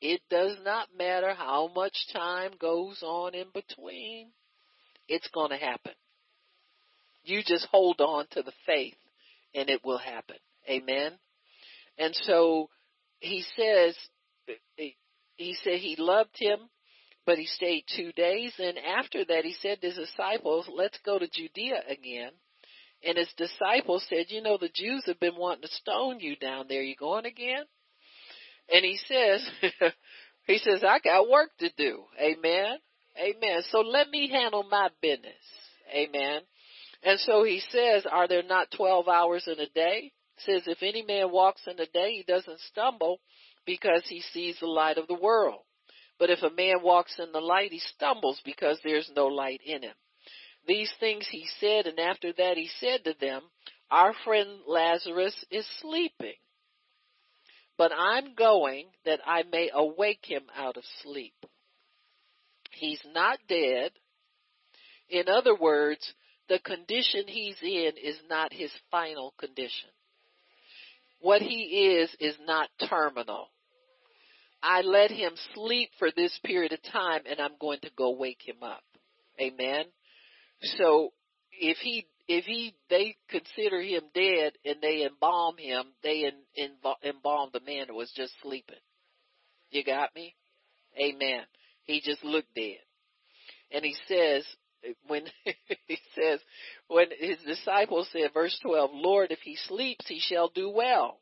it 0.00 0.20
does 0.30 0.56
not 0.64 0.88
matter 0.96 1.32
how 1.32 1.70
much 1.74 1.94
time 2.12 2.52
goes 2.60 3.02
on 3.02 3.34
in 3.34 3.46
between. 3.54 4.28
It's 5.08 5.28
going 5.28 5.50
to 5.50 5.56
happen. 5.56 5.92
You 7.24 7.42
just 7.46 7.66
hold 7.70 8.00
on 8.00 8.26
to 8.32 8.42
the 8.42 8.52
faith 8.66 8.96
and 9.54 9.68
it 9.70 9.84
will 9.84 9.98
happen. 9.98 10.36
Amen. 10.68 11.12
And 11.98 12.14
so 12.22 12.68
he 13.20 13.44
says, 13.56 13.96
he 15.36 15.54
said 15.62 15.78
he 15.78 15.96
loved 15.98 16.36
him, 16.36 16.58
but 17.24 17.38
he 17.38 17.46
stayed 17.46 17.84
two 17.96 18.12
days. 18.12 18.52
And 18.58 18.76
after 18.78 19.24
that, 19.24 19.44
he 19.44 19.54
said 19.60 19.80
to 19.80 19.86
his 19.88 19.96
disciples, 19.96 20.68
let's 20.74 20.98
go 21.04 21.18
to 21.18 21.28
Judea 21.28 21.82
again. 21.88 22.32
And 23.04 23.18
his 23.18 23.32
disciples 23.36 24.06
said, 24.08 24.26
you 24.28 24.42
know, 24.42 24.58
the 24.58 24.70
Jews 24.72 25.04
have 25.06 25.18
been 25.18 25.36
wanting 25.36 25.62
to 25.62 25.68
stone 25.68 26.20
you 26.20 26.36
down 26.36 26.66
there. 26.68 26.82
You 26.82 26.94
going 26.96 27.26
again? 27.26 27.64
And 28.72 28.84
he 28.84 28.98
says, 29.08 29.44
he 30.46 30.58
says, 30.58 30.84
I 30.84 31.00
got 31.00 31.28
work 31.28 31.50
to 31.58 31.70
do. 31.76 32.04
Amen. 32.20 32.76
Amen. 33.18 33.62
So 33.70 33.80
let 33.80 34.08
me 34.08 34.30
handle 34.30 34.64
my 34.70 34.88
business. 35.00 35.34
Amen. 35.92 36.42
And 37.02 37.18
so 37.20 37.42
he 37.42 37.60
says, 37.70 38.06
are 38.10 38.28
there 38.28 38.44
not 38.44 38.70
12 38.76 39.08
hours 39.08 39.48
in 39.48 39.58
a 39.58 39.68
day? 39.68 40.12
says, 40.44 40.62
if 40.66 40.82
any 40.82 41.02
man 41.02 41.30
walks 41.30 41.62
in 41.66 41.76
the 41.76 41.86
day, 41.92 42.12
he 42.12 42.24
doesn't 42.26 42.60
stumble 42.60 43.20
because 43.66 44.02
he 44.08 44.20
sees 44.32 44.56
the 44.60 44.66
light 44.66 44.98
of 44.98 45.06
the 45.06 45.14
world. 45.14 45.60
But 46.18 46.30
if 46.30 46.42
a 46.42 46.50
man 46.50 46.82
walks 46.82 47.18
in 47.18 47.32
the 47.32 47.40
light, 47.40 47.72
he 47.72 47.80
stumbles 47.80 48.40
because 48.44 48.78
there's 48.82 49.10
no 49.14 49.26
light 49.26 49.60
in 49.64 49.82
him. 49.82 49.94
These 50.66 50.92
things 51.00 51.26
he 51.30 51.46
said, 51.60 51.86
and 51.86 51.98
after 51.98 52.32
that 52.32 52.56
he 52.56 52.68
said 52.78 53.04
to 53.04 53.14
them, 53.20 53.42
Our 53.90 54.14
friend 54.24 54.60
Lazarus 54.66 55.34
is 55.50 55.66
sleeping, 55.80 56.36
but 57.76 57.92
I'm 57.96 58.34
going 58.34 58.86
that 59.04 59.20
I 59.26 59.42
may 59.50 59.70
awake 59.72 60.24
him 60.24 60.42
out 60.56 60.76
of 60.76 60.84
sleep. 61.02 61.34
He's 62.70 63.02
not 63.12 63.38
dead. 63.48 63.92
In 65.08 65.28
other 65.28 65.54
words, 65.54 66.14
the 66.48 66.58
condition 66.58 67.24
he's 67.26 67.56
in 67.62 67.92
is 68.02 68.18
not 68.28 68.52
his 68.52 68.70
final 68.90 69.34
condition. 69.38 69.90
What 71.20 71.42
he 71.42 71.96
is 72.00 72.14
is 72.18 72.36
not 72.46 72.68
terminal. 72.88 73.48
I 74.62 74.82
let 74.82 75.10
him 75.10 75.32
sleep 75.54 75.90
for 75.98 76.10
this 76.14 76.38
period 76.44 76.72
of 76.72 76.82
time 76.82 77.22
and 77.28 77.40
I'm 77.40 77.56
going 77.60 77.80
to 77.80 77.90
go 77.96 78.10
wake 78.10 78.42
him 78.44 78.62
up. 78.62 78.82
Amen. 79.40 79.86
So 80.78 81.12
if 81.52 81.78
he 81.78 82.06
if 82.28 82.44
he 82.44 82.74
they 82.88 83.16
consider 83.28 83.80
him 83.80 84.02
dead 84.14 84.52
and 84.64 84.76
they 84.80 85.04
embalm 85.04 85.56
him, 85.58 85.86
they 86.02 86.30
in, 86.56 86.70
embalm 87.04 87.50
the 87.52 87.60
man 87.60 87.86
who 87.88 87.94
was 87.94 88.12
just 88.16 88.32
sleeping. 88.42 88.76
You 89.70 89.84
got 89.84 90.14
me? 90.14 90.34
Amen. 90.98 91.42
He 91.84 92.00
just 92.00 92.22
looked 92.24 92.54
dead. 92.54 92.78
And 93.70 93.84
he 93.84 93.96
says 94.06 94.44
when 95.06 95.24
he 95.86 95.98
says 96.14 96.40
when 96.88 97.06
his 97.18 97.38
disciples 97.46 98.08
said 98.12 98.32
verse 98.32 98.58
12, 98.62 98.90
Lord, 98.92 99.30
if 99.30 99.40
he 99.40 99.56
sleeps, 99.56 100.06
he 100.08 100.20
shall 100.20 100.48
do 100.48 100.70
well. 100.70 101.18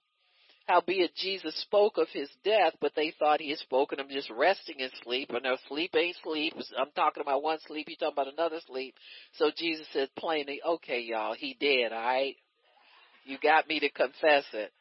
Howbeit 0.66 1.14
Jesus 1.16 1.60
spoke 1.62 1.98
of 1.98 2.08
his 2.12 2.28
death, 2.44 2.74
but 2.80 2.92
they 2.94 3.12
thought 3.18 3.40
he 3.40 3.50
had 3.50 3.58
spoken 3.58 3.98
of 3.98 4.08
just 4.08 4.30
resting 4.30 4.78
in 4.78 4.90
sleep. 5.02 5.30
And 5.30 5.42
no, 5.42 5.56
sleep 5.68 5.94
ain't 5.96 6.16
sleep. 6.22 6.54
I'm 6.78 6.92
talking 6.94 7.22
about 7.22 7.42
one 7.42 7.58
sleep. 7.66 7.88
You 7.88 7.96
talking 7.96 8.14
about 8.14 8.32
another 8.32 8.60
sleep. 8.66 8.94
So 9.34 9.50
Jesus 9.56 9.86
said 9.92 10.08
plainly, 10.16 10.60
okay, 10.64 11.00
y'all, 11.00 11.34
he 11.34 11.56
dead, 11.58 11.92
alright? 11.92 12.36
You 13.24 13.38
got 13.42 13.68
me 13.68 13.80
to 13.80 13.90
confess 13.90 14.44
it. 14.52 14.72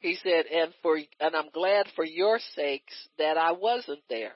He 0.00 0.16
said, 0.22 0.46
and 0.46 0.72
for, 0.82 0.96
and 0.96 1.36
I'm 1.36 1.50
glad 1.52 1.86
for 1.94 2.04
your 2.04 2.40
sakes 2.56 2.94
that 3.18 3.36
I 3.36 3.52
wasn't 3.52 4.00
there. 4.08 4.32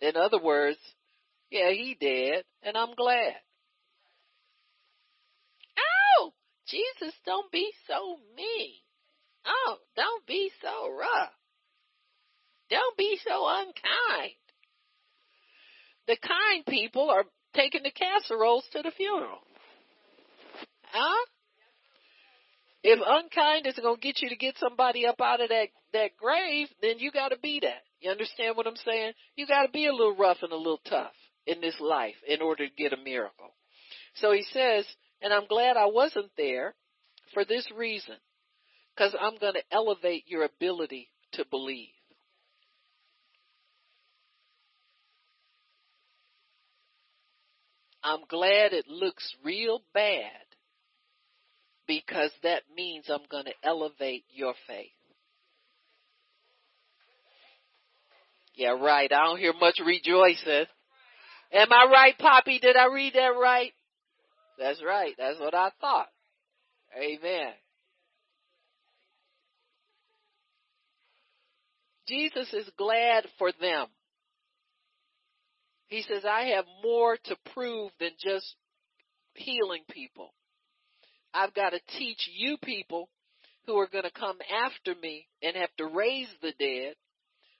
In 0.00 0.16
other 0.16 0.42
words, 0.42 0.78
yeah, 1.50 1.70
he 1.70 1.96
dead, 1.98 2.44
and 2.62 2.76
I'm 2.76 2.94
glad. 2.94 3.34
Jesus, 6.68 7.14
don't 7.24 7.50
be 7.52 7.70
so 7.86 8.16
mean. 8.36 8.74
Oh, 9.46 9.76
don't 9.94 10.26
be 10.26 10.50
so 10.60 10.90
rough. 10.90 11.32
Don't 12.68 12.96
be 12.96 13.18
so 13.26 13.46
unkind. 13.48 14.32
The 16.08 16.16
kind 16.16 16.66
people 16.66 17.10
are 17.10 17.24
taking 17.54 17.82
the 17.82 17.90
casseroles 17.90 18.64
to 18.72 18.82
the 18.82 18.90
funeral. 18.90 19.38
Huh? 20.82 21.26
If 22.82 23.00
unkind 23.04 23.66
is 23.66 23.78
going 23.80 23.96
to 23.96 24.00
get 24.00 24.20
you 24.20 24.28
to 24.28 24.36
get 24.36 24.56
somebody 24.58 25.06
up 25.06 25.20
out 25.20 25.40
of 25.40 25.48
that, 25.48 25.68
that 25.92 26.16
grave, 26.16 26.68
then 26.82 26.98
you 26.98 27.10
got 27.10 27.30
to 27.30 27.38
be 27.38 27.60
that. 27.60 27.82
You 28.00 28.10
understand 28.10 28.56
what 28.56 28.66
I'm 28.66 28.76
saying? 28.76 29.12
You 29.34 29.46
got 29.46 29.66
to 29.66 29.72
be 29.72 29.86
a 29.86 29.92
little 29.92 30.16
rough 30.16 30.38
and 30.42 30.52
a 30.52 30.56
little 30.56 30.80
tough 30.88 31.12
in 31.46 31.60
this 31.60 31.76
life 31.80 32.14
in 32.28 32.42
order 32.42 32.66
to 32.68 32.74
get 32.74 32.92
a 32.92 33.02
miracle. 33.02 33.54
So 34.16 34.32
he 34.32 34.44
says, 34.52 34.84
and 35.22 35.32
I'm 35.32 35.46
glad 35.46 35.76
I 35.76 35.86
wasn't 35.86 36.30
there 36.36 36.74
for 37.34 37.44
this 37.44 37.66
reason, 37.76 38.16
because 38.94 39.14
I'm 39.20 39.38
going 39.38 39.54
to 39.54 39.62
elevate 39.72 40.24
your 40.26 40.44
ability 40.44 41.10
to 41.32 41.44
believe. 41.50 41.88
I'm 48.02 48.20
glad 48.28 48.72
it 48.72 48.86
looks 48.86 49.34
real 49.44 49.82
bad 49.92 50.30
because 51.88 52.30
that 52.44 52.62
means 52.74 53.06
I'm 53.08 53.26
going 53.28 53.46
to 53.46 53.54
elevate 53.64 54.24
your 54.30 54.54
faith. 54.68 54.90
Yeah, 58.54 58.76
right. 58.80 59.12
I 59.12 59.24
don't 59.24 59.38
hear 59.38 59.52
much 59.60 59.80
rejoicing. 59.84 60.66
Am 61.52 61.72
I 61.72 61.88
right, 61.92 62.18
Poppy? 62.18 62.58
Did 62.60 62.76
I 62.76 62.86
read 62.86 63.14
that 63.14 63.34
right? 63.40 63.72
That's 64.58 64.82
right. 64.84 65.14
That's 65.18 65.38
what 65.38 65.54
I 65.54 65.70
thought. 65.80 66.08
Amen. 66.96 67.52
Jesus 72.08 72.52
is 72.52 72.70
glad 72.78 73.26
for 73.38 73.50
them. 73.60 73.86
He 75.88 76.02
says, 76.02 76.24
I 76.24 76.46
have 76.56 76.64
more 76.82 77.16
to 77.24 77.36
prove 77.52 77.90
than 78.00 78.10
just 78.22 78.54
healing 79.34 79.82
people. 79.90 80.32
I've 81.34 81.54
got 81.54 81.70
to 81.70 81.80
teach 81.98 82.28
you 82.32 82.56
people 82.62 83.08
who 83.66 83.76
are 83.78 83.88
going 83.88 84.04
to 84.04 84.10
come 84.10 84.38
after 84.64 84.94
me 85.00 85.26
and 85.42 85.56
have 85.56 85.74
to 85.78 85.86
raise 85.86 86.28
the 86.40 86.52
dead. 86.58 86.94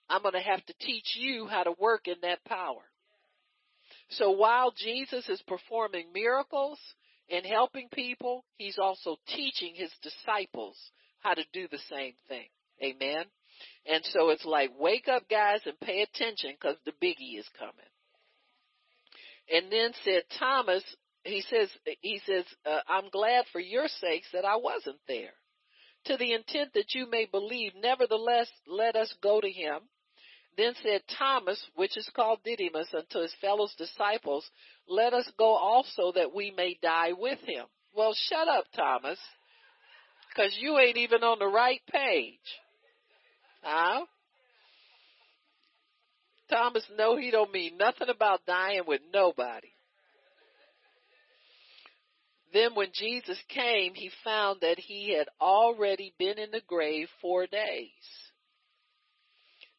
I'm 0.08 0.22
going 0.22 0.34
to 0.34 0.40
have 0.40 0.64
to 0.66 0.74
teach 0.80 1.16
you 1.16 1.46
how 1.46 1.64
to 1.64 1.74
work 1.78 2.06
in 2.06 2.16
that 2.22 2.44
power. 2.44 2.82
So 4.10 4.30
while 4.30 4.72
Jesus 4.76 5.28
is 5.28 5.42
performing 5.46 6.12
miracles 6.12 6.78
and 7.30 7.44
helping 7.44 7.88
people, 7.92 8.44
he's 8.56 8.78
also 8.78 9.16
teaching 9.28 9.74
his 9.74 9.90
disciples 10.02 10.76
how 11.20 11.34
to 11.34 11.42
do 11.52 11.66
the 11.70 11.80
same 11.90 12.14
thing. 12.28 12.46
Amen. 12.82 13.24
And 13.86 14.04
so 14.04 14.30
it's 14.30 14.44
like, 14.44 14.70
wake 14.78 15.08
up 15.08 15.28
guys 15.28 15.60
and 15.64 15.78
pay 15.80 16.02
attention 16.02 16.52
because 16.60 16.76
the 16.84 16.92
biggie 17.02 17.38
is 17.38 17.48
coming. 17.58 17.72
And 19.52 19.72
then 19.72 19.92
said 20.04 20.22
Thomas, 20.38 20.82
he 21.24 21.42
says, 21.42 21.68
he 22.00 22.20
says, 22.26 22.44
uh, 22.64 22.80
I'm 22.88 23.08
glad 23.10 23.44
for 23.52 23.60
your 23.60 23.88
sakes 23.88 24.28
that 24.32 24.44
I 24.44 24.56
wasn't 24.56 24.98
there 25.08 25.34
to 26.04 26.16
the 26.16 26.32
intent 26.32 26.74
that 26.74 26.94
you 26.94 27.08
may 27.10 27.26
believe. 27.26 27.72
Nevertheless, 27.80 28.48
let 28.68 28.94
us 28.96 29.12
go 29.22 29.40
to 29.40 29.50
him 29.50 29.80
then 30.56 30.74
said 30.82 31.02
Thomas, 31.18 31.62
which 31.74 31.96
is 31.96 32.10
called 32.14 32.40
Didymus, 32.44 32.88
unto 32.94 33.20
his 33.20 33.34
fellow 33.40 33.68
disciples, 33.76 34.48
Let 34.88 35.12
us 35.12 35.30
go 35.38 35.54
also 35.54 36.12
that 36.12 36.34
we 36.34 36.50
may 36.50 36.78
die 36.82 37.12
with 37.12 37.38
him. 37.40 37.66
Well, 37.94 38.14
shut 38.14 38.48
up, 38.48 38.64
Thomas, 38.74 39.18
because 40.28 40.56
you 40.58 40.78
ain't 40.78 40.96
even 40.96 41.22
on 41.22 41.38
the 41.38 41.46
right 41.46 41.80
page. 41.90 42.38
Huh? 43.62 44.06
Thomas, 46.48 46.84
no, 46.96 47.16
he 47.16 47.30
don't 47.30 47.52
mean 47.52 47.76
nothing 47.76 48.08
about 48.08 48.46
dying 48.46 48.82
with 48.86 49.00
nobody. 49.12 49.68
Then 52.52 52.74
when 52.74 52.88
Jesus 52.94 53.38
came, 53.48 53.94
he 53.94 54.10
found 54.24 54.60
that 54.60 54.78
he 54.78 55.14
had 55.14 55.28
already 55.40 56.14
been 56.18 56.38
in 56.38 56.50
the 56.52 56.62
grave 56.66 57.08
four 57.20 57.46
days. 57.46 57.90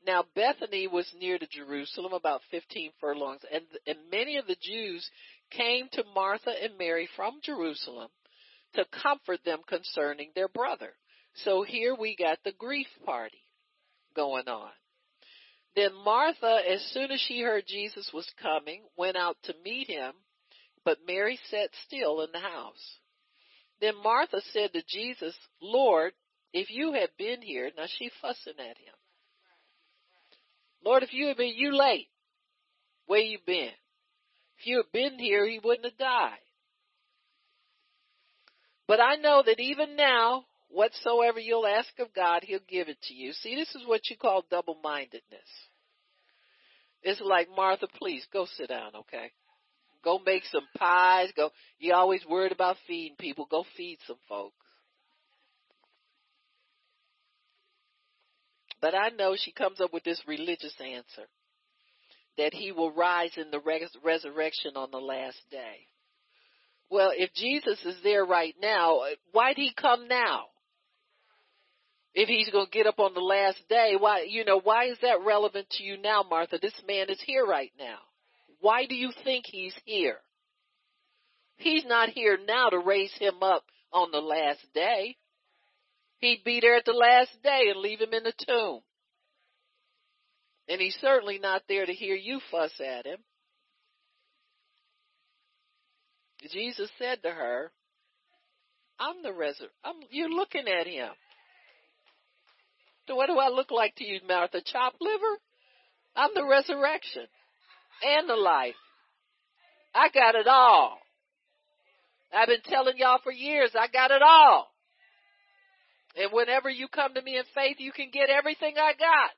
Now 0.08 0.24
Bethany 0.36 0.88
was 0.88 1.14
near 1.20 1.38
to 1.38 1.48
Jerusalem, 1.48 2.14
about 2.14 2.42
15 2.50 2.92
furlongs, 3.00 3.42
and, 3.54 3.64
and 3.86 3.98
many 4.10 4.38
of 4.38 4.48
the 4.48 4.58
Jews 4.60 5.08
came 5.52 5.88
to 5.92 6.04
Martha 6.16 6.52
and 6.64 6.78
Mary 6.78 7.10
from 7.16 7.40
Jerusalem 7.44 8.08
to 8.74 8.86
comfort 9.04 9.40
them 9.46 9.60
concerning 9.68 10.32
their 10.34 10.48
brother. 10.48 10.94
So 11.44 11.64
here 11.64 11.94
we 11.94 12.16
got 12.16 12.40
the 12.44 12.54
grief 12.54 12.88
party 13.06 13.44
going 14.16 14.48
on. 14.48 14.72
Then 15.76 15.94
Martha, 15.94 16.62
as 16.68 16.82
soon 16.94 17.12
as 17.12 17.22
she 17.22 17.42
heard 17.42 17.66
Jesus 17.68 18.10
was 18.12 18.28
coming, 18.42 18.82
went 18.98 19.16
out 19.16 19.38
to 19.44 19.54
meet 19.64 19.88
him, 19.88 20.14
but 20.84 20.98
Mary 21.06 21.40
sat 21.52 21.70
still 21.86 22.22
in 22.22 22.32
the 22.32 22.40
house. 22.40 22.98
Then 23.80 23.94
Martha 24.02 24.42
said 24.54 24.74
to 24.74 24.82
Jesus, 24.88 25.36
Lord, 25.62 26.14
if 26.52 26.72
you 26.72 26.94
had 26.94 27.10
been 27.18 27.44
here, 27.44 27.70
now 27.78 27.86
she 27.88 28.10
fussing 28.22 28.60
at 28.60 28.78
him. 28.78 28.97
Lord, 30.84 31.04
if 31.04 31.14
you 31.14 31.28
had 31.28 31.38
been, 31.38 31.54
you 31.56 31.78
late. 31.78 32.08
Where 33.06 33.20
you 33.20 33.40
been? 33.46 33.72
If 34.60 34.66
you 34.66 34.78
had 34.78 34.92
been 34.92 35.20
here, 35.20 35.48
he 35.48 35.60
wouldn't 35.64 35.86
have 35.86 35.98
died. 35.98 36.40
But 38.88 39.00
I 39.00 39.16
know 39.16 39.44
that 39.46 39.60
even 39.60 39.96
now, 39.96 40.46
whatsoever 40.70 41.40
you'll 41.40 41.68
ask 41.68 41.90
of 42.00 42.14
God, 42.14 42.44
he'll 42.44 42.60
give 42.68 42.90
it 42.90 43.02
to 43.04 43.14
you. 43.14 43.34
See, 43.34 43.56
this 43.56 43.74
is 43.76 43.86
what 43.86 44.10
you 44.10 44.18
call 44.18 44.46
double-mindedness. 44.50 45.22
It's 47.04 47.22
like, 47.22 47.48
Martha, 47.56 47.88
please 48.02 48.26
go 48.32 48.46
sit 48.58 48.70
down, 48.70 48.92
okay? 48.96 49.32
Go 50.04 50.20
make 50.26 50.44
some 50.46 50.68
pies. 50.78 51.30
Go. 51.36 51.52
You 51.80 51.94
always 51.94 52.26
worried 52.30 52.52
about 52.52 52.78
feeding 52.88 53.18
people. 53.18 53.48
Go 53.50 53.66
feed 53.76 53.98
some 54.08 54.18
folks. 54.30 54.56
But 58.82 58.96
I 58.96 59.10
know 59.10 59.36
she 59.38 59.52
comes 59.52 59.82
up 59.82 59.94
with 59.94 60.04
this 60.04 60.22
religious 60.28 60.76
answer 60.80 61.28
that 62.38 62.54
he 62.54 62.72
will 62.72 62.92
rise 62.92 63.32
in 63.36 63.50
the 63.50 63.60
res- 63.60 63.96
resurrection 64.04 64.74
on 64.76 64.92
the 64.92 65.00
last 65.00 65.38
day. 65.50 65.88
Well, 66.90 67.12
if 67.14 67.34
Jesus 67.34 67.84
is 67.84 67.98
there 68.04 68.24
right 68.24 68.56
now, 68.62 69.00
uh, 69.00 69.16
why'd 69.32 69.58
he 69.58 69.74
come 69.74 70.08
now? 70.08 70.46
If 72.14 72.30
he's 72.30 72.50
going 72.50 72.68
to 72.68 72.72
get 72.72 72.88
up 72.88 73.00
on 73.00 73.14
the 73.14 73.20
last 73.20 73.62
day, 73.70 73.96
why, 74.00 74.26
you 74.28 74.46
know, 74.46 74.60
why 74.60 74.86
is 74.86 74.98
that 75.02 75.26
relevant 75.26 75.70
to 75.72 75.84
you 75.84 75.98
now, 75.98 76.24
Martha? 76.28 76.58
This 76.62 76.80
man 76.88 77.10
is 77.10 77.22
here 77.26 77.46
right 77.46 77.72
now. 77.78 77.98
Why 78.60 78.86
do 78.86 78.96
you 78.96 79.12
think 79.24 79.46
he's 79.48 79.76
here? 79.86 80.18
He's 81.58 81.86
not 81.86 82.10
here 82.10 82.38
now 82.48 82.70
to 82.70 82.80
raise 82.80 83.14
him 83.20 83.42
up 83.42 83.64
on 83.92 84.12
the 84.12 84.20
last 84.20 84.62
day. 84.74 85.18
He'd 86.20 86.44
be 86.44 86.60
there 86.60 86.76
at 86.76 86.86
the 86.86 86.94
last 86.94 87.32
day 87.44 87.66
and 87.70 87.80
leave 87.80 88.02
him 88.02 88.14
in 88.14 88.24
the 88.24 88.34
tomb. 88.48 88.82
And 90.68 90.82
he's 90.82 90.98
certainly 91.00 91.40
not 91.40 91.64
there 91.70 91.86
to 91.86 91.94
hear 91.94 92.16
you 92.16 92.40
fuss 92.52 92.72
at 92.80 93.06
him. 93.06 93.20
Jesus 96.52 96.90
said 97.00 97.24
to 97.24 97.30
her, 97.30 97.72
I'm 99.00 99.22
the 99.24 99.34
resurrection. 99.34 99.72
You're 100.10 100.30
looking 100.30 100.68
at 100.68 100.88
him. 100.88 101.10
So 103.08 103.16
what 103.16 103.28
do 103.28 103.38
I 103.38 103.50
look 103.50 103.72
like 103.72 103.96
to 103.96 104.04
you, 104.04 104.20
Martha? 104.28 104.62
Chopped 104.66 104.98
liver? 105.00 105.38
I'm 106.16 106.32
the 106.34 106.46
resurrection 106.46 107.26
and 108.04 108.28
the 108.28 108.36
life. 108.36 108.76
I 109.94 110.10
got 110.10 110.36
it 110.36 110.48
all. 110.48 110.98
I've 112.34 112.48
been 112.48 112.62
telling 112.66 112.98
y'all 112.98 113.20
for 113.24 113.32
years, 113.32 113.72
I 113.80 113.88
got 113.88 114.12
it 114.12 114.22
all. 114.22 114.68
And 116.18 116.32
whenever 116.34 116.70
you 116.70 116.88
come 116.88 117.14
to 117.14 117.22
me 117.22 117.38
in 117.38 117.44
faith, 117.54 117.78
you 117.80 117.92
can 117.92 118.10
get 118.12 118.30
everything 118.30 118.74
I 118.78 118.94
got. 118.94 119.32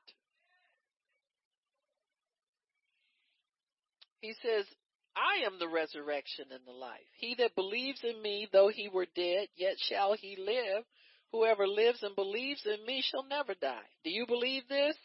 He 4.20 4.34
says, 4.42 4.64
I 5.16 5.46
am 5.46 5.58
the 5.58 5.68
resurrection 5.68 6.46
and 6.50 6.60
the 6.66 6.72
life. 6.72 7.08
He 7.18 7.34
that 7.38 7.54
believes 7.54 8.00
in 8.02 8.20
me, 8.22 8.48
though 8.52 8.68
he 8.68 8.88
were 8.88 9.06
dead, 9.14 9.48
yet 9.56 9.74
shall 9.88 10.14
he 10.14 10.36
live. 10.38 10.84
Whoever 11.32 11.66
lives 11.66 12.02
and 12.02 12.14
believes 12.14 12.62
in 12.66 12.84
me 12.86 13.02
shall 13.02 13.24
never 13.24 13.54
die. 13.60 13.88
Do 14.04 14.10
you 14.10 14.26
believe 14.26 14.62
this? 14.68 14.96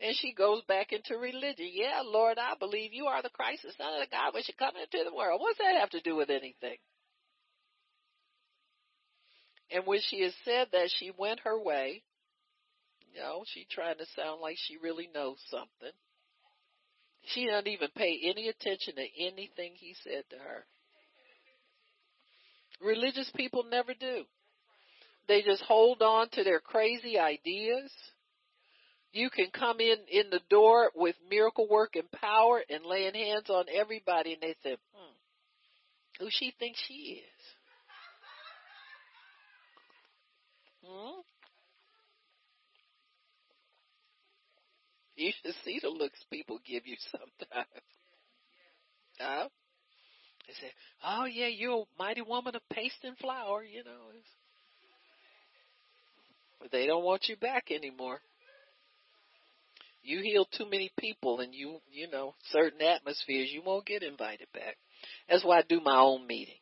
And 0.00 0.14
she 0.16 0.32
goes 0.32 0.62
back 0.68 0.92
into 0.92 1.18
religion. 1.18 1.70
Yeah, 1.72 2.02
Lord, 2.04 2.38
I 2.38 2.54
believe 2.58 2.92
you 2.92 3.06
are 3.06 3.20
the 3.20 3.30
Christ, 3.30 3.62
the 3.64 3.72
Son 3.76 3.94
of 3.94 4.00
the 4.00 4.14
God, 4.14 4.32
which 4.32 4.44
should 4.44 4.56
come 4.56 4.74
into 4.76 5.04
the 5.04 5.14
world. 5.14 5.40
What 5.40 5.56
does 5.56 5.66
that 5.66 5.80
have 5.80 5.90
to 5.90 6.00
do 6.00 6.14
with 6.14 6.30
anything? 6.30 6.78
And 9.70 9.86
when 9.86 10.00
she 10.08 10.22
has 10.22 10.34
said 10.44 10.68
that, 10.72 10.90
she 10.98 11.10
went 11.16 11.40
her 11.40 11.60
way. 11.60 12.02
You 13.12 13.20
know, 13.20 13.44
she 13.46 13.66
trying 13.70 13.98
to 13.98 14.06
sound 14.16 14.40
like 14.40 14.56
she 14.58 14.76
really 14.76 15.08
knows 15.14 15.38
something. 15.50 15.94
She 17.26 17.46
doesn't 17.46 17.68
even 17.68 17.88
pay 17.96 18.18
any 18.24 18.48
attention 18.48 18.94
to 18.96 19.06
anything 19.18 19.72
he 19.74 19.94
said 20.02 20.24
to 20.30 20.36
her. 20.36 20.66
Religious 22.80 23.30
people 23.34 23.64
never 23.64 23.92
do. 23.92 24.24
They 25.26 25.42
just 25.42 25.62
hold 25.62 26.00
on 26.00 26.30
to 26.30 26.44
their 26.44 26.60
crazy 26.60 27.18
ideas 27.18 27.92
you 29.12 29.30
can 29.30 29.46
come 29.50 29.80
in 29.80 29.96
in 30.10 30.30
the 30.30 30.40
door 30.50 30.90
with 30.94 31.16
miracle 31.30 31.66
work 31.68 31.96
and 31.96 32.10
power 32.12 32.62
and 32.68 32.84
laying 32.84 33.14
hands 33.14 33.48
on 33.48 33.64
everybody 33.72 34.34
and 34.34 34.42
they 34.42 34.54
say, 34.62 34.76
hmm, 34.94 35.14
who 36.20 36.28
she 36.30 36.54
thinks 36.58 36.78
she 36.86 37.22
is. 37.22 37.42
Hmm? 40.88 41.20
You 45.16 45.32
should 45.42 45.54
see 45.64 45.78
the 45.82 45.88
looks 45.88 46.24
people 46.30 46.58
give 46.66 46.86
you 46.86 46.96
sometimes. 47.10 47.68
Huh? 49.18 49.48
They 50.46 50.54
say, 50.54 50.72
"Oh 51.04 51.24
yeah, 51.26 51.48
you're 51.48 51.82
a 51.82 52.02
mighty 52.02 52.22
woman 52.22 52.54
of 52.54 52.62
paste 52.72 53.02
and 53.02 53.18
flour," 53.18 53.62
you 53.62 53.84
know. 53.84 54.12
But 56.60 56.72
they 56.72 56.86
don't 56.86 57.04
want 57.04 57.28
you 57.28 57.36
back 57.36 57.70
anymore. 57.70 58.20
You 60.02 60.20
heal 60.22 60.46
too 60.46 60.64
many 60.64 60.90
people 60.98 61.40
and 61.40 61.54
you, 61.54 61.80
you 61.90 62.08
know, 62.10 62.34
certain 62.50 62.80
atmospheres, 62.80 63.50
you 63.52 63.62
won't 63.62 63.84
get 63.84 64.02
invited 64.02 64.46
back. 64.54 64.76
That's 65.28 65.44
why 65.44 65.58
I 65.58 65.62
do 65.68 65.80
my 65.80 65.98
own 65.98 66.26
meetings. 66.26 66.56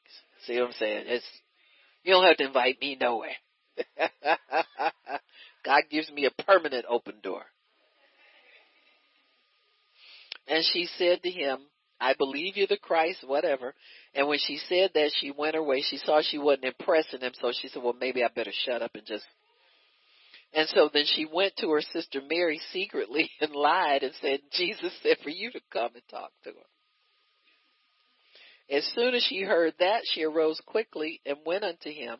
See 0.46 0.58
what 0.58 0.66
I'm 0.66 0.72
saying? 0.72 1.04
It's, 1.06 1.24
you 2.02 2.12
don't 2.12 2.26
have 2.26 2.38
to 2.38 2.46
invite 2.46 2.80
me 2.80 2.96
nowhere. 3.00 3.36
God 5.64 5.82
gives 5.90 6.10
me 6.10 6.26
a 6.26 6.42
permanent 6.42 6.86
open 6.88 7.14
door. 7.22 7.42
And 10.48 10.64
she 10.72 10.88
said 10.96 11.22
to 11.22 11.30
him, 11.30 11.58
I 12.00 12.14
believe 12.14 12.56
you're 12.56 12.66
the 12.66 12.76
Christ, 12.76 13.24
whatever. 13.26 13.74
And 14.14 14.28
when 14.28 14.38
she 14.38 14.58
said 14.68 14.90
that, 14.94 15.10
she 15.18 15.30
went 15.30 15.54
her 15.54 15.62
way. 15.62 15.82
She 15.82 15.96
saw 15.96 16.20
she 16.22 16.38
wasn't 16.38 16.66
impressing 16.66 17.20
him, 17.20 17.32
so 17.40 17.52
she 17.60 17.68
said, 17.68 17.82
well, 17.82 17.96
maybe 17.98 18.22
I 18.22 18.28
better 18.34 18.52
shut 18.64 18.82
up 18.82 18.92
and 18.94 19.06
just 19.06 19.24
and 20.56 20.68
so 20.70 20.88
then 20.92 21.04
she 21.04 21.26
went 21.26 21.54
to 21.58 21.70
her 21.70 21.82
sister 21.82 22.20
Mary 22.26 22.60
secretly 22.72 23.30
and 23.40 23.52
lied 23.52 24.02
and 24.02 24.14
said, 24.20 24.40
Jesus 24.52 24.92
said 25.02 25.18
for 25.22 25.30
you 25.30 25.50
to 25.50 25.60
come 25.72 25.90
and 25.94 26.02
talk 26.10 26.32
to 26.44 26.50
him. 26.50 26.56
As 28.68 28.84
soon 28.96 29.14
as 29.14 29.22
she 29.22 29.42
heard 29.42 29.74
that, 29.78 30.00
she 30.12 30.24
arose 30.24 30.60
quickly 30.66 31.20
and 31.24 31.36
went 31.46 31.62
unto 31.62 31.90
him. 31.90 32.16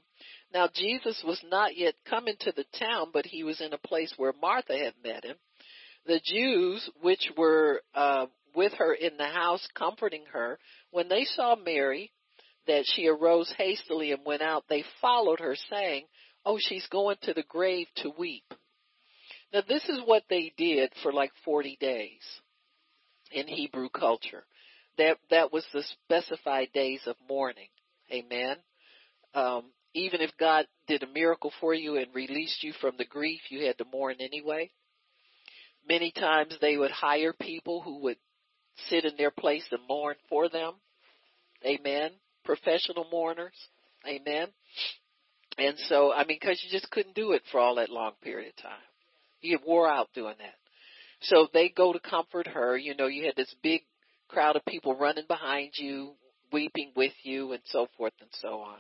Now 0.57 0.71
Jesus 0.73 1.23
was 1.23 1.39
not 1.51 1.77
yet 1.77 1.97
come 2.09 2.29
into 2.29 2.51
the 2.51 2.65
town, 2.79 3.11
but 3.13 3.27
he 3.27 3.45
was 3.45 3.61
in 3.61 3.75
a 3.75 3.89
place 3.89 4.15
where 4.17 4.33
Martha 4.41 4.73
had 4.73 4.95
met 5.05 5.23
him. 5.23 5.37
The 6.07 6.19
Jews, 6.25 6.89
which 7.03 7.31
were 7.37 7.83
uh, 7.95 8.25
with 8.55 8.73
her 8.79 8.95
in 8.95 9.19
the 9.19 9.27
house 9.27 9.69
comforting 9.77 10.25
her, 10.33 10.59
when 10.93 11.11
they 11.11 11.25
saw 11.25 11.57
Mary, 11.57 12.11
that 12.67 12.85
she 12.87 13.07
arose 13.07 13.53
hastily 13.59 14.13
and 14.13 14.25
went 14.25 14.41
out, 14.41 14.65
they 14.71 14.83
followed 15.03 15.41
her, 15.41 15.57
saying, 15.69 16.07
oh, 16.47 16.59
she's 16.59 16.87
going 16.87 17.17
to 17.25 17.35
the 17.35 17.45
grave 17.47 17.89
to 17.97 18.11
weep. 18.19 18.55
Now 19.53 19.61
this 19.69 19.87
is 19.91 20.01
what 20.07 20.23
they 20.31 20.55
did 20.57 20.91
for 21.03 21.13
like 21.13 21.33
40 21.45 21.77
days 21.79 22.23
in 23.31 23.47
Hebrew 23.47 23.91
culture. 23.91 24.47
That, 24.97 25.19
that 25.29 25.53
was 25.53 25.67
the 25.75 25.83
specified 25.83 26.69
days 26.73 27.03
of 27.07 27.17
mourning. 27.29 27.69
Amen. 28.11 28.57
Um, 29.35 29.65
even 29.97 30.21
if 30.21 30.31
God 30.39 30.67
did 30.87 31.03
a 31.03 31.13
miracle 31.13 31.51
for 31.59 31.73
you 31.73 31.97
and 31.97 32.15
released 32.15 32.63
you 32.63 32.75
from 32.81 32.97
the 32.99 33.07
grief, 33.07 33.41
you 33.49 33.65
had 33.67 33.79
to 33.79 33.87
mourn 33.91 34.17
anyway. 34.21 34.71
Many 35.89 36.13
times 36.13 36.55
they 36.61 36.77
would 36.77 36.91
hire 36.91 37.33
people 37.33 37.81
who 37.81 38.03
would 38.03 38.19
sit 38.91 39.07
in 39.07 39.17
their 39.17 39.31
place 39.31 39.65
and 39.71 39.81
mourn 39.89 40.17
for 40.29 40.51
them. 40.51 40.75
Amen. 41.65 42.11
Professional 42.45 43.07
mourners. 43.11 43.55
Amen. 44.07 44.49
And 45.57 45.79
so, 45.89 46.13
I 46.13 46.27
mean, 46.27 46.39
cause 46.41 46.61
you 46.63 46.71
just 46.71 46.91
couldn't 46.91 47.15
do 47.15 47.33
it 47.33 47.43
for 47.51 47.59
all 47.59 47.77
that 47.77 47.89
long 47.89 48.13
period 48.23 48.51
of 48.51 48.63
time. 48.63 48.73
You 49.41 49.59
wore 49.67 49.89
out 49.89 50.09
doing 50.15 50.35
that. 50.39 50.55
So 51.23 51.49
they 51.55 51.71
go 51.71 51.95
to 51.95 52.01
comfort 52.01 52.49
her. 52.49 52.77
You 52.77 52.95
know, 52.95 53.07
you 53.07 53.25
had 53.25 53.37
this 53.37 53.55
big 53.63 53.81
crowd 54.29 54.57
of 54.57 54.65
people 54.67 54.95
running 54.95 55.25
behind 55.27 55.71
you, 55.77 56.13
weeping 56.53 56.93
with 56.95 57.15
you, 57.23 57.53
and 57.53 57.63
so 57.65 57.87
forth 57.97 58.13
and 58.21 58.29
so 58.43 58.61
on. 58.61 58.77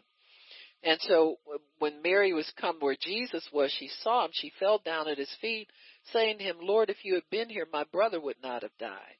And 0.87 1.01
so 1.01 1.39
when 1.80 2.01
Mary 2.01 2.32
was 2.32 2.49
come 2.61 2.76
where 2.78 2.97
Jesus 2.99 3.45
was, 3.53 3.74
she 3.76 3.91
saw 4.03 4.24
him. 4.24 4.30
She 4.32 4.53
fell 4.61 4.78
down 4.78 5.09
at 5.09 5.18
his 5.18 5.34
feet, 5.41 5.68
saying 6.12 6.39
to 6.39 6.45
him, 6.45 6.59
Lord, 6.62 6.91
if 6.91 7.05
you 7.05 7.14
had 7.14 7.28
been 7.28 7.49
here, 7.49 7.66
my 7.72 7.82
brother 7.93 8.20
would 8.20 8.41
not 8.41 8.62
have 8.62 8.78
died. 8.78 9.16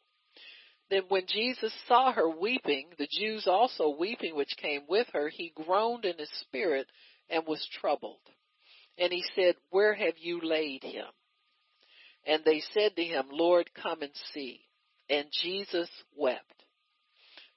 Then 0.91 1.03
when 1.09 1.27
Jesus 1.27 1.73
saw 1.89 2.13
her 2.13 2.31
weeping, 2.31 2.91
the 2.99 3.09
Jews 3.11 3.49
also 3.49 3.97
weeping 3.99 4.37
which 4.37 4.57
came 4.63 4.83
with 4.89 5.09
her, 5.13 5.29
he 5.29 5.53
groaned 5.57 6.05
in 6.05 6.17
his 6.17 6.31
spirit 6.43 6.87
and 7.29 7.45
was 7.49 7.69
troubled. 7.81 8.21
And 8.97 9.13
he 9.13 9.25
said, 9.35 9.57
Where 9.71 9.93
have 9.95 10.15
you 10.19 10.41
laid 10.41 10.85
him? 10.85 11.07
And 12.25 12.45
they 12.45 12.63
said 12.75 12.95
to 12.95 13.03
him, 13.03 13.25
Lord, 13.33 13.69
come 13.75 14.03
and 14.03 14.13
see. 14.33 14.61
And 15.11 15.27
Jesus 15.43 15.91
wept. 16.17 16.63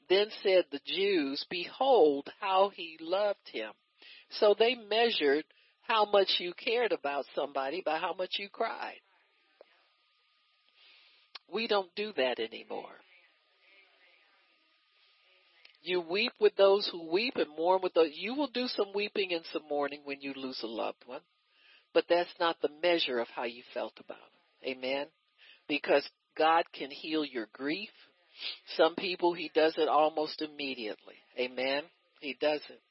Then 0.10 0.30
said 0.42 0.66
the 0.72 0.82
Jews, 0.84 1.46
Behold 1.48 2.28
how 2.40 2.72
he 2.74 2.98
loved 3.00 3.48
him. 3.54 3.72
So 4.32 4.56
they 4.58 4.76
measured 4.76 5.46
how 5.82 6.06
much 6.06 6.36
you 6.40 6.54
cared 6.54 6.92
about 6.92 7.26
somebody 7.36 7.82
by 7.84 7.98
how 7.98 8.14
much 8.14 8.36
you 8.38 8.50
cried. 8.50 9.00
We 11.52 11.68
don't 11.68 11.94
do 11.96 12.14
that 12.16 12.40
anymore. 12.40 12.96
You 15.82 16.02
weep 16.02 16.34
with 16.40 16.56
those 16.56 16.88
who 16.92 17.12
weep 17.12 17.36
and 17.38 17.50
mourn 17.58 17.80
with 17.82 17.94
those. 17.94 18.12
You 18.14 18.36
will 18.36 18.50
do 18.50 18.68
some 18.68 18.88
weeping 18.94 19.34
and 19.34 19.44
some 19.52 19.64
mourning 19.70 20.02
when 20.04 20.22
you 20.22 20.34
lose 20.36 20.60
a 20.62 20.68
loved 20.68 21.04
one, 21.06 21.22
but 21.94 22.06
that's 22.10 22.34
not 22.40 22.58
the 22.62 22.70
measure 22.84 23.20
of 23.20 23.28
how 23.30 23.46
you 23.46 23.64
felt 23.74 23.94
about 24.00 24.18
it. 24.64 24.72
Amen. 24.72 25.08
Because 25.68 26.08
God 26.38 26.66
can 26.74 26.92
heal 26.92 27.26
your 27.26 27.48
grief. 27.54 27.90
Some 28.76 28.96
people 28.96 29.34
He 29.34 29.50
does 29.56 29.74
it 29.78 29.88
almost 29.88 30.42
immediately. 30.42 31.16
Amen. 31.40 31.84
He 32.20 32.38
does 32.40 32.62
it. 32.70 32.82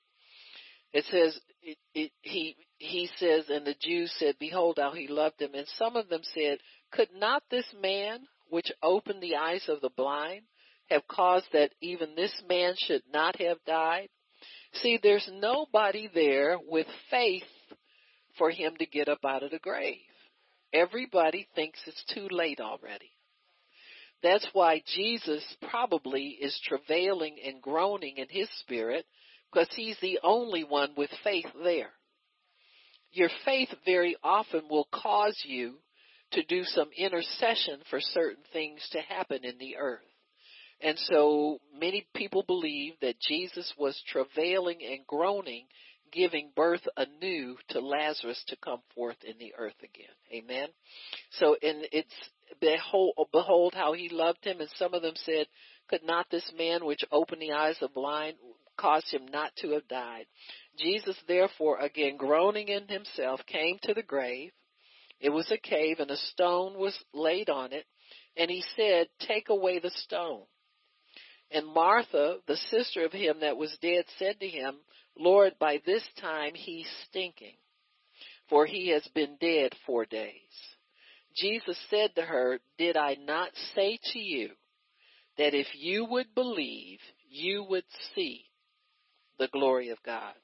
It 0.93 1.05
says 1.11 1.39
it, 1.63 1.79
it, 1.95 2.13
he 2.23 2.57
he 2.79 3.11
says, 3.19 3.49
and 3.51 3.67
the 3.67 3.75
Jews 3.81 4.13
said, 4.19 4.37
"Behold, 4.39 4.79
how 4.79 4.93
he 4.93 5.07
loved 5.09 5.41
him." 5.41 5.55
And 5.55 5.67
some 5.77 5.97
of 5.97 6.09
them 6.09 6.23
said, 6.35 6.59
"Could 6.93 7.13
not 7.13 7.43
this 7.51 7.67
man, 7.81 8.27
which 8.49 8.73
opened 8.83 9.23
the 9.23 9.37
eyes 9.37 9.69
of 9.69 9.81
the 9.81 9.91
blind, 9.91 10.43
have 10.89 11.07
caused 11.07 11.47
that 11.53 11.75
even 11.81 12.15
this 12.15 12.43
man 12.49 12.75
should 12.77 13.03
not 13.13 13.37
have 13.37 13.63
died?" 13.65 14.09
See, 14.75 14.99
there's 15.03 15.29
nobody 15.33 16.09
there 16.09 16.59
with 16.59 16.87
faith 17.11 17.43
for 18.37 18.51
him 18.51 18.77
to 18.77 18.87
get 18.87 19.09
up 19.09 19.25
out 19.25 19.43
of 19.43 19.51
the 19.51 19.59
grave. 19.59 19.97
Everybody 20.73 21.49
thinks 21.55 21.81
it's 21.87 22.05
too 22.15 22.29
late 22.31 22.61
already. 22.61 23.11
That's 24.23 24.47
why 24.53 24.83
Jesus 24.87 25.45
probably 25.71 26.31
is 26.41 26.59
travailing 26.67 27.39
and 27.45 27.63
groaning 27.63 28.19
in 28.19 28.29
his 28.29 28.49
spirit 28.61 29.07
because 29.53 29.69
he's 29.75 29.99
the 30.01 30.19
only 30.23 30.65
one 30.65 30.91
with 30.97 31.11
faith 31.25 31.47
there. 31.63 31.91
Your 33.13 33.31
faith 33.45 33.71
very 33.85 34.17
often 34.23 34.63
will 34.69 34.89
cause 34.93 35.41
you 35.45 35.77
to 36.33 36.43
do 36.45 36.65
some 36.65 36.91
intercession 36.97 37.81
for 37.89 38.01
certain 38.01 38.43
things 38.53 38.87
to 38.93 39.01
happen 39.01 39.45
in 39.45 39.57
the 39.59 39.77
earth. 39.79 40.01
And 40.81 40.99
so 40.99 41.59
many 41.79 42.07
people 42.15 42.45
believe 42.47 42.95
that 43.01 43.19
Jesus 43.21 43.73
was 43.79 44.01
travailing 44.13 44.79
and 44.85 45.07
groaning, 45.07 45.67
giving 46.13 46.51
birth 46.55 46.87
anew 46.97 47.57
to 47.71 47.81
Lazarus 47.81 48.43
to 48.49 48.57
come 48.57 48.81
forth 48.95 49.17
in 49.25 49.39
the 49.39 49.55
earth 49.59 49.75
again. 49.83 50.15
Amen. 50.33 50.69
So, 51.33 51.57
and 51.61 51.87
it's, 51.91 52.15
behold, 52.61 53.15
behold 53.33 53.75
how 53.75 53.93
he 53.95 54.09
loved 54.11 54.45
him. 54.45 54.61
And 54.61 54.71
some 54.77 54.95
of 54.95 55.03
them 55.03 55.15
said, 55.17 55.47
could 55.89 56.05
not 56.05 56.27
this 56.31 56.49
man 56.57 56.85
which 56.85 57.05
opened 57.11 57.43
the 57.43 57.53
eyes 57.53 57.79
of 57.81 57.95
blind 57.95 58.37
cause 58.79 59.05
him 59.11 59.27
not 59.31 59.55
to 59.57 59.73
have 59.73 59.89
died? 59.89 60.27
Jesus 60.79 61.17
therefore 61.27 61.79
again 61.79 62.17
groaning 62.17 62.69
in 62.69 62.89
himself 62.89 63.41
came 63.47 63.79
to 63.83 63.95
the 63.95 64.03
grave. 64.03 64.53
It 65.21 65.31
was 65.31 65.51
a 65.51 65.59
cave 65.59 65.99
and 65.99 66.11
a 66.11 66.17
stone 66.17 66.79
was 66.79 66.97
laid 67.13 67.51
on 67.51 67.73
it. 67.73 67.85
And 68.37 68.51
he 68.51 68.63
said, 68.77 69.09
take 69.21 69.49
away 69.49 69.81
the 69.81 69.91
stone. 69.91 70.45
And 71.51 71.67
Martha, 71.67 72.39
the 72.47 72.57
sister 72.71 73.05
of 73.05 73.13
him 73.13 73.41
that 73.41 73.57
was 73.57 73.77
dead, 73.81 74.05
said 74.19 74.39
to 74.41 74.47
him, 74.47 74.77
Lord, 75.19 75.55
by 75.59 75.81
this 75.85 76.05
time 76.21 76.53
he's 76.55 76.87
stinking, 77.09 77.57
for 78.49 78.67
he 78.67 78.91
has 78.91 79.07
been 79.15 79.37
dead 79.41 79.73
four 79.87 80.05
days. 80.05 80.33
Jesus 81.37 81.79
said 81.91 82.15
to 82.15 82.23
her, 82.23 82.61
Did 82.79 82.97
I 82.97 83.15
not 83.15 83.51
say 83.75 83.99
to 84.13 84.19
you 84.19 84.51
that 85.39 85.55
if 85.55 85.67
you 85.75 86.05
would 86.05 86.35
believe, 86.35 86.99
you 87.29 87.65
would 87.69 87.85
see 88.15 88.45
the 89.39 89.49
glory 89.49 89.91
of 89.91 90.03
God? 90.05 90.35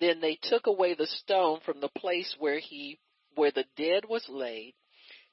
Then 0.00 0.20
they 0.20 0.38
took 0.42 0.66
away 0.66 0.94
the 0.94 1.06
stone 1.06 1.60
from 1.64 1.80
the 1.80 1.88
place 1.88 2.34
where 2.38 2.58
he, 2.58 2.98
where 3.34 3.52
the 3.52 3.64
dead 3.76 4.04
was 4.08 4.24
laid, 4.28 4.74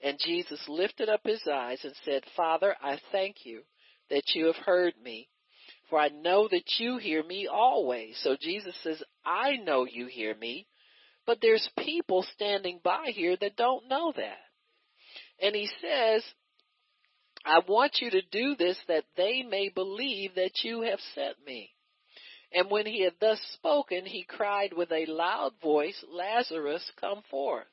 and 0.04 0.20
Jesus 0.20 0.60
lifted 0.68 1.10
up 1.10 1.22
his 1.24 1.42
eyes 1.52 1.80
and 1.84 1.94
said, 2.06 2.24
Father, 2.36 2.76
I 2.82 3.00
thank 3.12 3.46
you 3.46 3.62
that 4.10 4.24
you 4.34 4.48
have 4.48 4.56
heard 4.56 4.94
me, 5.02 5.30
for 5.90 6.00
I 6.00 6.10
know 6.10 6.48
that 6.50 6.80
you 6.80 6.98
hear 6.98 7.24
me 7.24 7.48
always. 7.48 8.20
So 8.24 8.36
Jesus 8.40 8.76
says, 8.84 9.02
I 9.26 9.58
know 9.58 9.86
you 9.86 10.08
hear 10.08 10.36
me, 10.36 10.68
but 11.26 11.40
there's 11.42 11.70
people 11.78 12.26
standing 12.34 12.80
by 12.84 13.12
here 13.14 13.38
that 13.40 13.56
don't 13.56 13.88
know 13.88 14.12
that. 14.16 14.38
And 15.40 15.56
he 15.56 15.70
says, 15.82 16.24
I 17.46 17.62
want 17.68 17.98
you 18.00 18.12
to 18.12 18.22
do 18.32 18.56
this 18.56 18.78
that 18.88 19.06
they 19.18 19.44
may 19.44 19.70
believe 19.70 20.36
that 20.36 20.64
you 20.64 20.82
have 20.82 21.00
sent 21.16 21.36
me. 21.46 21.72
And 22.54 22.70
when 22.70 22.86
he 22.86 23.04
had 23.04 23.14
thus 23.20 23.40
spoken, 23.54 24.06
he 24.06 24.24
cried 24.24 24.74
with 24.74 24.92
a 24.92 25.06
loud 25.06 25.54
voice, 25.62 26.04
Lazarus, 26.10 26.92
come 27.00 27.22
forth. 27.30 27.68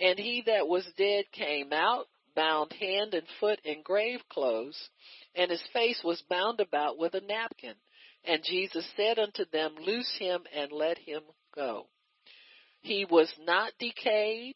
And 0.00 0.18
he 0.18 0.42
that 0.46 0.66
was 0.66 0.84
dead 0.96 1.30
came 1.30 1.72
out, 1.72 2.06
bound 2.34 2.72
hand 2.72 3.14
and 3.14 3.26
foot 3.38 3.60
in 3.64 3.82
grave 3.82 4.20
clothes, 4.28 4.90
and 5.36 5.50
his 5.50 5.62
face 5.72 6.00
was 6.02 6.22
bound 6.28 6.58
about 6.60 6.98
with 6.98 7.14
a 7.14 7.20
napkin. 7.20 7.74
And 8.24 8.42
Jesus 8.42 8.86
said 8.96 9.18
unto 9.18 9.44
them, 9.52 9.76
Loose 9.78 10.16
him 10.18 10.40
and 10.54 10.72
let 10.72 10.98
him 10.98 11.22
go. 11.54 11.86
He 12.80 13.04
was 13.04 13.32
not 13.40 13.72
decayed. 13.78 14.54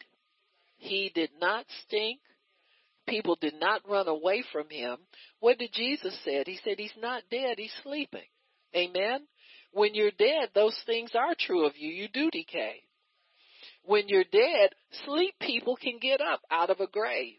He 0.78 1.10
did 1.14 1.30
not 1.40 1.66
stink. 1.84 2.20
People 3.06 3.36
did 3.40 3.54
not 3.54 3.88
run 3.88 4.08
away 4.08 4.42
from 4.52 4.68
him. 4.68 4.98
What 5.40 5.58
did 5.58 5.72
Jesus 5.72 6.18
say? 6.24 6.42
He 6.44 6.58
said 6.64 6.78
he's 6.78 6.92
not 7.00 7.22
dead, 7.30 7.58
he's 7.58 7.72
sleeping. 7.82 8.26
Amen? 8.74 9.20
When 9.72 9.94
you're 9.94 10.10
dead, 10.10 10.50
those 10.54 10.78
things 10.86 11.10
are 11.14 11.34
true 11.38 11.66
of 11.66 11.72
you. 11.76 11.90
You 11.90 12.08
do 12.08 12.30
decay. 12.30 12.82
When 13.84 14.08
you're 14.08 14.24
dead, 14.24 14.70
sleep 15.04 15.34
people 15.40 15.76
can 15.76 15.98
get 16.00 16.20
up 16.20 16.40
out 16.50 16.70
of 16.70 16.80
a 16.80 16.86
grave. 16.86 17.36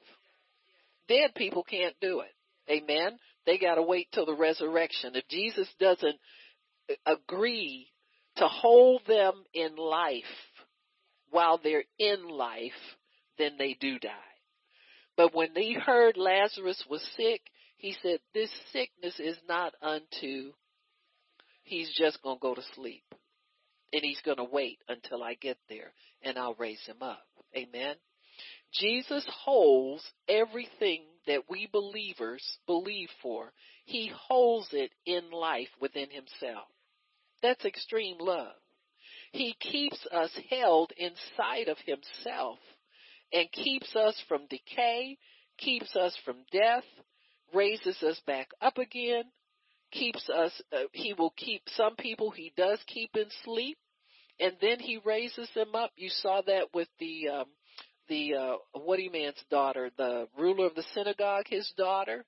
Dead 1.07 1.33
people 1.35 1.63
can't 1.63 1.95
do 2.01 2.21
it. 2.21 2.33
Amen? 2.71 3.17
They 3.45 3.57
gotta 3.57 3.81
wait 3.81 4.09
till 4.11 4.25
the 4.25 4.35
resurrection. 4.35 5.15
If 5.15 5.27
Jesus 5.27 5.67
doesn't 5.79 6.17
agree 7.05 7.87
to 8.37 8.47
hold 8.47 9.01
them 9.07 9.43
in 9.53 9.75
life 9.75 10.23
while 11.29 11.59
they're 11.61 11.83
in 11.97 12.27
life, 12.27 12.71
then 13.37 13.55
they 13.57 13.75
do 13.79 13.99
die. 13.99 14.09
But 15.17 15.35
when 15.35 15.49
he 15.55 15.73
heard 15.73 16.17
Lazarus 16.17 16.83
was 16.89 17.01
sick, 17.17 17.41
he 17.77 17.95
said, 18.01 18.19
this 18.33 18.49
sickness 18.71 19.19
is 19.19 19.37
not 19.47 19.73
unto 19.81 20.53
he's 21.69 21.93
just 21.95 22.21
going 22.21 22.37
to 22.37 22.41
go 22.41 22.55
to 22.55 22.63
sleep. 22.75 23.03
And 23.93 24.03
he's 24.03 24.21
going 24.23 24.37
to 24.37 24.43
wait 24.43 24.79
until 24.87 25.23
I 25.23 25.35
get 25.35 25.57
there 25.67 25.93
and 26.21 26.37
I'll 26.37 26.55
raise 26.55 26.81
him 26.85 27.01
up. 27.01 27.25
Amen. 27.55 27.95
Jesus 28.73 29.25
holds 29.43 30.03
everything 30.27 31.03
that 31.25 31.49
we 31.49 31.67
believers 31.71 32.43
believe 32.67 33.09
for. 33.21 33.51
He 33.85 34.11
holds 34.27 34.67
it 34.73 34.91
in 35.05 35.31
life 35.31 35.69
within 35.81 36.09
himself. 36.11 36.67
That's 37.41 37.65
extreme 37.65 38.17
love. 38.19 38.53
He 39.31 39.55
keeps 39.59 40.05
us 40.11 40.31
held 40.49 40.91
inside 40.97 41.67
of 41.67 41.77
himself 41.85 42.59
and 43.31 43.51
keeps 43.51 43.95
us 43.95 44.21
from 44.27 44.47
decay, 44.49 45.17
keeps 45.57 45.95
us 45.95 46.15
from 46.25 46.37
death, 46.51 46.83
raises 47.53 48.01
us 48.03 48.19
back 48.25 48.49
up 48.61 48.77
again, 48.77 49.23
keeps 49.91 50.29
us, 50.29 50.51
uh, 50.71 50.83
he 50.93 51.13
will 51.13 51.33
keep 51.37 51.61
some 51.75 51.95
people 51.95 52.31
he 52.31 52.53
does 52.55 52.79
keep 52.87 53.11
in 53.15 53.25
sleep 53.43 53.77
and 54.39 54.53
then 54.61 54.79
he 54.79 54.99
raises 55.03 55.49
them 55.53 55.75
up. 55.75 55.91
You 55.95 56.09
saw 56.09 56.41
that 56.47 56.73
with 56.73 56.87
the, 56.99 57.29
um, 57.29 57.45
the, 58.07 58.35
uh, 58.35 58.79
Woody 58.85 59.09
Man's 59.09 59.43
daughter, 59.51 59.89
the 59.97 60.27
ruler 60.37 60.67
of 60.67 60.75
the 60.75 60.85
synagogue, 60.93 61.45
his 61.47 61.71
daughter. 61.77 62.25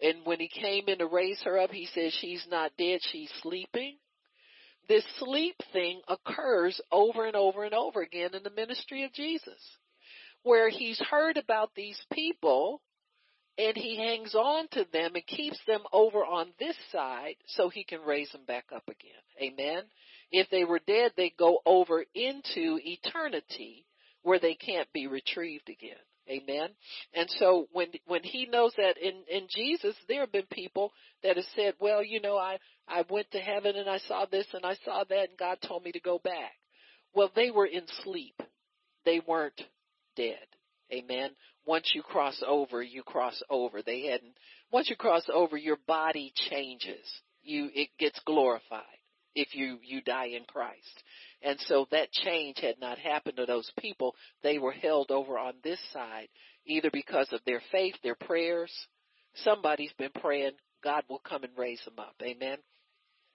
And 0.00 0.24
when 0.24 0.40
he 0.40 0.48
came 0.48 0.84
in 0.88 0.98
to 0.98 1.06
raise 1.06 1.40
her 1.42 1.58
up, 1.58 1.70
he 1.70 1.86
says 1.86 2.12
she's 2.20 2.44
not 2.50 2.72
dead, 2.78 3.00
she's 3.10 3.30
sleeping. 3.42 3.96
This 4.88 5.04
sleep 5.18 5.56
thing 5.72 6.00
occurs 6.08 6.80
over 6.90 7.26
and 7.26 7.36
over 7.36 7.64
and 7.64 7.74
over 7.74 8.02
again 8.02 8.34
in 8.34 8.42
the 8.42 8.50
ministry 8.50 9.04
of 9.04 9.12
Jesus, 9.12 9.60
where 10.42 10.68
he's 10.68 10.98
heard 10.98 11.36
about 11.36 11.70
these 11.76 12.00
people 12.12 12.80
and 13.58 13.76
he 13.76 13.96
hangs 13.96 14.34
on 14.34 14.66
to 14.72 14.86
them 14.92 15.14
and 15.14 15.26
keeps 15.26 15.58
them 15.66 15.82
over 15.92 16.24
on 16.24 16.52
this 16.58 16.76
side 16.90 17.36
so 17.46 17.68
he 17.68 17.84
can 17.84 18.00
raise 18.02 18.30
them 18.32 18.44
back 18.46 18.64
up 18.74 18.84
again. 18.88 19.22
Amen. 19.40 19.82
If 20.30 20.48
they 20.50 20.64
were 20.64 20.80
dead, 20.86 21.12
they 21.16 21.32
go 21.38 21.60
over 21.66 22.04
into 22.14 22.78
eternity 22.82 23.84
where 24.22 24.38
they 24.38 24.54
can't 24.54 24.90
be 24.92 25.06
retrieved 25.06 25.68
again. 25.68 25.96
Amen. 26.30 26.68
And 27.14 27.28
so 27.38 27.66
when 27.72 27.88
when 28.06 28.22
he 28.22 28.46
knows 28.46 28.72
that 28.76 28.96
in 28.96 29.24
in 29.28 29.48
Jesus, 29.50 29.96
there 30.08 30.20
have 30.20 30.32
been 30.32 30.46
people 30.50 30.92
that 31.22 31.36
have 31.36 31.44
said, 31.56 31.74
"Well, 31.80 32.02
you 32.02 32.20
know, 32.20 32.38
I 32.38 32.58
I 32.86 33.04
went 33.10 33.30
to 33.32 33.40
heaven 33.40 33.74
and 33.74 33.90
I 33.90 33.98
saw 33.98 34.26
this 34.26 34.46
and 34.54 34.64
I 34.64 34.76
saw 34.84 35.02
that, 35.02 35.30
and 35.30 35.38
God 35.38 35.58
told 35.60 35.84
me 35.84 35.90
to 35.92 36.00
go 36.00 36.20
back." 36.20 36.52
Well, 37.12 37.30
they 37.34 37.50
were 37.50 37.66
in 37.66 37.86
sleep. 38.04 38.40
They 39.04 39.20
weren't 39.26 39.60
dead. 40.14 40.46
Amen. 40.92 41.30
Once 41.64 41.92
you 41.94 42.02
cross 42.02 42.42
over, 42.46 42.82
you 42.82 43.02
cross 43.02 43.40
over. 43.48 43.82
They 43.82 44.06
hadn't. 44.06 44.34
Once 44.70 44.90
you 44.90 44.96
cross 44.96 45.24
over, 45.32 45.56
your 45.56 45.78
body 45.86 46.32
changes. 46.50 47.06
You 47.42 47.70
it 47.74 47.88
gets 47.98 48.20
glorified 48.26 48.82
if 49.34 49.54
you 49.54 49.78
you 49.82 50.02
die 50.02 50.26
in 50.26 50.44
Christ. 50.44 51.02
And 51.42 51.58
so 51.60 51.86
that 51.90 52.12
change 52.12 52.58
had 52.60 52.80
not 52.80 52.98
happened 52.98 53.36
to 53.38 53.46
those 53.46 53.70
people. 53.78 54.14
They 54.42 54.58
were 54.58 54.72
held 54.72 55.10
over 55.10 55.38
on 55.38 55.54
this 55.64 55.80
side, 55.92 56.28
either 56.66 56.90
because 56.92 57.28
of 57.32 57.40
their 57.44 57.62
faith, 57.72 57.94
their 58.02 58.14
prayers. 58.14 58.72
Somebody's 59.36 59.92
been 59.98 60.12
praying, 60.20 60.52
God 60.84 61.04
will 61.08 61.20
come 61.20 61.42
and 61.42 61.52
raise 61.56 61.82
them 61.84 61.98
up. 61.98 62.14
Amen. 62.22 62.58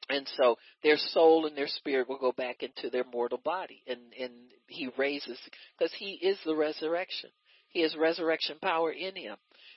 And 0.09 0.27
so 0.37 0.55
their 0.83 0.97
soul 0.97 1.47
and 1.47 1.57
their 1.57 1.67
spirit 1.67 2.07
will 2.07 2.19
go 2.19 2.31
back 2.31 2.63
into 2.63 2.89
their 2.89 3.03
mortal 3.03 3.41
body. 3.43 3.83
And, 3.87 3.99
and 4.17 4.31
he 4.67 4.89
raises, 4.97 5.39
because 5.77 5.93
he 5.97 6.11
is 6.11 6.37
the 6.45 6.55
resurrection. 6.55 7.29
He 7.77 7.83
has 7.83 7.95
resurrection 7.95 8.57
power 8.59 8.91
in 8.91 9.15
him. 9.15 9.35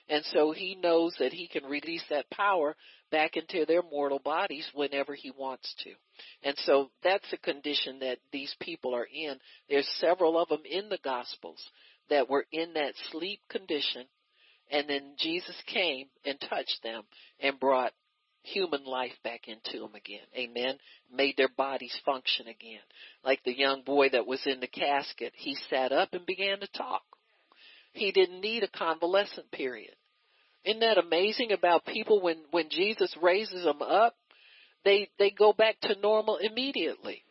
And 0.09 0.25
so 0.33 0.53
he 0.53 0.73
knows 0.73 1.15
that 1.19 1.33
he 1.33 1.47
can 1.47 1.65
release 1.65 2.03
that 2.09 2.31
power 2.31 2.75
back 3.11 3.37
into 3.37 3.63
their 3.67 3.83
mortal 3.83 4.17
bodies 4.17 4.67
whenever 4.73 5.13
he 5.13 5.29
wants 5.29 5.71
to. 5.83 5.91
And 6.41 6.57
so 6.65 6.89
that's 7.03 7.31
a 7.31 7.37
condition 7.37 7.99
that 7.99 8.17
these 8.31 8.55
people 8.59 8.95
are 8.95 9.05
in. 9.05 9.35
There's 9.69 9.87
several 9.99 10.39
of 10.39 10.49
them 10.49 10.63
in 10.65 10.89
the 10.89 10.97
Gospels 11.03 11.63
that 12.09 12.27
were 12.27 12.47
in 12.51 12.73
that 12.73 12.95
sleep 13.11 13.39
condition, 13.51 14.07
and 14.71 14.89
then 14.89 15.13
Jesus 15.19 15.61
came 15.67 16.07
and 16.25 16.41
touched 16.41 16.79
them 16.81 17.03
and 17.39 17.59
brought 17.59 17.93
human 18.41 18.83
life 18.83 19.13
back 19.23 19.41
into 19.47 19.77
them 19.77 19.93
again. 19.93 20.25
Amen. 20.35 20.79
Made 21.13 21.37
their 21.37 21.53
bodies 21.55 21.95
function 22.03 22.47
again. 22.47 22.81
Like 23.23 23.43
the 23.43 23.55
young 23.55 23.83
boy 23.83 24.09
that 24.09 24.25
was 24.25 24.41
in 24.47 24.59
the 24.59 24.65
casket, 24.65 25.33
he 25.35 25.55
sat 25.69 25.91
up 25.91 26.09
and 26.13 26.25
began 26.25 26.61
to 26.61 26.67
talk. 26.75 27.03
He 27.93 28.11
didn't 28.11 28.41
need 28.41 28.63
a 28.63 28.67
convalescent 28.67 29.51
period. 29.51 29.95
Isn't 30.63 30.79
that 30.81 30.97
amazing 30.97 31.51
about 31.51 31.85
people 31.85 32.21
when, 32.21 32.37
when 32.51 32.69
Jesus 32.69 33.15
raises 33.21 33.63
them 33.63 33.81
up? 33.81 34.15
They, 34.85 35.09
they 35.19 35.31
go 35.31 35.53
back 35.53 35.79
to 35.81 35.99
normal 35.99 36.37
immediately. 36.37 37.23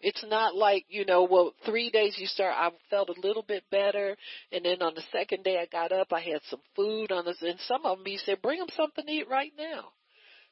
It's 0.00 0.24
not 0.28 0.54
like, 0.54 0.84
you 0.88 1.06
know, 1.06 1.26
well, 1.28 1.54
three 1.64 1.90
days 1.90 2.16
you 2.18 2.26
start, 2.26 2.54
I 2.54 2.70
felt 2.90 3.08
a 3.08 3.20
little 3.20 3.42
bit 3.42 3.64
better, 3.70 4.16
and 4.52 4.64
then 4.64 4.82
on 4.82 4.94
the 4.94 5.02
second 5.10 5.44
day 5.44 5.58
I 5.58 5.66
got 5.66 5.92
up, 5.92 6.12
I 6.12 6.20
had 6.20 6.40
some 6.50 6.60
food 6.76 7.10
on 7.10 7.24
this, 7.24 7.40
and 7.40 7.58
some 7.60 7.86
of 7.86 7.98
them 7.98 8.06
he 8.06 8.18
said, 8.18 8.42
bring 8.42 8.58
them 8.58 8.68
something 8.76 9.06
to 9.06 9.10
eat 9.12 9.28
right 9.30 9.52
now 9.56 9.93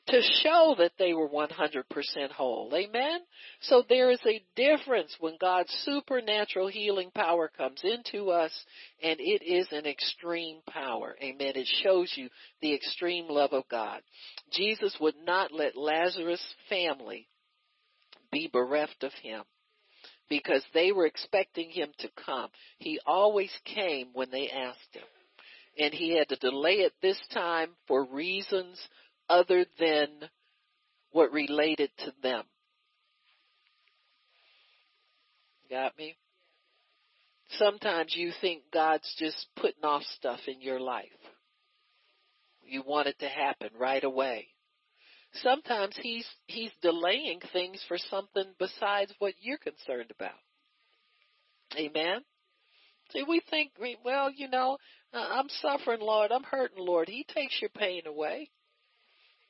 to 0.09 0.20
show 0.42 0.74
that 0.78 0.92
they 0.98 1.14
were 1.14 1.28
100% 1.28 2.30
whole. 2.32 2.72
Amen? 2.74 3.20
So 3.61 3.84
there 3.88 4.11
is 4.11 4.20
a 4.26 4.42
difference 4.57 5.16
when 5.20 5.36
God's 5.40 5.72
supernatural 5.84 6.68
healing 6.68 7.11
power 7.14 7.50
comes 7.57 7.80
into 7.84 8.30
us 8.30 8.53
and 9.03 9.20
it 9.20 9.44
is 9.44 9.68
an 9.70 9.86
extreme 9.86 10.59
power. 10.68 11.14
Amen. 11.22 11.53
It 11.55 11.68
shows 11.84 12.12
you 12.16 12.28
the 12.61 12.74
extreme 12.74 13.28
love 13.28 13.53
of 13.53 13.68
God. 13.68 14.00
Jesus 14.53 14.96
would 15.00 15.14
not 15.24 15.53
let 15.53 15.76
Lazarus' 15.76 16.44
family 16.68 17.28
be 18.32 18.50
bereft 18.53 19.05
of 19.05 19.12
him 19.22 19.44
because 20.28 20.64
they 20.74 20.90
were 20.90 21.07
expecting 21.07 21.70
him 21.70 21.90
to 21.98 22.09
come. 22.26 22.48
He 22.78 22.98
always 23.07 23.53
came 23.66 24.09
when 24.14 24.30
they 24.30 24.50
asked 24.50 24.78
him. 24.92 25.03
And 25.78 25.94
he 25.94 26.16
had 26.16 26.28
to 26.28 26.36
delay 26.36 26.80
it 26.80 26.92
this 27.00 27.20
time 27.32 27.70
for 27.86 28.05
reasons 28.05 28.78
other 29.28 29.64
than 29.78 30.08
what 31.10 31.32
related 31.32 31.90
to 31.98 32.12
them. 32.22 32.44
Got 35.70 35.96
me? 35.96 36.16
Sometimes 37.58 38.14
you 38.14 38.32
think 38.40 38.62
God's 38.72 39.14
just 39.18 39.46
putting 39.56 39.84
off 39.84 40.02
stuff 40.16 40.40
in 40.46 40.60
your 40.60 40.80
life. 40.80 41.06
You 42.64 42.82
want 42.86 43.08
it 43.08 43.18
to 43.20 43.28
happen 43.28 43.68
right 43.78 44.02
away. 44.02 44.48
Sometimes 45.34 45.96
he's 46.00 46.26
he's 46.46 46.70
delaying 46.82 47.40
things 47.52 47.82
for 47.88 47.96
something 47.98 48.44
besides 48.58 49.12
what 49.18 49.34
you're 49.40 49.58
concerned 49.58 50.10
about. 50.10 50.38
Amen. 51.76 52.20
See, 53.12 53.24
we 53.26 53.42
think, 53.50 53.72
well, 54.04 54.30
you 54.30 54.48
know, 54.48 54.78
I'm 55.12 55.48
suffering, 55.60 56.00
Lord. 56.00 56.32
I'm 56.32 56.44
hurting, 56.44 56.78
Lord. 56.84 57.08
He 57.08 57.26
takes 57.28 57.60
your 57.60 57.70
pain 57.70 58.02
away. 58.06 58.50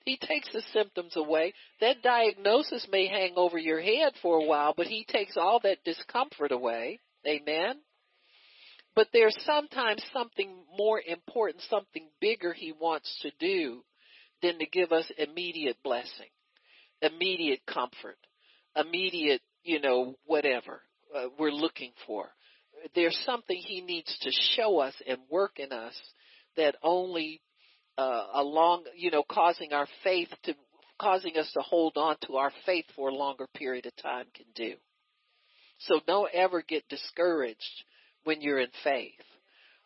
He 0.05 0.17
takes 0.17 0.53
the 0.53 0.63
symptoms 0.73 1.17
away. 1.17 1.53
That 1.81 2.03
diagnosis 2.03 2.87
may 2.91 3.07
hang 3.07 3.35
over 3.37 3.59
your 3.59 3.81
head 3.81 4.13
for 4.21 4.37
a 4.37 4.45
while, 4.45 4.75
but 4.77 4.87
he 4.87 5.05
takes 5.05 5.37
all 5.37 5.61
that 5.63 5.85
discomfort 5.85 6.53
away. 6.53 7.01
Amen. 7.27 7.77
But 8.95 9.09
there's 9.13 9.37
sometimes 9.45 10.03
something 10.13 10.55
more 10.77 11.01
important, 11.01 11.65
something 11.71 12.09
bigger 12.21 12.53
he 12.53 12.73
wants 12.73 13.21
to 13.23 13.31
do 13.39 13.85
than 14.43 14.59
to 14.59 14.67
give 14.67 14.93
us 14.93 15.11
immediate 15.17 15.77
blessing, 15.83 16.29
immediate 17.01 17.61
comfort, 17.67 18.19
immediate, 18.77 19.41
you 19.63 19.81
know, 19.81 20.17
whatever 20.27 20.83
uh, 21.17 21.27
we're 21.39 21.53
looking 21.53 21.93
for. 22.07 22.29
There's 22.95 23.19
something 23.25 23.57
he 23.57 23.81
needs 23.81 24.15
to 24.23 24.31
show 24.57 24.79
us 24.79 24.95
and 25.07 25.19
work 25.31 25.59
in 25.59 25.73
us 25.73 25.95
that 26.57 26.77
only 26.83 27.41
uh, 27.99 28.27
along, 28.35 28.85
you 28.97 29.11
know, 29.11 29.23
causing 29.29 29.73
our 29.73 29.87
faith 30.03 30.29
to, 30.45 30.55
causing 31.01 31.37
us 31.37 31.51
to 31.53 31.61
hold 31.61 31.97
on 31.97 32.17
to 32.27 32.37
our 32.37 32.53
faith 32.65 32.87
for 32.97 33.09
a 33.09 33.15
longer 33.15 33.47
period 33.55 33.87
of 33.87 33.97
time 33.97 34.27
can 34.35 34.47
do. 34.55 34.75
So 35.79 36.01
don't 36.07 36.31
ever 36.33 36.63
get 36.63 36.89
discouraged 36.89 37.85
when 38.25 38.41
you're 38.41 38.61
in 38.61 38.71
faith. 38.85 39.13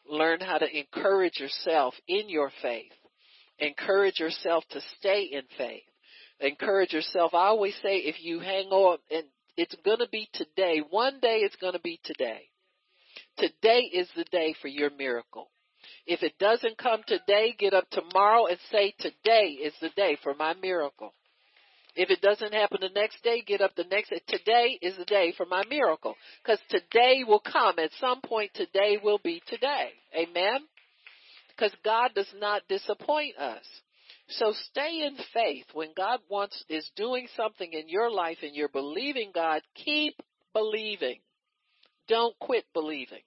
Learn 0.08 0.40
how 0.40 0.58
to 0.58 0.78
encourage 0.78 1.40
yourself 1.40 1.94
in 2.06 2.28
your 2.28 2.52
faith. 2.62 2.92
Encourage 3.58 4.20
yourself 4.20 4.64
to 4.70 4.80
stay 4.98 5.22
in 5.32 5.42
faith. 5.56 5.82
Encourage 6.40 6.92
yourself. 6.92 7.32
I 7.34 7.46
always 7.46 7.74
say 7.82 7.96
if 7.96 8.22
you 8.22 8.40
hang 8.40 8.66
on 8.66 8.98
and 9.10 9.24
it's 9.56 9.74
going 9.84 9.98
to 9.98 10.08
be 10.08 10.28
today. 10.34 10.82
One 10.90 11.18
day 11.20 11.38
it's 11.38 11.56
going 11.56 11.72
to 11.72 11.80
be 11.80 11.98
today. 12.04 12.42
Today 13.38 13.80
is 13.80 14.08
the 14.14 14.24
day 14.24 14.54
for 14.60 14.68
your 14.68 14.90
miracle. 14.90 15.50
If 16.06 16.22
it 16.22 16.38
doesn't 16.38 16.78
come 16.78 17.02
today, 17.06 17.54
get 17.58 17.74
up 17.74 17.88
tomorrow 17.90 18.46
and 18.46 18.58
say, 18.70 18.94
today 18.98 19.58
is 19.62 19.74
the 19.80 19.90
day 19.90 20.16
for 20.22 20.34
my 20.34 20.54
miracle. 20.54 21.12
If 21.96 22.10
it 22.10 22.20
doesn't 22.20 22.52
happen 22.52 22.78
the 22.82 22.90
next 22.90 23.22
day, 23.22 23.42
get 23.46 23.62
up 23.62 23.74
the 23.74 23.84
next 23.84 24.10
day. 24.10 24.20
Today 24.28 24.78
is 24.82 24.96
the 24.98 25.06
day 25.06 25.32
for 25.34 25.46
my 25.46 25.64
miracle. 25.68 26.14
Because 26.42 26.60
today 26.68 27.24
will 27.26 27.40
come. 27.40 27.78
At 27.78 27.90
some 27.98 28.20
point, 28.20 28.50
today 28.54 28.98
will 29.02 29.18
be 29.24 29.42
today. 29.46 29.90
Amen? 30.14 30.60
Because 31.48 31.74
God 31.82 32.10
does 32.14 32.28
not 32.38 32.68
disappoint 32.68 33.38
us. 33.38 33.64
So 34.28 34.52
stay 34.70 35.06
in 35.06 35.16
faith. 35.32 35.64
When 35.72 35.90
God 35.96 36.20
wants, 36.28 36.62
is 36.68 36.88
doing 36.96 37.28
something 37.34 37.72
in 37.72 37.88
your 37.88 38.10
life 38.10 38.38
and 38.42 38.54
you're 38.54 38.68
believing 38.68 39.30
God, 39.34 39.62
keep 39.74 40.20
believing. 40.52 41.20
Don't 42.08 42.38
quit 42.38 42.64
believing. 42.74 43.22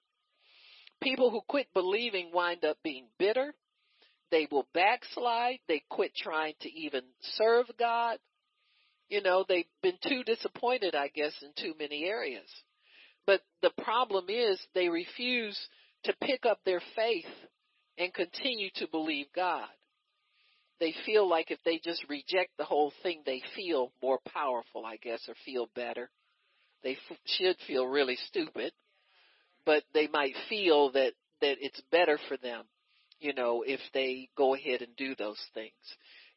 People 1.02 1.30
who 1.30 1.42
quit 1.48 1.68
believing 1.74 2.32
wind 2.34 2.66
up 2.66 2.78
being 2.84 3.06
bitter. 3.18 3.54
They 4.32 4.48
will 4.52 4.68
backslide. 4.74 5.60
They 5.68 5.82
quit 5.90 6.14
trying 6.16 6.54
to 6.62 6.70
even 6.72 7.04
serve 7.22 7.66
God. 7.78 8.20
You 9.10 9.22
know, 9.22 9.44
they've 9.48 9.66
been 9.82 9.98
too 10.08 10.24
disappointed, 10.24 10.94
I 10.94 11.08
guess, 11.08 11.34
in 11.42 11.52
too 11.58 11.74
many 11.80 12.04
areas. 12.04 12.48
But 13.26 13.42
the 13.62 13.72
problem 13.84 14.26
is 14.30 14.60
they 14.76 14.90
refuse 14.90 15.58
to 16.04 16.14
pick 16.22 16.46
up 16.46 16.60
their 16.64 16.82
faith 16.96 17.26
and 17.98 18.14
continue 18.14 18.70
to 18.76 18.88
believe 18.88 19.28
God. 19.36 19.68
They 20.80 20.94
feel 21.06 21.28
like 21.28 21.52
if 21.52 21.60
they 21.66 21.80
just 21.84 22.06
reject 22.08 22.52
the 22.58 22.64
whole 22.64 22.94
thing, 23.04 23.22
they 23.26 23.42
feel 23.56 23.92
more 24.02 24.20
powerful, 24.34 24.86
I 24.86 24.98
guess, 24.98 25.22
or 25.28 25.36
feel 25.44 25.70
better. 25.76 26.10
They 26.84 26.94
f- 27.10 27.18
should 27.26 27.58
feel 27.68 27.86
really 27.86 28.18
stupid 28.28 28.72
but 29.70 29.84
they 29.94 30.08
might 30.08 30.34
feel 30.50 30.92
that 30.94 31.14
that 31.42 31.58
it's 31.62 31.80
better 31.92 32.18
for 32.28 32.38
them, 32.38 32.64
you 33.20 33.36
know, 33.36 33.62
if 33.62 33.80
they 33.94 34.28
go 34.36 34.56
ahead 34.56 34.82
and 34.82 34.96
do 34.96 35.14
those 35.14 35.40
things. 35.54 35.72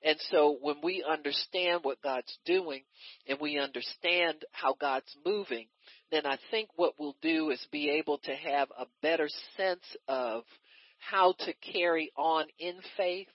And 0.05 0.19
so 0.31 0.59
when 0.61 0.77
we 0.83 1.03
understand 1.03 1.81
what 1.83 2.03
God's 2.03 2.37
doing 2.45 2.83
and 3.27 3.39
we 3.41 3.59
understand 3.59 4.45
how 4.53 4.75
God's 4.79 5.17
moving, 5.25 5.69
then 6.11 6.27
I 6.27 6.37
think 6.51 6.69
what 6.77 6.93
we'll 6.99 7.17
do 7.23 7.49
is 7.49 7.67
be 7.73 7.89
able 7.89 8.19
to 8.19 8.35
have 8.35 8.69
a 8.79 8.85
better 9.01 9.31
sense 9.57 9.97
of 10.07 10.43
how 10.99 11.33
to 11.39 11.55
carry 11.73 12.13
on 12.19 12.45
in 12.59 12.75
faith, 12.99 13.29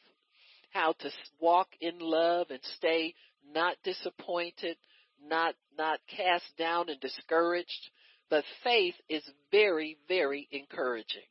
how 0.70 0.94
to 1.00 1.10
walk 1.40 1.70
in 1.82 1.98
love 1.98 2.52
and 2.52 2.60
stay 2.78 3.16
not 3.52 3.78
disappointed, 3.84 4.78
not, 5.28 5.56
not 5.76 6.00
cast 6.16 6.56
down 6.56 6.90
and 6.90 7.00
discouraged, 7.00 7.90
but 8.30 8.44
faith 8.64 8.96
is 9.10 9.24
very, 9.52 9.98
very 10.08 10.48
encouraging. 10.52 11.24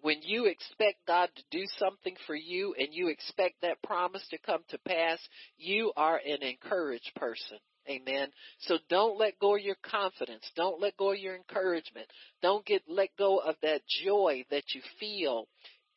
When 0.00 0.20
you 0.22 0.46
expect 0.46 1.06
God 1.06 1.30
to 1.34 1.42
do 1.50 1.64
something 1.78 2.16
for 2.26 2.34
you 2.34 2.74
and 2.78 2.88
you 2.92 3.08
expect 3.08 3.62
that 3.62 3.82
promise 3.82 4.26
to 4.30 4.38
come 4.38 4.60
to 4.68 4.78
pass, 4.86 5.18
you 5.56 5.92
are 5.96 6.20
an 6.24 6.42
encouraged 6.42 7.12
person. 7.16 7.58
Amen. 7.88 8.28
So 8.60 8.78
don't 8.88 9.18
let 9.18 9.38
go 9.38 9.56
of 9.56 9.62
your 9.62 9.76
confidence. 9.82 10.50
Don't 10.56 10.80
let 10.80 10.96
go 10.96 11.12
of 11.12 11.18
your 11.18 11.36
encouragement. 11.36 12.06
Don't 12.42 12.66
get 12.66 12.82
let 12.88 13.10
go 13.16 13.38
of 13.38 13.54
that 13.62 13.82
joy 14.04 14.44
that 14.50 14.74
you 14.74 14.82
feel 14.98 15.46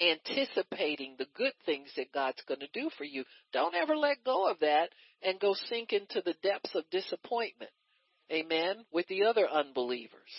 anticipating 0.02 1.16
the 1.18 1.28
good 1.36 1.54
things 1.66 1.90
that 1.98 2.14
God's 2.14 2.42
going 2.48 2.62
to 2.62 2.70
do 2.74 2.90
for 2.98 3.04
you. 3.04 3.26
Don't 3.52 3.76
ever 3.76 3.98
let 3.98 4.24
go 4.24 4.50
of 4.50 4.60
that 4.60 4.90
and 5.22 5.40
go 5.40 5.54
sink 5.68 5.92
into 5.92 6.22
the 6.24 6.36
depths 6.42 6.74
of 6.74 6.90
disappointment. 6.90 7.72
Amen. 8.32 8.86
With 8.92 9.08
the 9.08 9.24
other 9.24 9.50
unbelievers, 9.50 10.30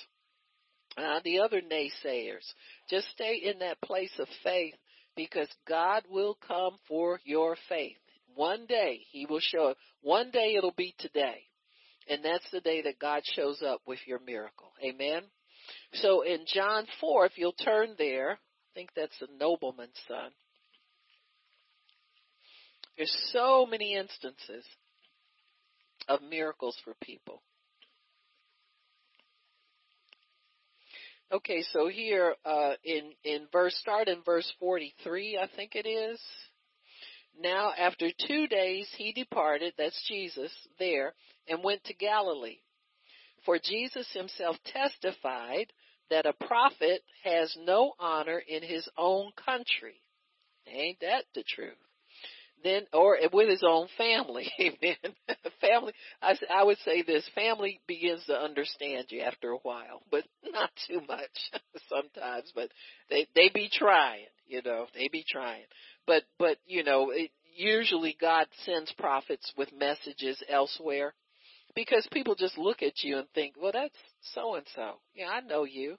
uh, 0.97 1.21
the 1.25 1.41
other 1.41 1.61
naysayers. 1.61 2.45
Just 2.89 3.09
stay 3.11 3.37
in 3.37 3.59
that 3.61 3.81
place 3.81 4.13
of 4.19 4.29
faith 4.43 4.75
because 5.17 5.49
God 5.69 6.05
will 6.09 6.37
come 6.47 6.77
for 6.89 7.21
your 7.25 7.57
faith. 7.69 7.97
One 8.35 8.67
day 8.67 9.01
He 9.11 9.27
will 9.27 9.41
show. 9.41 9.71
up. 9.71 9.77
One 10.03 10.31
day 10.31 10.55
it'll 10.57 10.75
be 10.77 10.95
today. 10.99 11.43
And 12.09 12.25
that's 12.25 12.49
the 12.51 12.61
day 12.61 12.83
that 12.83 12.99
God 12.99 13.23
shows 13.25 13.63
up 13.63 13.83
with 13.87 13.99
your 14.07 14.21
miracle. 14.21 14.73
Amen. 14.83 15.23
So 15.95 16.23
in 16.23 16.41
John 16.47 16.87
4, 17.01 17.27
if 17.27 17.33
you'll 17.37 17.53
turn 17.53 17.95
there, 17.99 18.33
I 18.33 18.71
think 18.75 18.91
that's 18.97 19.19
the 19.21 19.29
nobleman's 19.39 19.93
son. 20.09 20.31
There's 22.97 23.31
so 23.33 23.67
many 23.67 23.95
instances 23.95 24.65
of 26.09 26.21
miracles 26.23 26.77
for 26.85 26.95
people. 27.03 27.43
Okay, 31.33 31.63
so 31.73 31.87
here 31.89 32.35
uh, 32.45 32.73
in 32.83 33.13
in 33.23 33.47
verse 33.53 33.77
start 33.77 34.09
in 34.09 34.21
verse 34.25 34.53
43, 34.59 35.39
I 35.41 35.49
think 35.55 35.77
it 35.77 35.87
is. 35.89 36.21
Now 37.41 37.73
after 37.79 38.09
2 38.27 38.49
days 38.49 38.89
he 38.97 39.13
departed, 39.13 39.75
that's 39.79 40.09
Jesus 40.09 40.51
there, 40.81 41.15
and 41.49 41.63
went 41.63 41.85
to 41.85 41.95
Galilee. 41.95 42.59
For 43.45 43.59
Jesus 43.63 44.09
himself 44.13 44.57
testified 44.67 45.73
that 46.11 46.27
a 46.27 46.33
prophet 46.33 47.03
has 47.23 47.57
no 47.65 47.93
honor 48.01 48.43
in 48.47 48.65
his 48.65 48.89
own 48.99 49.31
country. 49.37 50.03
Ain't 50.67 50.99
that 51.01 51.25
the 51.35 51.45
truth? 51.45 51.79
Then, 52.63 52.83
or 52.93 53.17
with 53.33 53.49
his 53.49 53.63
own 53.67 53.89
family. 53.97 54.51
Amen. 54.61 55.15
family, 55.61 55.93
I, 56.21 56.37
I 56.53 56.65
would 56.65 56.79
say 56.85 57.03
this, 57.03 57.25
family 57.35 57.81
begins 57.87 58.25
to 58.27 58.35
understand 58.39 59.07
you 59.11 59.23
after 59.23 59.51
a 59.51 59.59
while, 59.59 60.03
but 60.11 60.25
not 60.53 60.71
too 60.87 61.01
much 61.09 61.31
sometimes, 61.89 62.53
but 62.55 62.71
they, 63.09 63.27
they 63.35 63.51
be 63.53 63.71
trying, 63.73 64.27
you 64.47 64.61
know, 64.65 64.87
they 64.95 65.09
be 65.09 65.25
trying. 65.29 65.65
But, 66.07 66.25
but, 66.39 66.59
you 66.67 66.85
know, 66.85 67.11
it, 67.11 67.31
usually 67.57 68.17
God 68.21 68.47
sends 68.65 68.93
prophets 68.93 69.53
with 69.57 69.69
messages 69.73 70.43
elsewhere 70.49 71.15
because 71.75 72.07
people 72.13 72.35
just 72.35 72.59
look 72.59 72.83
at 72.83 73.03
you 73.03 73.19
and 73.19 73.29
think, 73.35 73.55
well, 73.61 73.73
that's 73.73 73.95
so 74.35 74.55
and 74.55 74.67
so. 74.75 74.95
Yeah, 75.15 75.29
I 75.29 75.41
know 75.41 75.65
you. 75.65 75.97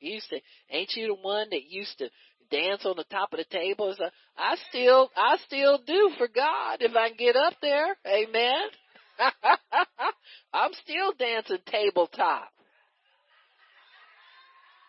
You 0.00 0.14
used 0.14 0.28
to, 0.28 0.40
ain't 0.70 0.92
you 0.94 1.06
the 1.08 1.14
one 1.14 1.48
that 1.50 1.64
used 1.64 1.98
to 1.98 2.10
dance 2.50 2.84
on 2.84 2.96
the 2.96 3.04
top 3.04 3.32
of 3.32 3.38
the 3.38 3.44
table? 3.44 3.94
So 3.96 4.04
I 4.36 4.56
still, 4.68 5.10
I 5.16 5.36
still 5.46 5.78
do 5.86 6.10
for 6.18 6.28
God 6.28 6.78
if 6.80 6.94
I 6.96 7.08
can 7.08 7.16
get 7.16 7.36
up 7.36 7.54
there. 7.60 7.96
Amen. 8.06 8.68
I'm 10.52 10.72
still 10.84 11.12
dancing 11.18 11.58
tabletop. 11.66 12.50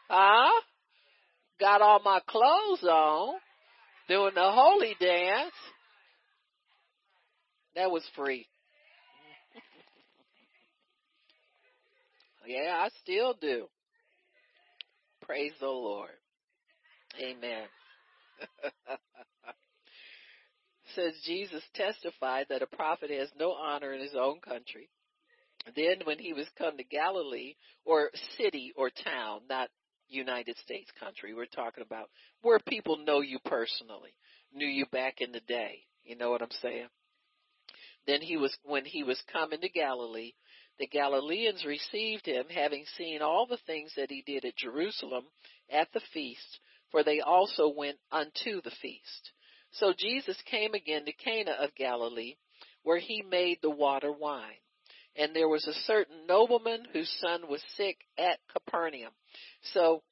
Huh? 0.10 0.62
Got 1.60 1.82
all 1.82 2.02
my 2.04 2.20
clothes 2.28 2.84
on, 2.84 3.36
doing 4.08 4.34
the 4.36 4.52
holy 4.52 4.96
dance. 5.00 5.54
That 7.76 7.92
was 7.92 8.04
free. 8.16 8.48
yeah, 12.48 12.78
I 12.80 12.90
still 13.02 13.34
do. 13.40 13.68
Praise 15.22 15.54
the 15.60 15.68
Lord. 15.68 16.10
Amen. 17.16 17.66
Says 20.96 21.14
Jesus 21.26 21.64
testified 21.74 22.48
that 22.50 22.62
a 22.62 22.68
prophet 22.68 23.10
has 23.10 23.30
no 23.40 23.52
honor 23.52 23.94
in 23.94 24.02
his 24.02 24.16
own 24.16 24.40
country. 24.40 24.90
Then 25.76 25.98
when 26.06 26.20
he 26.20 26.34
was 26.34 26.48
come 26.58 26.78
to 26.78 26.84
Galilee 26.84 27.56
or 27.86 28.12
city 28.38 28.74
or 28.76 28.90
town, 28.90 29.42
not 29.50 29.70
United 30.08 30.58
States 30.58 30.90
country, 31.00 31.34
we're 31.34 31.46
talking 31.46 31.84
about 31.84 32.10
where 32.42 32.60
people 32.60 32.98
know 32.98 33.22
you 33.22 33.40
personally, 33.46 34.14
knew 34.54 34.68
you 34.68 34.86
back 34.92 35.20
in 35.20 35.32
the 35.32 35.42
day. 35.42 35.80
You 36.04 36.16
know 36.16 36.30
what 36.30 36.42
I'm 36.42 36.52
saying? 36.62 36.88
Then 38.06 38.22
he 38.22 38.38
was, 38.38 38.56
when 38.64 38.86
he 38.86 39.04
was 39.04 39.22
coming 39.32 39.60
to 39.60 39.70
Galilee, 39.70 40.32
the 40.80 40.88
Galileans 40.88 41.66
received 41.66 42.26
him, 42.26 42.46
having 42.50 42.86
seen 42.98 43.22
all 43.22 43.46
the 43.46 43.60
things 43.66 43.92
that 43.98 44.10
he 44.10 44.24
did 44.26 44.46
at 44.46 44.56
Jerusalem 44.56 45.26
at 45.70 45.92
the 45.94 46.02
feast, 46.14 46.60
for 46.92 47.04
they 47.04 47.20
also 47.20 47.70
went 47.70 47.98
unto 48.12 48.62
the 48.62 48.72
feast. 48.82 49.32
So 49.72 49.94
Jesus 49.98 50.38
came 50.50 50.74
again 50.74 51.06
to 51.06 51.14
Cana 51.14 51.52
of 51.60 51.76
Galilee, 51.76 52.36
where 52.84 53.00
he 53.00 53.22
made 53.22 53.60
the 53.62 53.70
water 53.70 54.12
wine. 54.12 54.62
And 55.16 55.36
there 55.36 55.50
was 55.50 55.66
a 55.68 55.74
certain 55.74 56.28
nobleman 56.28 56.86
whose 56.94 57.12
son 57.20 57.50
was 57.50 57.62
sick 57.76 57.98
at 58.18 58.40
Capernaum. 58.54 59.12
So 59.74 60.04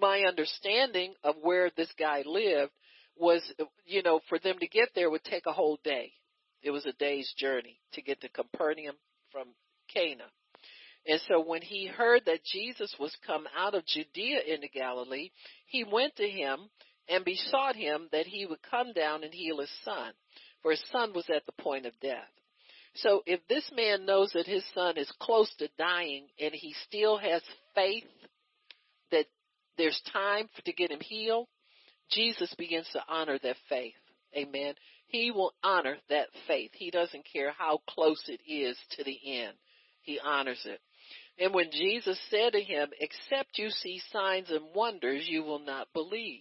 my 0.00 0.20
understanding 0.20 1.14
of 1.24 1.36
where 1.42 1.70
this 1.76 1.92
guy 1.98 2.22
lived 2.24 2.72
was, 3.16 3.42
you 3.84 4.02
know, 4.02 4.20
for 4.28 4.38
them 4.38 4.58
to 4.60 4.68
get 4.68 4.90
there 4.94 5.10
would 5.10 5.24
take 5.24 5.46
a 5.46 5.52
whole 5.52 5.78
day. 5.82 6.12
It 6.62 6.70
was 6.70 6.86
a 6.86 6.92
day's 6.92 7.32
journey 7.36 7.80
to 7.92 8.02
get 8.02 8.20
to 8.20 8.28
Capernaum 8.28 8.94
from 9.32 9.48
Cana. 9.92 10.24
And 11.08 11.20
so 11.26 11.40
when 11.40 11.62
he 11.62 11.86
heard 11.86 12.26
that 12.26 12.44
Jesus 12.44 12.94
was 13.00 13.16
come 13.26 13.46
out 13.56 13.74
of 13.74 13.86
Judea 13.86 14.40
into 14.46 14.68
Galilee, 14.68 15.30
he 15.66 15.82
went 15.82 16.14
to 16.16 16.28
him 16.28 16.68
and 17.08 17.24
besought 17.24 17.76
him 17.76 18.08
that 18.12 18.26
he 18.26 18.44
would 18.44 18.60
come 18.70 18.92
down 18.92 19.24
and 19.24 19.32
heal 19.32 19.58
his 19.58 19.72
son, 19.84 20.12
for 20.60 20.70
his 20.70 20.84
son 20.92 21.14
was 21.14 21.24
at 21.34 21.46
the 21.46 21.62
point 21.62 21.86
of 21.86 21.98
death. 22.02 22.28
So 22.96 23.22
if 23.24 23.40
this 23.48 23.64
man 23.74 24.04
knows 24.04 24.32
that 24.34 24.46
his 24.46 24.64
son 24.74 24.98
is 24.98 25.10
close 25.18 25.52
to 25.58 25.68
dying 25.78 26.26
and 26.38 26.52
he 26.52 26.74
still 26.86 27.16
has 27.16 27.42
faith 27.74 28.04
that 29.10 29.26
there's 29.78 30.00
time 30.12 30.48
to 30.64 30.72
get 30.72 30.90
him 30.90 31.00
healed, 31.00 31.46
Jesus 32.10 32.52
begins 32.58 32.88
to 32.92 33.02
honor 33.08 33.38
that 33.42 33.56
faith. 33.68 33.94
Amen. 34.36 34.74
He 35.06 35.30
will 35.30 35.54
honor 35.62 35.96
that 36.10 36.28
faith. 36.46 36.72
He 36.74 36.90
doesn't 36.90 37.24
care 37.32 37.52
how 37.56 37.80
close 37.88 38.22
it 38.28 38.40
is 38.46 38.76
to 38.96 39.04
the 39.04 39.18
end. 39.24 39.54
He 40.02 40.20
honors 40.22 40.60
it. 40.66 40.80
And 41.38 41.54
when 41.54 41.70
Jesus 41.70 42.18
said 42.30 42.52
to 42.52 42.60
him, 42.60 42.88
except 43.00 43.58
you 43.58 43.70
see 43.70 44.00
signs 44.12 44.50
and 44.50 44.74
wonders, 44.74 45.24
you 45.28 45.44
will 45.44 45.60
not 45.60 45.86
believe. 45.92 46.40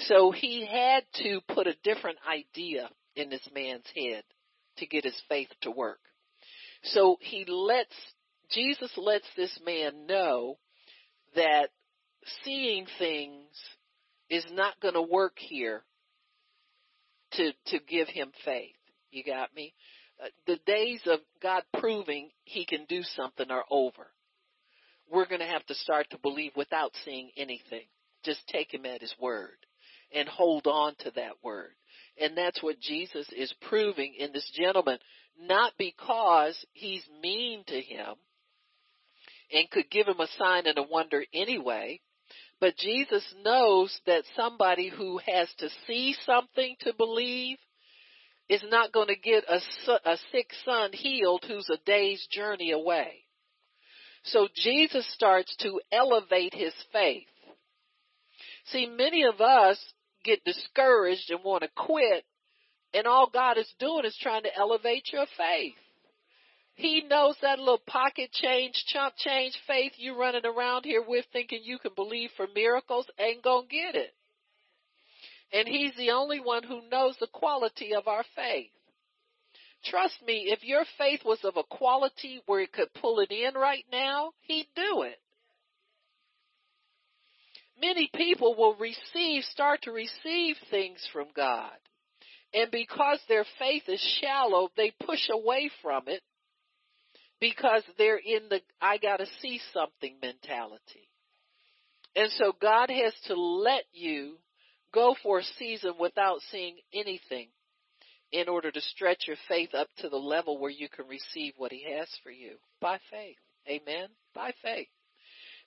So 0.00 0.30
he 0.30 0.66
had 0.66 1.04
to 1.22 1.40
put 1.54 1.66
a 1.66 1.76
different 1.82 2.18
idea 2.28 2.90
in 3.14 3.30
this 3.30 3.48
man's 3.54 3.86
head 3.94 4.22
to 4.78 4.86
get 4.86 5.04
his 5.04 5.20
faith 5.28 5.48
to 5.62 5.70
work. 5.70 6.00
So 6.82 7.16
he 7.20 7.46
lets, 7.48 7.94
Jesus 8.50 8.92
lets 8.98 9.26
this 9.36 9.58
man 9.64 10.06
know 10.06 10.58
that 11.34 11.70
seeing 12.44 12.86
things 12.98 13.48
is 14.28 14.44
not 14.52 14.78
going 14.80 14.94
to 14.94 15.02
work 15.02 15.38
here 15.38 15.82
to, 17.32 17.52
to 17.68 17.78
give 17.88 18.08
him 18.08 18.32
faith. 18.44 18.74
You 19.10 19.24
got 19.24 19.54
me? 19.54 19.72
Uh, 20.22 20.28
the 20.46 20.58
days 20.66 21.00
of 21.06 21.20
God 21.42 21.62
proving 21.78 22.30
he 22.44 22.64
can 22.64 22.86
do 22.88 23.02
something 23.02 23.50
are 23.50 23.64
over. 23.70 24.06
We're 25.10 25.26
going 25.26 25.40
to 25.40 25.46
have 25.46 25.66
to 25.66 25.74
start 25.74 26.10
to 26.10 26.18
believe 26.18 26.52
without 26.56 26.92
seeing 27.04 27.30
anything. 27.36 27.84
Just 28.24 28.40
take 28.48 28.72
him 28.72 28.86
at 28.86 29.00
his 29.02 29.14
word 29.20 29.56
and 30.12 30.28
hold 30.28 30.66
on 30.66 30.94
to 31.00 31.10
that 31.12 31.44
word. 31.44 31.72
And 32.20 32.36
that's 32.36 32.62
what 32.62 32.80
Jesus 32.80 33.26
is 33.36 33.52
proving 33.68 34.14
in 34.18 34.32
this 34.32 34.50
gentleman, 34.54 34.98
not 35.40 35.74
because 35.78 36.56
he's 36.72 37.04
mean 37.22 37.62
to 37.66 37.80
him 37.80 38.14
and 39.52 39.70
could 39.70 39.90
give 39.90 40.08
him 40.08 40.20
a 40.20 40.28
sign 40.38 40.66
and 40.66 40.78
a 40.78 40.82
wonder 40.82 41.24
anyway, 41.32 42.00
but 42.60 42.76
Jesus 42.76 43.24
knows 43.44 43.96
that 44.06 44.24
somebody 44.34 44.88
who 44.88 45.18
has 45.26 45.48
to 45.58 45.68
see 45.86 46.16
something 46.24 46.74
to 46.80 46.94
believe 46.94 47.58
is 48.48 48.62
not 48.68 48.92
going 48.92 49.08
to 49.08 49.16
get 49.16 49.44
a, 49.48 49.60
a 50.04 50.16
sick 50.32 50.50
son 50.64 50.90
healed 50.92 51.44
who's 51.46 51.68
a 51.68 51.78
day's 51.84 52.26
journey 52.30 52.70
away. 52.70 53.24
So 54.24 54.48
Jesus 54.54 55.06
starts 55.14 55.54
to 55.60 55.80
elevate 55.92 56.54
his 56.54 56.74
faith. 56.92 57.26
See, 58.66 58.86
many 58.86 59.24
of 59.24 59.40
us 59.40 59.78
get 60.24 60.44
discouraged 60.44 61.30
and 61.30 61.44
want 61.44 61.62
to 61.62 61.68
quit, 61.76 62.24
and 62.92 63.06
all 63.06 63.30
God 63.32 63.58
is 63.58 63.72
doing 63.78 64.04
is 64.04 64.16
trying 64.20 64.42
to 64.42 64.56
elevate 64.56 65.08
your 65.12 65.26
faith. 65.36 65.74
He 66.74 67.02
knows 67.08 67.36
that 67.40 67.58
little 67.58 67.80
pocket 67.86 68.32
change, 68.32 68.74
chump 68.88 69.14
change 69.16 69.56
faith 69.66 69.92
you 69.96 70.18
running 70.18 70.44
around 70.44 70.84
here 70.84 71.02
with 71.06 71.24
thinking 71.32 71.60
you 71.62 71.78
can 71.78 71.92
believe 71.94 72.30
for 72.36 72.46
miracles 72.54 73.06
ain't 73.18 73.42
gonna 73.42 73.66
get 73.66 73.94
it. 73.94 74.12
And 75.52 75.68
he's 75.68 75.94
the 75.96 76.10
only 76.10 76.40
one 76.40 76.62
who 76.64 76.88
knows 76.90 77.16
the 77.18 77.28
quality 77.32 77.94
of 77.94 78.08
our 78.08 78.24
faith. 78.34 78.70
Trust 79.84 80.20
me, 80.26 80.48
if 80.48 80.64
your 80.64 80.84
faith 80.98 81.20
was 81.24 81.38
of 81.44 81.56
a 81.56 81.62
quality 81.62 82.40
where 82.46 82.60
it 82.60 82.72
could 82.72 82.92
pull 82.94 83.20
it 83.20 83.30
in 83.30 83.54
right 83.54 83.84
now, 83.92 84.32
he'd 84.42 84.66
do 84.74 85.02
it. 85.02 85.18
Many 87.80 88.10
people 88.14 88.56
will 88.56 88.74
receive, 88.74 89.44
start 89.44 89.82
to 89.82 89.92
receive 89.92 90.56
things 90.70 91.06
from 91.12 91.26
God. 91.36 91.76
And 92.54 92.70
because 92.70 93.20
their 93.28 93.44
faith 93.58 93.82
is 93.86 94.00
shallow, 94.20 94.70
they 94.76 94.92
push 95.04 95.28
away 95.30 95.70
from 95.82 96.04
it 96.06 96.22
because 97.38 97.82
they're 97.98 98.16
in 98.16 98.48
the 98.48 98.60
I 98.80 98.98
gotta 98.98 99.26
see 99.42 99.60
something 99.72 100.16
mentality. 100.22 101.08
And 102.14 102.30
so 102.32 102.52
God 102.60 102.88
has 102.88 103.12
to 103.26 103.34
let 103.34 103.84
you 103.92 104.38
go 104.92 105.14
for 105.22 105.38
a 105.38 105.44
season 105.58 105.94
without 105.98 106.40
seeing 106.50 106.76
anything 106.92 107.48
in 108.32 108.48
order 108.48 108.70
to 108.70 108.80
stretch 108.80 109.24
your 109.26 109.36
faith 109.48 109.74
up 109.74 109.88
to 109.98 110.08
the 110.08 110.16
level 110.16 110.58
where 110.58 110.70
you 110.70 110.88
can 110.88 111.06
receive 111.06 111.54
what 111.56 111.72
he 111.72 111.84
has 111.92 112.08
for 112.22 112.30
you 112.30 112.56
by 112.80 112.98
faith. 113.10 113.36
Amen. 113.68 114.08
By 114.34 114.52
faith. 114.62 114.88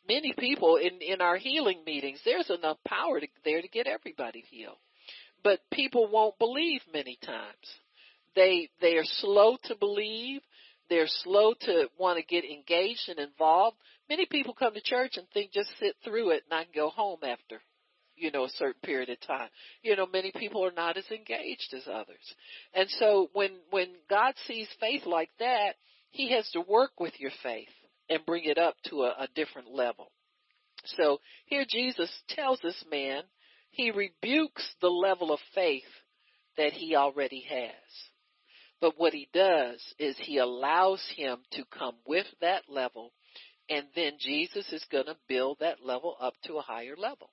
Many 0.08 0.34
people 0.38 0.78
in, 0.78 1.02
in 1.02 1.22
our 1.22 1.38
healing 1.38 1.82
meetings, 1.86 2.20
there's 2.24 2.50
enough 2.50 2.78
power 2.88 3.20
to, 3.20 3.28
there 3.44 3.62
to 3.62 3.68
get 3.68 3.88
everybody 3.88 4.44
healed. 4.50 4.78
But 5.44 5.60
people 5.72 6.10
won't 6.12 6.38
believe 6.40 6.82
many 6.94 7.18
times. 7.24 7.80
They, 8.36 8.70
they 8.82 8.96
are 8.96 9.06
slow 9.06 9.58
to 9.66 9.76
believe. 9.76 10.42
They're 10.90 11.08
slow 11.08 11.54
to 11.62 11.88
want 11.98 12.18
to 12.18 12.26
get 12.26 12.44
engaged 12.44 13.10
and 13.10 13.20
involved. 13.20 13.78
Many 14.10 14.26
people 14.26 14.54
come 14.54 14.74
to 14.74 14.82
church 14.82 15.18
and 15.18 15.28
think 15.30 15.52
just 15.52 15.70
sit 15.80 15.96
through 16.04 16.32
it 16.32 16.44
and 16.50 16.60
I 16.60 16.64
can 16.64 16.74
go 16.74 16.90
home 16.90 17.20
after 17.24 17.62
you 18.20 18.32
know, 18.32 18.46
a 18.46 18.50
certain 18.50 18.82
period 18.84 19.10
of 19.10 19.20
time. 19.22 19.50
You 19.82 19.96
know, 19.96 20.06
many 20.06 20.32
people 20.32 20.66
are 20.66 20.72
not 20.72 20.98
as 20.98 21.10
engaged 21.12 21.74
as 21.74 21.88
others. 21.88 22.36
And 22.74 22.90
so 23.00 23.30
when, 23.34 23.52
when 23.72 23.88
God 24.10 24.34
sees 24.46 24.68
faith 24.80 25.06
like 25.06 25.30
that, 25.40 25.76
He 26.12 26.32
has 26.34 26.50
to 26.52 26.62
work 26.62 26.92
with 27.00 27.20
your 27.20 27.32
faith 27.42 27.70
and 28.10 28.26
bring 28.26 28.46
it 28.46 28.58
up 28.58 28.76
to 28.90 29.04
a, 29.04 29.10
a 29.20 29.28
different 29.36 29.70
level. 29.72 30.12
So 30.86 31.20
here 31.46 31.66
Jesus 31.68 32.12
tells 32.30 32.60
this 32.62 32.84
man, 32.92 33.24
He 33.72 33.92
rebukes 33.92 34.76
the 34.82 34.90
level 34.90 35.32
of 35.32 35.40
faith 35.54 35.84
that 36.60 36.74
he 36.74 36.96
already 36.96 37.46
has. 37.50 37.72
But 38.82 38.98
what 38.98 39.14
he 39.14 39.30
does 39.34 39.82
is 39.98 40.16
he 40.20 40.38
allows 40.38 41.02
him 41.16 41.40
to 41.52 41.64
come 41.66 41.96
with 42.06 42.28
that 42.42 42.64
level 42.70 43.14
and 43.70 43.86
then 43.96 44.14
Jesus 44.20 44.72
is 44.74 44.84
going 44.92 45.06
to 45.06 45.16
build 45.28 45.58
that 45.60 45.86
level 45.86 46.18
up 46.20 46.34
to 46.46 46.56
a 46.56 46.62
higher 46.62 46.96
level. 46.98 47.30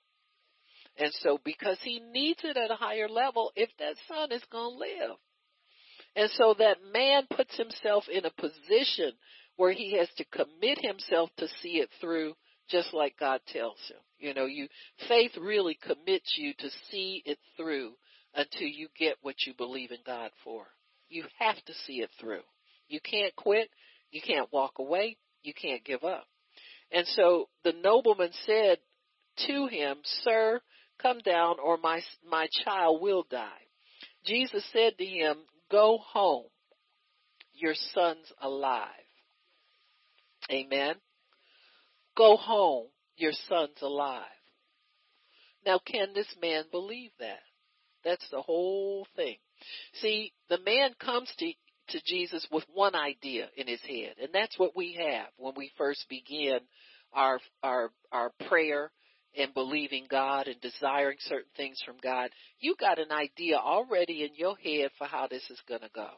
And 0.97 1.11
so 1.21 1.39
because 1.43 1.77
he 1.83 2.01
needs 2.11 2.39
it 2.43 2.57
at 2.57 2.71
a 2.71 2.75
higher 2.75 3.07
level 3.07 3.51
if 3.55 3.69
that 3.79 3.95
son 4.07 4.31
is 4.31 4.43
going 4.51 4.73
to 4.73 4.79
live. 4.79 5.17
And 6.15 6.29
so 6.31 6.55
that 6.57 6.77
man 6.91 7.27
puts 7.35 7.55
himself 7.55 8.05
in 8.11 8.25
a 8.25 8.31
position 8.31 9.11
where 9.57 9.71
he 9.71 9.97
has 9.97 10.09
to 10.17 10.25
commit 10.25 10.79
himself 10.81 11.29
to 11.37 11.47
see 11.61 11.77
it 11.77 11.89
through 12.01 12.33
just 12.69 12.93
like 12.93 13.19
God 13.19 13.41
tells 13.47 13.77
him. 13.87 13.97
You 14.19 14.33
know, 14.33 14.45
you 14.45 14.67
faith 15.07 15.31
really 15.39 15.77
commits 15.81 16.33
you 16.37 16.53
to 16.57 16.69
see 16.89 17.21
it 17.25 17.37
through 17.55 17.91
until 18.33 18.67
you 18.67 18.87
get 18.97 19.17
what 19.21 19.35
you 19.45 19.53
believe 19.55 19.91
in 19.91 19.99
God 20.05 20.31
for. 20.43 20.65
You 21.09 21.23
have 21.39 21.63
to 21.65 21.73
see 21.85 22.01
it 22.01 22.09
through. 22.19 22.41
You 22.87 22.99
can't 22.99 23.35
quit, 23.35 23.69
you 24.11 24.21
can't 24.21 24.51
walk 24.51 24.79
away, 24.79 25.17
you 25.43 25.53
can't 25.53 25.83
give 25.83 26.03
up. 26.03 26.25
And 26.91 27.05
so 27.07 27.47
the 27.63 27.73
nobleman 27.73 28.31
said 28.45 28.79
to 29.47 29.67
him, 29.67 29.97
"Sir, 30.23 30.61
Come 31.01 31.19
down 31.19 31.55
or 31.63 31.77
my, 31.77 32.01
my 32.29 32.47
child 32.65 33.01
will 33.01 33.25
die. 33.29 33.47
Jesus 34.25 34.63
said 34.73 34.97
to 34.97 35.05
him, 35.05 35.37
go 35.71 35.99
home. 35.99 36.45
Your 37.53 37.73
son's 37.93 38.31
alive. 38.41 38.87
Amen. 40.51 40.95
Go 42.15 42.37
home. 42.37 42.87
Your 43.15 43.31
son's 43.47 43.81
alive. 43.81 44.23
Now 45.65 45.79
can 45.85 46.13
this 46.13 46.33
man 46.41 46.63
believe 46.71 47.11
that? 47.19 47.39
That's 48.03 48.27
the 48.31 48.41
whole 48.41 49.07
thing. 49.15 49.37
See, 49.95 50.33
the 50.49 50.59
man 50.59 50.91
comes 50.99 51.31
to 51.39 51.51
to 51.89 52.01
Jesus 52.05 52.45
with 52.51 52.65
one 52.73 52.95
idea 52.95 53.47
in 53.55 53.67
his 53.67 53.81
head, 53.81 54.15
and 54.21 54.29
that's 54.33 54.59
what 54.59 54.75
we 54.75 54.99
have 54.99 55.27
when 55.37 55.53
we 55.55 55.71
first 55.77 56.05
begin 56.09 56.59
our 57.13 57.39
our 57.63 57.91
our 58.11 58.31
prayer 58.47 58.91
and 59.37 59.53
believing 59.53 60.05
God 60.09 60.47
and 60.47 60.59
desiring 60.61 61.17
certain 61.21 61.51
things 61.55 61.81
from 61.85 61.97
God, 62.01 62.29
you 62.59 62.75
got 62.79 62.99
an 62.99 63.11
idea 63.11 63.57
already 63.57 64.23
in 64.23 64.35
your 64.35 64.57
head 64.57 64.89
for 64.97 65.05
how 65.05 65.27
this 65.27 65.43
is 65.49 65.61
going 65.67 65.81
to 65.81 65.89
go. 65.93 66.09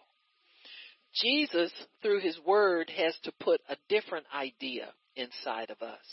Jesus, 1.14 1.72
through 2.02 2.22
his 2.22 2.40
word, 2.46 2.90
has 2.96 3.16
to 3.24 3.32
put 3.40 3.62
a 3.68 3.76
different 3.90 4.26
idea 4.34 4.90
inside 5.16 5.70
of 5.70 5.82
us 5.82 6.06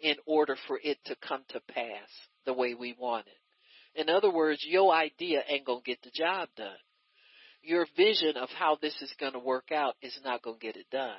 in 0.00 0.16
order 0.24 0.56
for 0.66 0.78
it 0.82 0.98
to 1.06 1.16
come 1.26 1.42
to 1.48 1.60
pass 1.68 2.08
the 2.44 2.52
way 2.52 2.74
we 2.74 2.94
want 2.98 3.26
it. 3.26 4.00
In 4.00 4.08
other 4.08 4.30
words, 4.30 4.64
your 4.66 4.92
idea 4.94 5.42
ain't 5.48 5.66
going 5.66 5.82
to 5.82 5.90
get 5.90 6.02
the 6.02 6.10
job 6.10 6.48
done. 6.56 6.76
Your 7.62 7.86
vision 7.96 8.36
of 8.36 8.48
how 8.50 8.78
this 8.80 8.94
is 9.02 9.12
going 9.18 9.32
to 9.32 9.38
work 9.38 9.72
out 9.72 9.94
is 10.00 10.16
not 10.24 10.42
going 10.42 10.58
to 10.60 10.66
get 10.66 10.76
it 10.76 10.86
done. 10.92 11.18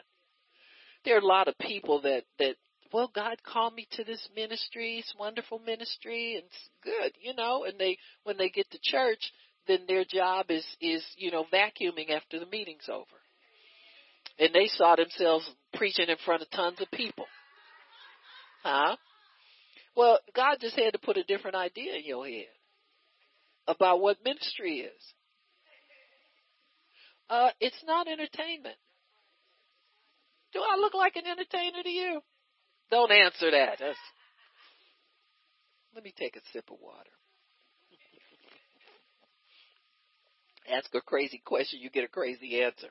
There 1.03 1.15
are 1.15 1.21
a 1.21 1.25
lot 1.25 1.47
of 1.47 1.57
people 1.57 2.01
that, 2.01 2.23
that 2.39 2.55
well, 2.93 3.11
God 3.13 3.37
called 3.43 3.73
me 3.75 3.87
to 3.91 4.03
this 4.03 4.27
ministry. 4.35 4.97
It's 4.99 5.13
wonderful 5.19 5.59
ministry 5.59 6.35
and 6.35 6.43
it's 6.45 6.69
good, 6.83 7.13
you 7.21 7.33
know, 7.35 7.63
and 7.65 7.79
they, 7.79 7.97
when 8.23 8.37
they 8.37 8.49
get 8.49 8.69
to 8.71 8.79
church, 8.81 9.31
then 9.67 9.79
their 9.87 10.05
job 10.05 10.47
is, 10.49 10.65
is, 10.79 11.03
you 11.17 11.31
know, 11.31 11.45
vacuuming 11.53 12.09
after 12.09 12.39
the 12.39 12.45
meeting's 12.45 12.89
over. 12.89 13.05
And 14.39 14.53
they 14.53 14.67
saw 14.67 14.95
themselves 14.95 15.49
preaching 15.73 16.07
in 16.09 16.17
front 16.23 16.41
of 16.41 16.49
tons 16.51 16.79
of 16.79 16.89
people. 16.91 17.25
Huh? 18.63 18.95
Well, 19.95 20.19
God 20.35 20.57
just 20.61 20.77
had 20.77 20.93
to 20.93 20.99
put 20.99 21.17
a 21.17 21.23
different 21.23 21.55
idea 21.55 21.95
in 21.95 22.05
your 22.05 22.25
head 22.25 22.45
about 23.67 23.99
what 23.99 24.17
ministry 24.23 24.79
is. 24.81 25.13
Uh, 27.29 27.49
it's 27.59 27.83
not 27.85 28.07
entertainment. 28.07 28.77
Do 30.53 30.61
I 30.61 30.77
look 30.77 30.93
like 30.93 31.15
an 31.15 31.25
entertainer 31.25 31.83
to 31.83 31.89
you? 31.89 32.21
Don't 32.89 33.11
answer 33.11 33.51
that. 33.51 33.77
That's... 33.79 33.97
Let 35.93 36.03
me 36.03 36.13
take 36.17 36.35
a 36.35 36.41
sip 36.53 36.65
of 36.71 36.77
water. 36.81 37.09
Ask 40.69 40.93
a 40.93 41.01
crazy 41.01 41.41
question, 41.43 41.79
you 41.81 41.89
get 41.89 42.03
a 42.03 42.09
crazy 42.09 42.61
answer. 42.61 42.89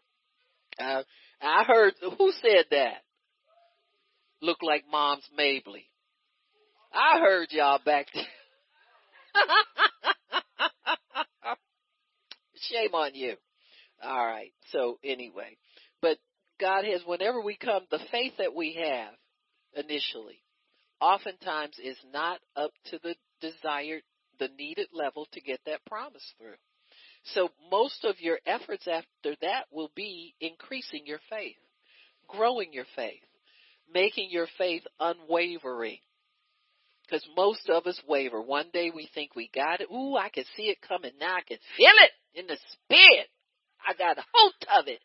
Uh, 0.79 1.03
I 1.41 1.65
heard, 1.65 1.95
who 2.01 2.33
said 2.41 2.65
that? 2.71 3.03
Look 4.41 4.59
like 4.63 4.85
Moms 4.91 5.29
Mabley. 5.37 5.91
I 6.93 7.19
heard 7.21 7.49
y'all 7.51 7.81
back 7.85 8.07
there. 8.15 8.25
Shame 12.57 12.95
on 12.95 13.15
you. 13.15 13.35
All 14.03 14.27
right. 14.27 14.53
So 14.73 14.99
anyway, 15.05 15.57
but 16.01 16.19
God 16.61 16.85
has, 16.85 17.03
whenever 17.07 17.41
we 17.41 17.57
come, 17.57 17.83
the 17.91 18.01
faith 18.11 18.33
that 18.39 18.55
we 18.55 18.79
have 18.83 19.15
initially 19.75 20.43
oftentimes 21.01 21.79
is 21.83 21.99
not 22.13 22.41
up 22.55 22.71
to 22.87 22.99
the 23.03 23.15
desired, 23.41 24.03
the 24.39 24.49
needed 24.59 24.89
level 24.93 25.27
to 25.33 25.41
get 25.41 25.61
that 25.67 25.85
promise 25.87 26.35
through. 26.39 26.57
So 27.35 27.51
most 27.71 28.05
of 28.05 28.21
your 28.21 28.39
efforts 28.47 28.87
after 28.87 29.37
that 29.41 29.65
will 29.71 29.91
be 29.95 30.35
increasing 30.41 31.03
your 31.07 31.21
faith, 31.29 31.57
growing 32.29 32.73
your 32.73 32.87
faith, 32.95 33.23
making 33.93 34.29
your 34.31 34.47
faith 34.59 34.83
unwavering. 35.01 35.99
Because 37.05 37.27
most 37.37 37.69
of 37.69 37.87
us 37.87 38.01
waver. 38.09 38.41
One 38.43 38.67
day 38.73 38.91
we 38.95 39.09
think 39.15 39.37
we 39.37 39.49
got 39.55 39.81
it. 39.81 39.89
Ooh, 39.93 40.17
I 40.17 40.29
can 40.29 40.45
see 40.57 40.65
it 40.65 40.79
coming 40.87 41.13
now. 41.21 41.37
I 41.37 41.43
can 41.47 41.59
feel 41.77 41.93
it 42.03 42.11
in 42.39 42.47
the 42.49 42.59
spirit. 42.73 43.29
I 43.87 43.95
got 43.95 44.19
a 44.19 44.25
hold 44.35 44.55
of 44.77 44.89
it. 44.89 44.99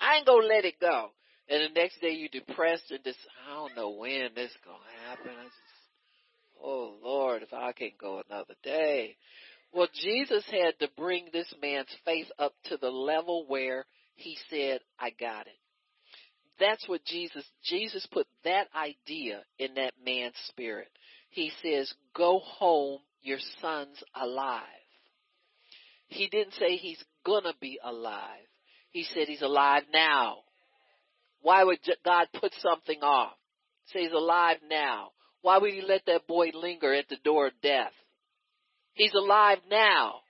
I 0.00 0.16
ain't 0.16 0.26
gonna 0.26 0.46
let 0.46 0.64
it 0.64 0.80
go. 0.80 1.10
And 1.50 1.62
the 1.62 1.80
next 1.80 2.00
day 2.00 2.10
you're 2.10 2.28
depressed 2.28 2.90
and 2.90 3.02
just, 3.02 3.18
I 3.48 3.54
don't 3.54 3.76
know 3.76 3.90
when 3.90 4.30
this 4.36 4.50
is 4.52 4.56
going 4.64 4.78
to 4.78 5.08
happen. 5.08 5.32
I 5.38 5.44
just, 5.44 5.56
oh 6.62 6.94
Lord, 7.02 7.42
if 7.42 7.52
I 7.52 7.72
can 7.72 7.90
go 8.00 8.22
another 8.28 8.54
day. 8.62 9.16
Well, 9.72 9.88
Jesus 10.00 10.44
had 10.50 10.78
to 10.80 10.88
bring 10.96 11.26
this 11.32 11.52
man's 11.60 11.94
faith 12.04 12.28
up 12.38 12.52
to 12.66 12.76
the 12.76 12.90
level 12.90 13.44
where 13.48 13.84
he 14.14 14.36
said, 14.48 14.80
I 14.98 15.10
got 15.10 15.46
it. 15.46 15.58
That's 16.60 16.88
what 16.88 17.04
Jesus, 17.04 17.44
Jesus 17.64 18.06
put 18.12 18.26
that 18.44 18.68
idea 18.76 19.42
in 19.58 19.74
that 19.74 19.94
man's 20.04 20.34
spirit. 20.48 20.88
He 21.30 21.50
says, 21.62 21.92
go 22.14 22.40
home, 22.40 23.00
your 23.22 23.38
son's 23.60 24.02
alive. 24.14 24.62
He 26.08 26.28
didn't 26.28 26.54
say 26.54 26.76
he's 26.76 27.02
gonna 27.24 27.54
be 27.60 27.78
alive. 27.82 28.46
He 28.90 29.04
said 29.04 29.28
he's 29.28 29.42
alive 29.42 29.84
now. 29.92 30.38
Why 31.42 31.64
would 31.64 31.78
God 32.04 32.28
put 32.38 32.52
something 32.60 33.00
off? 33.02 33.32
Say 33.86 34.02
he's 34.02 34.12
alive 34.12 34.58
now. 34.68 35.10
Why 35.42 35.58
would 35.58 35.72
he 35.72 35.80
let 35.80 36.04
that 36.06 36.26
boy 36.26 36.50
linger 36.54 36.92
at 36.92 37.08
the 37.08 37.16
door 37.24 37.46
of 37.46 37.52
death? 37.62 37.92
He's 38.92 39.14
alive 39.14 39.58
now. 39.70 40.20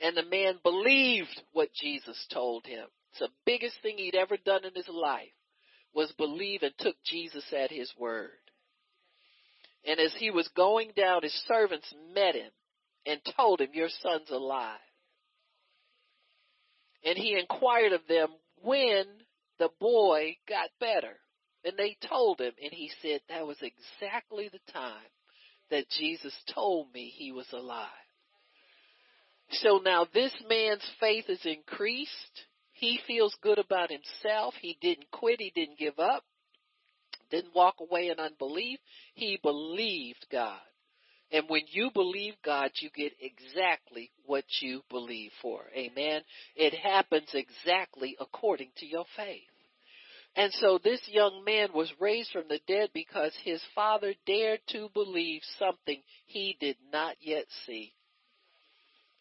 And 0.00 0.16
the 0.16 0.24
man 0.24 0.58
believed 0.62 1.42
what 1.52 1.72
Jesus 1.74 2.26
told 2.32 2.66
him. 2.66 2.86
It's 3.10 3.20
the 3.20 3.28
biggest 3.46 3.76
thing 3.82 3.96
he'd 3.96 4.14
ever 4.14 4.36
done 4.36 4.64
in 4.64 4.74
his 4.74 4.88
life 4.88 5.32
was 5.94 6.12
believe 6.12 6.62
and 6.62 6.74
took 6.78 6.96
Jesus 7.04 7.44
at 7.52 7.70
his 7.70 7.92
word. 7.98 8.30
And 9.84 9.98
as 9.98 10.14
he 10.18 10.30
was 10.30 10.48
going 10.54 10.92
down, 10.94 11.22
his 11.22 11.42
servants 11.46 11.92
met 12.14 12.34
him 12.34 12.50
and 13.06 13.20
told 13.36 13.60
him, 13.60 13.70
Your 13.72 13.88
son's 14.02 14.30
alive. 14.30 14.78
And 17.04 17.16
he 17.16 17.38
inquired 17.38 17.92
of 17.92 18.02
them 18.08 18.28
when 18.62 19.04
the 19.58 19.70
boy 19.80 20.36
got 20.48 20.70
better. 20.80 21.16
And 21.64 21.76
they 21.76 21.96
told 22.08 22.40
him, 22.40 22.52
and 22.62 22.72
he 22.72 22.90
said, 23.02 23.20
That 23.28 23.46
was 23.46 23.56
exactly 23.60 24.48
the 24.48 24.72
time 24.72 25.10
that 25.70 25.88
Jesus 25.90 26.34
told 26.54 26.92
me 26.94 27.12
he 27.14 27.32
was 27.32 27.48
alive. 27.52 27.88
So 29.50 29.80
now 29.84 30.06
this 30.12 30.32
man's 30.48 30.88
faith 31.00 31.24
is 31.28 31.44
increased. 31.44 32.44
He 32.72 33.00
feels 33.06 33.34
good 33.42 33.58
about 33.58 33.90
himself. 33.90 34.54
He 34.60 34.78
didn't 34.80 35.10
quit. 35.10 35.40
He 35.40 35.50
didn't 35.54 35.78
give 35.78 35.98
up. 35.98 36.22
Didn't 37.30 37.54
walk 37.54 37.76
away 37.80 38.08
in 38.08 38.20
unbelief. 38.20 38.78
He 39.14 39.38
believed 39.42 40.26
God. 40.30 40.60
And 41.30 41.44
when 41.48 41.62
you 41.68 41.90
believe 41.92 42.34
God, 42.44 42.70
you 42.76 42.90
get 42.94 43.12
exactly 43.20 44.10
what 44.24 44.44
you 44.60 44.82
believe 44.88 45.30
for. 45.42 45.62
Amen. 45.76 46.22
It 46.56 46.74
happens 46.74 47.28
exactly 47.34 48.16
according 48.18 48.70
to 48.78 48.86
your 48.86 49.04
faith. 49.16 49.42
And 50.36 50.52
so 50.54 50.78
this 50.82 51.00
young 51.06 51.42
man 51.44 51.70
was 51.74 51.92
raised 51.98 52.30
from 52.30 52.44
the 52.48 52.60
dead 52.66 52.90
because 52.94 53.32
his 53.42 53.60
father 53.74 54.14
dared 54.26 54.60
to 54.68 54.88
believe 54.94 55.42
something 55.58 56.00
he 56.26 56.56
did 56.60 56.76
not 56.92 57.16
yet 57.20 57.44
see. 57.66 57.92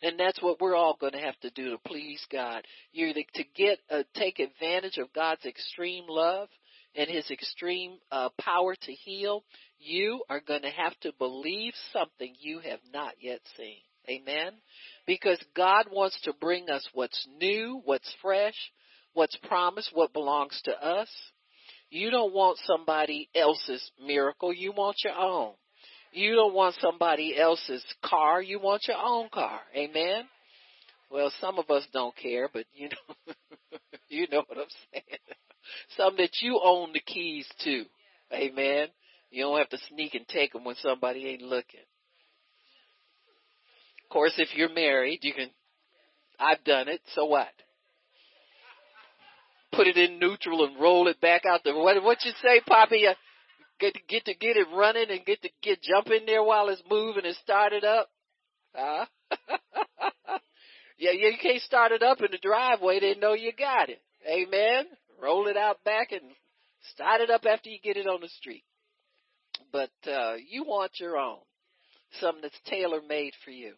And 0.02 0.20
that's 0.20 0.42
what 0.42 0.62
we're 0.62 0.76
all 0.76 0.96
going 1.00 1.14
to 1.14 1.20
have 1.20 1.40
to 1.40 1.50
do 1.50 1.72
to 1.72 1.78
please 1.80 2.24
God. 2.32 2.64
You're 2.92 3.14
to 3.14 3.44
get 3.56 3.80
uh, 3.90 4.04
take 4.16 4.40
advantage 4.40 4.98
of 4.98 5.12
God's 5.12 5.46
extreme 5.46 6.04
love 6.08 6.50
and 6.96 7.10
His 7.10 7.30
extreme 7.32 7.98
uh, 8.12 8.30
power 8.40 8.76
to 8.76 8.92
heal. 8.92 9.44
You 9.80 10.24
are 10.30 10.40
going 10.40 10.64
to 10.64 10.70
have 10.70 10.98
to 11.02 11.14
believe 11.18 11.74
something 11.94 12.34
you 12.40 12.60
have 12.60 12.80
not 12.94 13.14
yet 13.20 13.42
seen. 13.56 13.78
Amen. 14.10 14.54
Because 15.06 15.40
God 15.56 15.88
wants 15.92 16.20
to 16.24 16.34
bring 16.40 16.70
us 16.70 16.88
what's 16.94 17.28
new, 17.40 17.82
what's 17.84 18.12
fresh, 18.22 18.56
what's 19.14 19.38
promised, 19.48 19.92
what 19.94 20.14
belongs 20.14 20.60
to 20.66 20.72
us. 20.72 21.10
You 21.90 22.10
don't 22.10 22.34
want 22.34 22.60
somebody 22.66 23.30
else's 23.36 23.92
miracle. 24.06 24.54
You 24.54 24.72
want 24.72 24.98
your 25.04 25.18
own. 25.18 25.54
You 26.12 26.36
don't 26.36 26.54
want 26.54 26.76
somebody 26.80 27.38
else's 27.38 27.84
car. 28.04 28.42
You 28.42 28.60
want 28.60 28.84
your 28.88 28.98
own 28.98 29.30
car. 29.30 29.60
Amen. 29.76 30.24
Well, 31.10 31.32
some 31.40 31.58
of 31.58 31.70
us 31.70 31.86
don't 31.94 32.16
care, 32.16 32.50
but 32.52 32.66
you 32.74 32.90
know, 32.90 33.34
you 34.10 34.28
know 34.32 34.44
what 34.48 34.58
I'm 34.58 34.66
saying. 34.92 35.20
Some 35.98 36.16
that 36.18 36.42
you 36.42 36.60
own 36.64 36.94
the 36.94 37.00
keys 37.00 37.48
to. 37.64 37.86
Amen. 38.34 38.88
You 39.30 39.44
don't 39.44 39.58
have 39.58 39.70
to 39.70 39.78
sneak 39.90 40.16
and 40.16 40.28
take 40.28 40.54
them 40.54 40.64
when 40.64 40.76
somebody 40.76 41.28
ain't 41.28 41.42
looking. 41.42 41.82
Of 44.04 44.10
course, 44.10 44.34
if 44.38 44.56
you're 44.56 44.74
married, 44.74 45.20
you 45.24 45.34
can. 45.34 45.50
I've 46.40 46.64
done 46.64 46.88
it. 46.88 47.02
So 47.14 47.26
what? 47.26 47.50
Put 49.74 49.88
it 49.88 49.98
in 49.98 50.20
neutral 50.20 50.64
and 50.66 50.80
roll 50.80 51.08
it 51.08 51.20
back 51.20 51.44
out 51.46 51.64
the. 51.64 51.74
What? 51.76 52.02
What 52.04 52.24
you 52.24 52.32
say, 52.42 52.62
Poppy? 52.66 53.06
Uh, 53.06 53.16
get 53.82 53.94
to 53.96 54.00
get 54.08 54.26
to 54.26 54.34
get 54.34 54.56
it 54.56 54.68
running 54.74 55.10
and 55.10 55.26
get 55.26 55.42
to 55.42 55.50
get 55.62 55.82
jump 55.82 56.08
in 56.08 56.26
there 56.26 56.44
while 56.44 56.70
it's 56.70 56.82
moving 56.90 57.26
and 57.26 57.36
start 57.36 57.74
it 57.74 57.84
up. 57.84 58.10
Huh? 58.74 59.06
yeah, 60.98 61.12
you 61.12 61.34
can't 61.42 61.62
start 61.62 61.92
it 61.92 62.02
up 62.02 62.22
in 62.22 62.32
the 62.32 62.40
driveway. 62.42 63.02
They 63.02 63.16
know 63.16 63.34
you 63.34 63.52
got 63.52 63.90
it. 63.90 64.02
Amen. 64.26 64.86
Roll 65.22 65.48
it 65.48 65.58
out 65.58 65.84
back 65.84 66.14
and 66.14 66.22
start 66.94 67.20
it 67.20 67.30
up 67.30 67.42
after 67.46 67.70
you 67.70 67.80
get 67.84 67.98
it 67.98 68.08
on 68.08 68.22
the 68.22 68.30
street 68.30 68.64
but 69.72 69.92
uh, 70.10 70.36
you 70.50 70.64
want 70.64 71.00
your 71.00 71.18
own, 71.18 71.40
something 72.20 72.42
that's 72.42 72.60
tailor 72.66 73.02
made 73.08 73.34
for 73.44 73.52
you, 73.52 73.74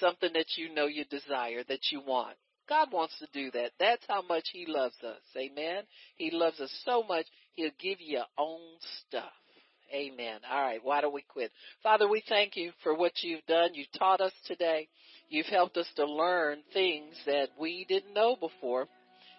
something 0.00 0.30
that 0.34 0.56
you 0.56 0.74
know 0.74 0.86
you 0.86 1.04
desire, 1.04 1.62
that 1.68 1.90
you 1.90 2.00
want. 2.06 2.36
God 2.68 2.92
wants 2.92 3.18
to 3.18 3.26
do 3.32 3.50
that. 3.52 3.72
That's 3.78 4.04
how 4.08 4.22
much 4.22 4.44
He 4.52 4.66
loves 4.66 4.96
us. 5.04 5.20
Amen. 5.36 5.82
He 6.16 6.30
loves 6.30 6.60
us 6.60 6.72
so 6.84 7.02
much, 7.02 7.26
He'll 7.54 7.70
give 7.80 8.00
you 8.00 8.18
your 8.18 8.26
own 8.38 8.60
stuff. 9.08 9.32
Amen. 9.92 10.40
All 10.50 10.62
right, 10.62 10.80
why 10.82 11.02
don't 11.02 11.12
we 11.12 11.22
quit? 11.28 11.52
Father, 11.82 12.08
we 12.08 12.22
thank 12.26 12.56
you 12.56 12.72
for 12.82 12.94
what 12.94 13.12
you've 13.22 13.44
done. 13.46 13.74
You 13.74 13.84
taught 13.98 14.22
us 14.22 14.32
today. 14.46 14.88
You've 15.28 15.46
helped 15.46 15.76
us 15.76 15.88
to 15.96 16.06
learn 16.06 16.58
things 16.72 17.14
that 17.26 17.48
we 17.60 17.84
didn't 17.86 18.14
know 18.14 18.36
before. 18.36 18.86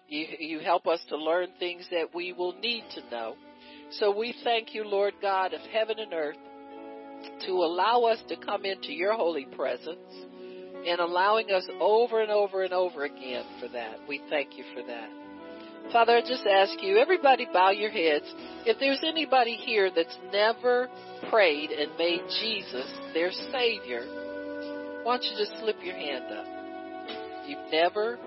You, 0.08 0.26
you 0.38 0.58
help 0.60 0.86
us 0.86 1.00
to 1.08 1.16
learn 1.16 1.48
things 1.58 1.86
that 1.90 2.14
we 2.14 2.32
will 2.32 2.52
need 2.52 2.84
to 2.94 3.10
know. 3.10 3.34
So 3.98 4.16
we 4.16 4.34
thank 4.42 4.74
you, 4.74 4.84
Lord 4.84 5.14
God 5.22 5.54
of 5.54 5.60
heaven 5.72 5.98
and 5.98 6.12
earth, 6.12 6.36
to 7.46 7.52
allow 7.52 8.02
us 8.02 8.18
to 8.28 8.36
come 8.36 8.64
into 8.64 8.92
your 8.92 9.14
holy 9.14 9.44
presence 9.44 9.98
and 10.86 11.00
allowing 11.00 11.50
us 11.50 11.66
over 11.80 12.20
and 12.20 12.30
over 12.30 12.64
and 12.64 12.72
over 12.72 13.04
again 13.04 13.44
for 13.60 13.68
that. 13.68 13.98
We 14.08 14.20
thank 14.28 14.58
you 14.58 14.64
for 14.74 14.82
that. 14.86 15.08
Father, 15.92 16.16
I 16.16 16.20
just 16.22 16.46
ask 16.46 16.82
you, 16.82 16.98
everybody 16.98 17.46
bow 17.52 17.70
your 17.70 17.90
heads. 17.90 18.24
If 18.66 18.78
there's 18.80 19.02
anybody 19.06 19.54
here 19.54 19.90
that's 19.94 20.16
never 20.32 20.88
prayed 21.30 21.70
and 21.70 21.96
made 21.98 22.22
Jesus 22.40 22.90
their 23.12 23.30
Savior, 23.52 24.02
why 25.04 25.16
don't 25.16 25.24
you 25.24 25.36
just 25.38 25.60
slip 25.60 25.76
your 25.82 25.94
hand 25.94 26.24
up? 26.32 26.46
You've 27.46 27.70
never 27.70 28.18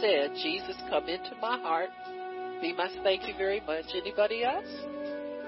said, 0.00 0.32
Jesus, 0.42 0.76
come 0.90 1.08
into 1.08 1.34
my 1.40 1.58
heart. 1.58 1.88
Be 2.60 2.74
my 2.74 2.88
thank 3.02 3.26
you 3.26 3.34
very 3.36 3.60
much. 3.60 3.86
Anybody 3.94 4.44
else? 4.44 4.95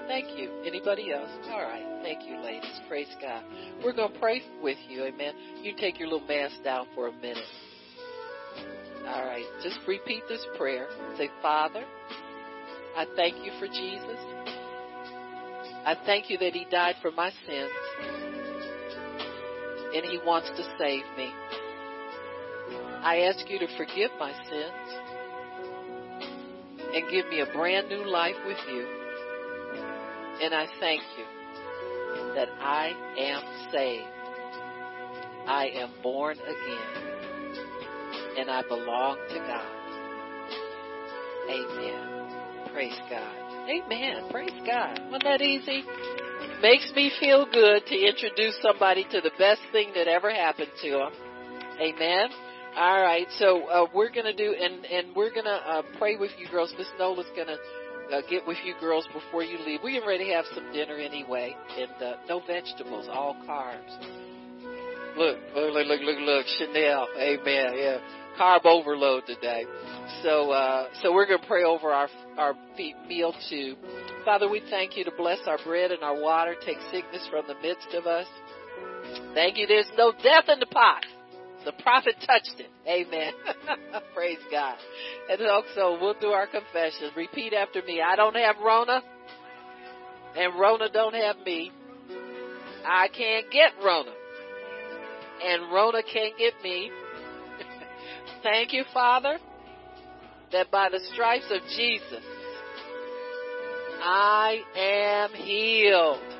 Thank 0.09 0.39
you. 0.39 0.49
Anybody 0.65 1.13
else? 1.13 1.29
All 1.51 1.61
right. 1.61 1.85
Thank 2.01 2.27
you, 2.27 2.41
ladies. 2.41 2.81
Praise 2.87 3.15
God. 3.21 3.43
We're 3.85 3.93
going 3.93 4.11
to 4.11 4.19
pray 4.19 4.41
with 4.59 4.79
you. 4.89 5.03
Amen. 5.03 5.35
You 5.61 5.75
take 5.77 5.99
your 5.99 6.07
little 6.07 6.27
mask 6.27 6.63
down 6.63 6.87
for 6.95 7.09
a 7.09 7.11
minute. 7.11 7.37
All 9.05 9.23
right. 9.23 9.45
Just 9.61 9.77
repeat 9.87 10.23
this 10.27 10.43
prayer. 10.57 10.87
Say, 11.15 11.29
Father, 11.43 11.85
I 12.97 13.05
thank 13.15 13.35
you 13.45 13.51
for 13.59 13.67
Jesus. 13.67 14.17
I 15.85 15.95
thank 16.07 16.31
you 16.31 16.39
that 16.39 16.53
he 16.53 16.65
died 16.71 16.95
for 17.03 17.11
my 17.11 17.29
sins. 17.45 17.69
And 19.93 20.03
he 20.05 20.17
wants 20.25 20.49
to 20.49 20.63
save 20.79 21.03
me. 21.17 21.31
I 23.03 23.29
ask 23.31 23.47
you 23.47 23.59
to 23.59 23.67
forgive 23.77 24.09
my 24.19 24.31
sins 24.49 24.89
and 26.95 27.11
give 27.11 27.27
me 27.27 27.41
a 27.41 27.53
brand 27.53 27.89
new 27.89 28.09
life 28.09 28.35
with 28.47 28.57
you. 28.71 28.98
And 30.41 30.53
I 30.53 30.67
thank 30.79 31.01
you 31.17 31.25
that 32.35 32.49
I 32.59 32.93
am 33.17 33.43
saved. 33.71 34.05
I 35.47 35.67
am 35.75 35.91
born 36.01 36.37
again. 36.37 37.09
And 38.37 38.49
I 38.49 38.61
belong 38.67 39.17
to 39.29 39.35
God. 39.35 39.79
Amen. 41.49 42.71
Praise 42.73 42.99
God. 43.09 43.69
Amen. 43.69 44.29
Praise 44.31 44.61
God. 44.65 44.99
Wasn't 45.05 45.23
that 45.23 45.41
easy? 45.41 45.83
Makes 46.61 46.91
me 46.95 47.11
feel 47.19 47.45
good 47.51 47.85
to 47.87 47.95
introduce 47.95 48.55
somebody 48.61 49.05
to 49.11 49.21
the 49.21 49.31
best 49.37 49.61
thing 49.71 49.91
that 49.95 50.07
ever 50.07 50.31
happened 50.31 50.71
to 50.83 50.89
them. 50.91 51.11
Amen. 51.81 52.29
All 52.77 53.01
right, 53.01 53.25
so 53.39 53.67
uh, 53.67 53.87
we're 53.93 54.11
gonna 54.11 54.33
do, 54.33 54.53
and 54.53 54.85
and 54.85 55.15
we're 55.15 55.33
gonna 55.33 55.49
uh, 55.65 55.81
pray 55.97 56.17
with 56.17 56.31
you 56.37 56.47
girls. 56.47 56.73
Miss 56.77 56.87
Nola's 56.99 57.25
gonna 57.35 57.57
uh, 58.11 58.21
get 58.29 58.45
with 58.47 58.57
you 58.63 58.73
girls 58.79 59.07
before 59.13 59.43
you 59.43 59.57
leave. 59.65 59.81
We 59.83 59.99
already 59.99 60.31
have 60.33 60.45
some 60.53 60.71
dinner 60.73 60.95
anyway, 60.95 61.55
and 61.77 62.03
uh, 62.03 62.15
no 62.27 62.41
vegetables, 62.45 63.07
all 63.09 63.35
carbs. 63.47 63.91
Look, 65.17 65.37
look, 65.55 65.73
look, 65.73 66.01
look, 66.01 66.19
look, 66.19 66.45
Chanel, 66.57 67.07
amen, 67.17 67.73
yeah, 67.75 67.97
carb 68.39 68.65
overload 68.65 69.25
today. 69.25 69.65
So, 70.23 70.51
uh, 70.51 70.87
so 71.01 71.13
we're 71.13 71.25
going 71.25 71.41
to 71.41 71.47
pray 71.47 71.63
over 71.63 71.91
our 71.91 72.07
our 72.37 72.55
meal 73.07 73.33
too. 73.49 73.75
Father, 74.23 74.49
we 74.49 74.61
thank 74.69 74.95
you 74.95 75.03
to 75.03 75.11
bless 75.17 75.39
our 75.47 75.57
bread 75.63 75.91
and 75.91 76.03
our 76.03 76.19
water, 76.19 76.55
take 76.65 76.77
sickness 76.91 77.27
from 77.29 77.45
the 77.47 77.55
midst 77.61 77.93
of 77.93 78.05
us. 78.05 78.27
Thank 79.33 79.57
you. 79.57 79.67
There's 79.67 79.89
no 79.97 80.11
death 80.11 80.45
in 80.47 80.59
the 80.59 80.67
pot. 80.67 81.03
The 81.65 81.73
prophet 81.83 82.15
touched 82.25 82.59
it. 82.59 82.69
Amen. 82.87 83.33
Praise 84.13 84.39
God. 84.49 84.77
And 85.29 85.41
also, 85.41 85.97
we'll 85.99 86.19
do 86.19 86.27
our 86.27 86.47
confession. 86.47 87.11
Repeat 87.15 87.53
after 87.53 87.81
me. 87.83 88.01
I 88.01 88.15
don't 88.15 88.35
have 88.35 88.55
Rona, 88.63 89.01
and 90.37 90.59
Rona 90.59 90.89
don't 90.89 91.15
have 91.15 91.37
me. 91.45 91.71
I 92.85 93.09
can't 93.09 93.51
get 93.51 93.73
Rona, 93.83 94.11
and 95.43 95.71
Rona 95.71 96.01
can't 96.01 96.37
get 96.37 96.53
me. 96.63 96.91
Thank 98.43 98.71
you, 98.71 98.85
Father, 98.93 99.37
that 100.53 100.71
by 100.71 100.89
the 100.89 100.99
stripes 101.13 101.51
of 101.51 101.61
Jesus, 101.75 102.23
I 104.01 104.61
am 104.75 105.33
healed. 105.33 106.38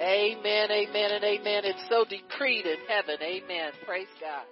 Amen, 0.00 0.70
amen, 0.70 1.10
and 1.10 1.24
amen. 1.24 1.62
It's 1.64 1.88
so 1.88 2.04
decreed 2.04 2.66
in 2.66 2.76
heaven. 2.88 3.16
Amen. 3.20 3.72
Praise 3.84 4.06
God. 4.20 4.44